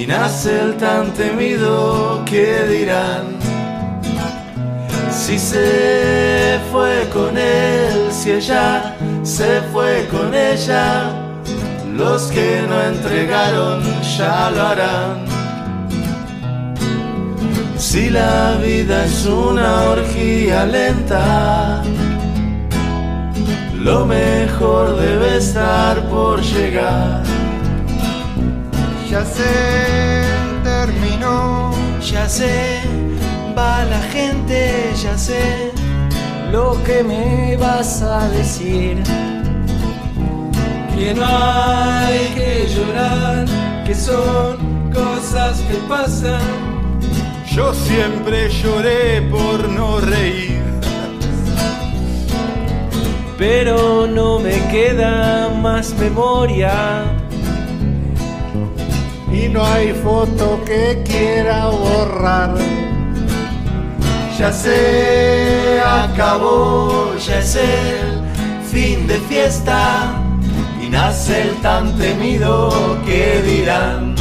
y 0.00 0.06
nace 0.06 0.58
el 0.58 0.76
tan 0.78 1.12
temido 1.12 2.24
que 2.24 2.64
dirán. 2.68 3.36
Si 5.10 5.38
se 5.38 6.58
fue 6.72 7.06
con 7.12 7.36
él, 7.36 8.10
si 8.10 8.30
ella 8.32 8.96
se 9.22 9.60
fue 9.72 10.08
con 10.10 10.34
ella, 10.34 11.10
los 11.94 12.22
que 12.32 12.62
no 12.66 12.80
entregaron 12.82 13.82
ya 14.16 14.50
lo 14.50 14.62
harán. 14.68 15.26
Si 17.76 18.08
la 18.08 18.56
vida 18.64 19.04
es 19.04 19.26
una 19.26 19.82
orgía 19.90 20.64
lenta, 20.64 21.82
lo 23.74 24.06
mejor 24.06 24.96
debe 24.98 25.36
estar 25.36 26.08
por 26.08 26.40
llegar. 26.40 27.22
Ya 29.10 29.24
se 29.24 30.22
terminó, 30.62 31.72
Ya 32.00 32.28
sé, 32.28 32.80
va 33.58 33.84
la 33.84 34.00
gente, 34.02 34.92
ya 35.02 35.18
sé 35.18 35.72
lo 36.52 36.80
que 36.84 37.02
me 37.02 37.56
vas 37.56 38.02
a 38.02 38.28
decir. 38.28 39.02
Que 40.94 41.12
no 41.12 41.26
hay 41.26 42.20
que 42.36 42.68
llorar, 42.72 43.46
que 43.84 43.96
son 43.96 44.92
cosas 44.92 45.60
que 45.62 45.74
pasan. 45.88 46.40
Yo 47.52 47.74
siempre 47.74 48.48
lloré 48.48 49.22
por 49.22 49.68
no 49.68 50.00
reír. 50.00 50.60
pero 53.36 54.06
no 54.06 54.38
me 54.38 54.52
queda 54.70 55.48
más 55.48 55.94
memoria. 55.94 57.19
Y 59.32 59.48
no 59.48 59.64
hay 59.64 59.92
foto 59.92 60.60
que 60.64 61.02
quiera 61.04 61.66
borrar. 61.66 62.54
Ya 64.38 64.52
se 64.52 65.80
acabó, 65.84 67.14
ya 67.16 67.38
es 67.38 67.56
el 67.56 68.22
fin 68.70 69.06
de 69.06 69.18
fiesta 69.28 70.14
y 70.82 70.88
nace 70.88 71.42
el 71.42 71.54
tan 71.56 71.96
temido 71.98 72.70
que 73.04 73.42
dirán. 73.42 74.14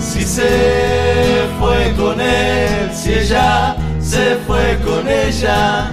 Si 0.00 0.22
se 0.22 1.44
fue 1.58 1.92
con 1.96 2.20
él, 2.20 2.90
si 2.92 3.14
ella 3.14 3.76
se 4.00 4.36
fue 4.46 4.78
con 4.84 5.08
ella, 5.08 5.90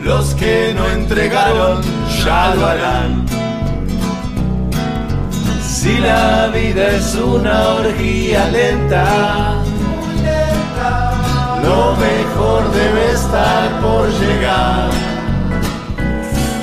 los 0.00 0.34
que 0.34 0.72
no 0.74 0.88
entregaron 0.88 1.82
ya 2.24 2.54
lo 2.54 2.66
harán. 2.66 3.41
Si 5.82 5.98
la 5.98 6.46
vida 6.46 6.92
es 6.92 7.12
una 7.16 7.70
orgía 7.70 8.48
lenta, 8.50 9.56
lo 11.60 11.96
mejor 11.96 12.70
debe 12.70 13.10
estar 13.10 13.80
por 13.80 14.08
llegar. 14.08 14.90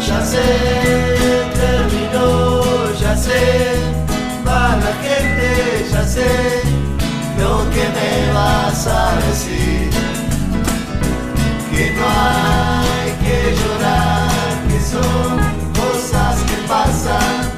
Ya 0.08 0.22
se 0.26 0.48
terminó, 1.54 2.62
ya 3.02 3.18
sé, 3.18 3.76
va 4.48 4.78
la 4.78 4.94
gente, 5.04 5.86
ya 5.92 6.04
sé 6.06 6.62
lo 7.42 7.70
que 7.72 7.84
me 7.98 8.34
vas 8.34 8.88
a 8.88 9.16
decir. 9.28 9.90
Que 11.72 11.92
no 11.92 12.06
hay 12.08 13.12
que 13.26 13.54
llorar, 13.60 14.30
que 14.70 14.80
son 14.80 15.40
cosas 15.74 16.38
que 16.48 16.56
pasan. 16.70 17.49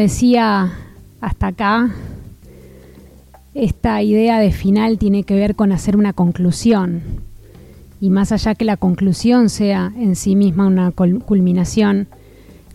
Decía 0.00 0.72
hasta 1.20 1.48
acá, 1.48 1.90
esta 3.54 4.02
idea 4.02 4.38
de 4.38 4.52
final 4.52 4.98
tiene 4.98 5.24
que 5.24 5.34
ver 5.34 5.54
con 5.54 5.72
hacer 5.72 5.96
una 5.96 6.12
conclusión. 6.12 7.02
Y 8.00 8.08
más 8.08 8.32
allá 8.32 8.54
que 8.54 8.64
la 8.64 8.78
conclusión 8.78 9.50
sea 9.50 9.92
en 9.96 10.16
sí 10.16 10.34
misma 10.36 10.66
una 10.66 10.90
cul- 10.92 11.22
culminación, 11.22 12.06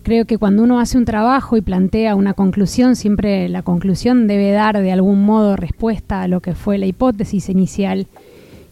creo 0.04 0.24
que 0.24 0.38
cuando 0.38 0.62
uno 0.62 0.78
hace 0.78 0.98
un 0.98 1.04
trabajo 1.04 1.56
y 1.56 1.62
plantea 1.62 2.14
una 2.14 2.34
conclusión, 2.34 2.94
siempre 2.94 3.48
la 3.48 3.62
conclusión 3.62 4.28
debe 4.28 4.52
dar 4.52 4.80
de 4.80 4.92
algún 4.92 5.24
modo 5.24 5.56
respuesta 5.56 6.22
a 6.22 6.28
lo 6.28 6.40
que 6.40 6.54
fue 6.54 6.78
la 6.78 6.86
hipótesis 6.86 7.48
inicial 7.48 8.06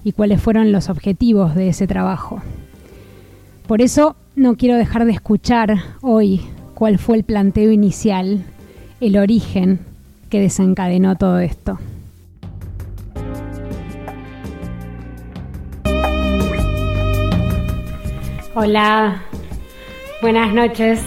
y 0.05 0.13
cuáles 0.13 0.41
fueron 0.41 0.71
los 0.71 0.89
objetivos 0.89 1.57
de 1.57 1.69
ese 1.69 1.89
trabajo. 1.89 2.41
Por 3.67 3.83
eso 3.83 4.15
no 4.37 4.57
quiero 4.57 4.77
dejar 4.77 5.07
de 5.07 5.13
escuchar 5.13 5.79
hoy 6.03 6.43
cuál 6.75 6.99
fue 6.99 7.17
el 7.17 7.25
planteo 7.25 7.71
inicial, 7.71 8.45
el 9.01 9.17
origen 9.17 9.81
que 10.29 10.41
desencadenó 10.41 11.17
todo 11.17 11.39
esto. 11.39 11.79
Hola, 18.57 19.23
buenas 20.21 20.53
noches. 20.55 21.03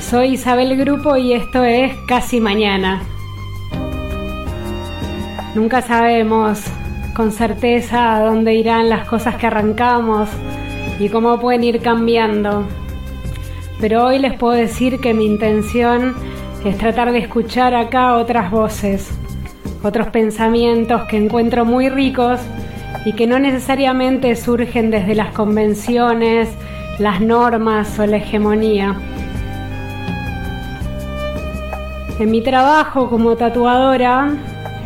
Soy 0.00 0.34
Isabel 0.34 0.76
Grupo 0.76 1.16
y 1.16 1.32
esto 1.32 1.62
es 1.64 1.92
Casi 2.08 2.40
Mañana. 2.40 3.02
Nunca 5.54 5.82
sabemos 5.82 6.62
con 7.14 7.32
certeza 7.32 8.16
a 8.16 8.20
dónde 8.20 8.54
irán 8.54 8.88
las 8.88 9.08
cosas 9.08 9.36
que 9.36 9.46
arrancamos 9.46 10.28
y 10.98 11.08
cómo 11.08 11.38
pueden 11.40 11.64
ir 11.64 11.80
cambiando. 11.80 12.66
Pero 13.80 14.06
hoy 14.06 14.18
les 14.18 14.34
puedo 14.34 14.54
decir 14.54 14.98
que 15.00 15.14
mi 15.14 15.24
intención 15.24 16.14
es 16.64 16.76
tratar 16.78 17.12
de 17.12 17.18
escuchar 17.18 17.74
acá 17.74 18.16
otras 18.16 18.50
voces, 18.50 19.08
otros 19.84 20.08
pensamientos 20.08 21.02
que 21.04 21.16
encuentro 21.16 21.64
muy 21.64 21.88
ricos 21.88 22.40
y 23.04 23.12
que 23.12 23.28
no 23.28 23.38
necesariamente 23.38 24.34
surgen 24.34 24.90
desde 24.90 25.14
las 25.14 25.32
convenciones, 25.32 26.48
las 26.98 27.20
normas 27.20 27.96
o 28.00 28.06
la 28.06 28.16
hegemonía. 28.16 28.96
En 32.18 32.32
mi 32.32 32.42
trabajo 32.42 33.08
como 33.08 33.36
tatuadora 33.36 34.34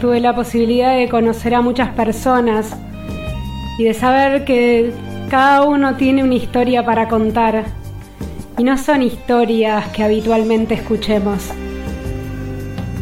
tuve 0.03 0.20
la 0.20 0.34
posibilidad 0.34 0.95
de 0.95 1.09
conocer 1.09 1.55
a 1.55 1.62
muchas 1.62 1.88
personas 1.90 2.76
y 3.78 3.84
de 3.84 3.95
saber 3.95 4.45
que 4.45 4.93
cada 5.30 5.62
uno 5.62 5.95
tiene 5.95 6.22
una 6.22 6.34
historia 6.34 6.84
para 6.84 7.09
contar 7.09 7.64
y 8.63 8.65
no 8.65 8.79
son 8.79 9.03
historias 9.03 9.89
que 9.89 10.05
habitualmente 10.05 10.75
escuchemos. 10.75 11.49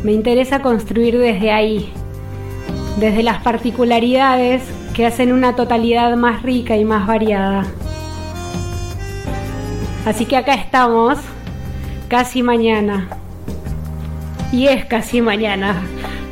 Me 0.03 0.13
interesa 0.13 0.63
construir 0.63 1.19
desde 1.19 1.53
ahí, 1.53 1.93
desde 2.99 3.23
las 3.23 3.43
particularidades 3.43 4.63
que 4.95 5.05
hacen 5.05 5.35
una 5.35 5.57
totalidad 5.57 6.17
más 6.17 6.43
rica 6.43 6.79
y 6.79 6.87
más 6.87 7.07
variada. 7.07 7.67
Así 10.07 10.25
que 10.25 10.39
acá 10.39 10.55
estamos, 10.55 11.19
casi 12.09 12.43
mañana. 12.43 13.11
Y 14.53 14.67
es 14.69 14.87
casi 14.87 15.21
mañana, 15.21 15.83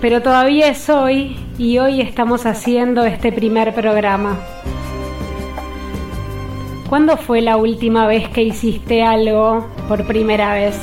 pero 0.01 0.23
todavía 0.23 0.69
es 0.69 0.89
hoy 0.89 1.37
y 1.59 1.77
hoy 1.77 2.01
estamos 2.01 2.47
haciendo 2.47 3.05
este 3.05 3.31
primer 3.31 3.75
programa. 3.75 4.39
¿Cuándo 6.89 7.19
fue 7.19 7.43
la 7.43 7.59
última 7.59 8.07
vez 8.07 8.27
que 8.31 8.43
hiciste 8.43 9.03
algo 9.03 9.67
por 9.89 10.07
primera 10.07 10.55
vez? 10.55 10.75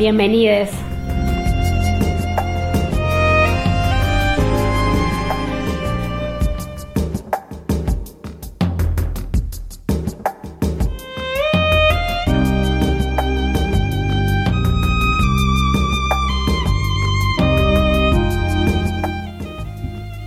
Bienvenides. 0.00 0.68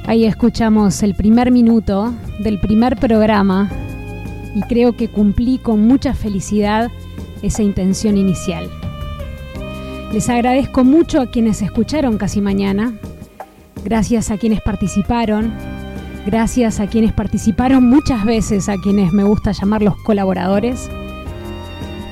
Ahí 0.05 0.23
escuchamos 0.25 1.03
el 1.03 1.15
primer 1.15 1.51
minuto 1.51 2.13
del 2.39 2.59
primer 2.59 2.95
programa 2.95 3.69
y 4.55 4.61
creo 4.61 4.95
que 4.95 5.09
cumplí 5.09 5.57
con 5.57 5.87
mucha 5.87 6.13
felicidad 6.13 6.91
esa 7.41 7.63
intención 7.63 8.17
inicial. 8.17 8.69
Les 10.11 10.29
agradezco 10.29 10.83
mucho 10.83 11.21
a 11.21 11.27
quienes 11.27 11.61
escucharon 11.61 12.17
casi 12.17 12.39
mañana, 12.39 12.93
gracias 13.83 14.29
a 14.29 14.37
quienes 14.37 14.61
participaron, 14.61 15.53
gracias 16.25 16.79
a 16.79 16.87
quienes 16.87 17.13
participaron 17.13 17.89
muchas 17.89 18.23
veces, 18.23 18.69
a 18.69 18.77
quienes 18.77 19.11
me 19.11 19.23
gusta 19.23 19.51
llamar 19.51 19.81
los 19.81 19.95
colaboradores, 20.03 20.89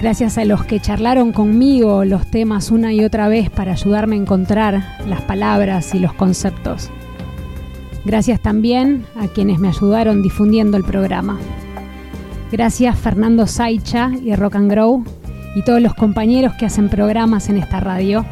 gracias 0.01 0.39
a 0.39 0.45
los 0.45 0.65
que 0.65 0.79
charlaron 0.79 1.31
conmigo 1.31 2.03
los 2.03 2.29
temas 2.31 2.71
una 2.71 2.91
y 2.91 3.05
otra 3.05 3.27
vez 3.27 3.51
para 3.51 3.73
ayudarme 3.73 4.15
a 4.15 4.19
encontrar 4.19 4.97
las 5.07 5.21
palabras 5.21 5.93
y 5.93 5.99
los 5.99 6.13
conceptos. 6.13 6.89
Gracias 8.03 8.39
también 8.39 9.05
a 9.15 9.27
quienes 9.27 9.59
me 9.59 9.67
ayudaron 9.67 10.23
difundiendo 10.23 10.75
el 10.75 10.83
programa. 10.83 11.39
Gracias 12.51 12.99
Fernando 12.99 13.47
Saicha 13.47 14.11
y 14.21 14.35
Rock 14.35 14.55
and 14.55 14.69
Grow 14.69 15.05
y 15.55 15.63
todos 15.63 15.81
los 15.81 15.93
compañeros 15.93 16.53
que 16.59 16.65
hacen 16.65 16.89
programas 16.89 17.47
en 17.47 17.57
esta 17.57 17.79
radio. 17.79 18.25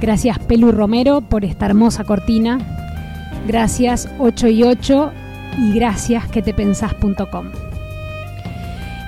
Gracias 0.00 0.38
Pelu 0.38 0.72
Romero 0.72 1.20
por 1.20 1.44
esta 1.44 1.66
hermosa 1.66 2.04
cortina. 2.04 2.58
Gracias 3.46 4.08
8 4.18 4.48
y 4.48 4.62
8 4.62 5.12
y 5.58 5.72
gracias 5.72 6.26
que 6.28 6.40
te 6.40 6.54
pensás.com. 6.54 7.50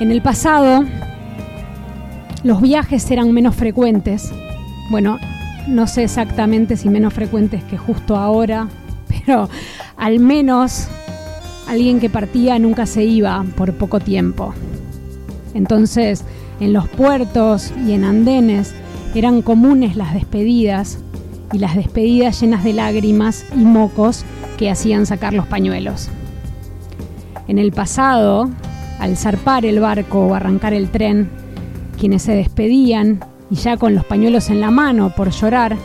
En 0.00 0.10
el 0.10 0.20
pasado 0.20 0.84
los 2.42 2.60
viajes 2.60 3.10
eran 3.10 3.32
menos 3.32 3.54
frecuentes. 3.54 4.32
Bueno, 4.90 5.18
no 5.66 5.86
sé 5.86 6.04
exactamente 6.04 6.76
si 6.76 6.90
menos 6.90 7.14
frecuentes 7.14 7.64
que 7.64 7.78
justo 7.78 8.16
ahora, 8.16 8.68
pero 9.08 9.48
al 9.96 10.20
menos 10.20 10.88
alguien 11.70 12.00
que 12.00 12.10
partía 12.10 12.58
nunca 12.58 12.84
se 12.84 13.04
iba 13.04 13.44
por 13.56 13.72
poco 13.74 14.00
tiempo. 14.00 14.52
Entonces, 15.54 16.24
en 16.58 16.72
los 16.72 16.88
puertos 16.88 17.72
y 17.86 17.92
en 17.92 18.04
andenes 18.04 18.74
eran 19.14 19.40
comunes 19.42 19.96
las 19.96 20.12
despedidas 20.12 20.98
y 21.52 21.58
las 21.58 21.76
despedidas 21.76 22.40
llenas 22.40 22.64
de 22.64 22.72
lágrimas 22.72 23.44
y 23.54 23.60
mocos 23.60 24.24
que 24.58 24.70
hacían 24.70 25.06
sacar 25.06 25.32
los 25.32 25.46
pañuelos. 25.46 26.08
En 27.48 27.58
el 27.58 27.72
pasado, 27.72 28.50
al 28.98 29.16
zarpar 29.16 29.64
el 29.64 29.80
barco 29.80 30.26
o 30.26 30.34
arrancar 30.34 30.74
el 30.74 30.90
tren, 30.90 31.30
quienes 31.98 32.22
se 32.22 32.32
despedían 32.32 33.20
y 33.50 33.56
ya 33.56 33.76
con 33.76 33.94
los 33.94 34.04
pañuelos 34.04 34.50
en 34.50 34.60
la 34.60 34.70
mano 34.70 35.12
por 35.16 35.30
llorar, 35.30 35.76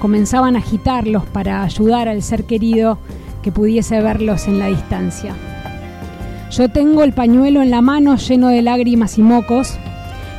comenzaban 0.00 0.56
a 0.56 0.60
agitarlos 0.60 1.24
para 1.26 1.62
ayudar 1.62 2.08
al 2.08 2.22
ser 2.22 2.44
querido 2.44 2.98
que 3.46 3.52
pudiese 3.52 4.02
verlos 4.02 4.48
en 4.48 4.58
la 4.58 4.66
distancia. 4.66 5.32
Yo 6.50 6.68
tengo 6.68 7.04
el 7.04 7.12
pañuelo 7.12 7.62
en 7.62 7.70
la 7.70 7.80
mano 7.80 8.16
lleno 8.16 8.48
de 8.48 8.60
lágrimas 8.60 9.18
y 9.18 9.22
mocos, 9.22 9.78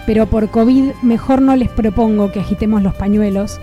pero 0.06 0.26
por 0.26 0.50
COVID 0.50 0.92
mejor 1.04 1.42
no 1.42 1.56
les 1.56 1.70
propongo 1.70 2.34
que 2.34 2.42
agitemos 2.42 2.84
los 2.84 2.94
pañuelos, 2.96 3.62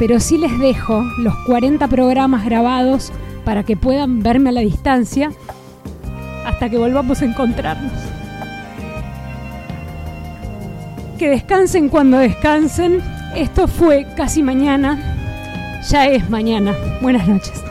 pero 0.00 0.18
sí 0.18 0.36
les 0.36 0.58
dejo 0.58 1.04
los 1.18 1.32
40 1.46 1.86
programas 1.86 2.44
grabados 2.44 3.12
para 3.44 3.62
que 3.62 3.76
puedan 3.76 4.24
verme 4.24 4.48
a 4.48 4.54
la 4.54 4.62
distancia 4.62 5.30
hasta 6.44 6.68
que 6.68 6.76
volvamos 6.76 7.22
a 7.22 7.26
encontrarnos. 7.26 7.92
Que 11.20 11.30
descansen 11.30 11.88
cuando 11.88 12.18
descansen. 12.18 13.00
Esto 13.36 13.68
fue 13.68 14.08
casi 14.16 14.42
mañana. 14.42 15.78
Ya 15.88 16.06
es 16.06 16.28
mañana. 16.28 16.74
Buenas 17.00 17.28
noches. 17.28 17.65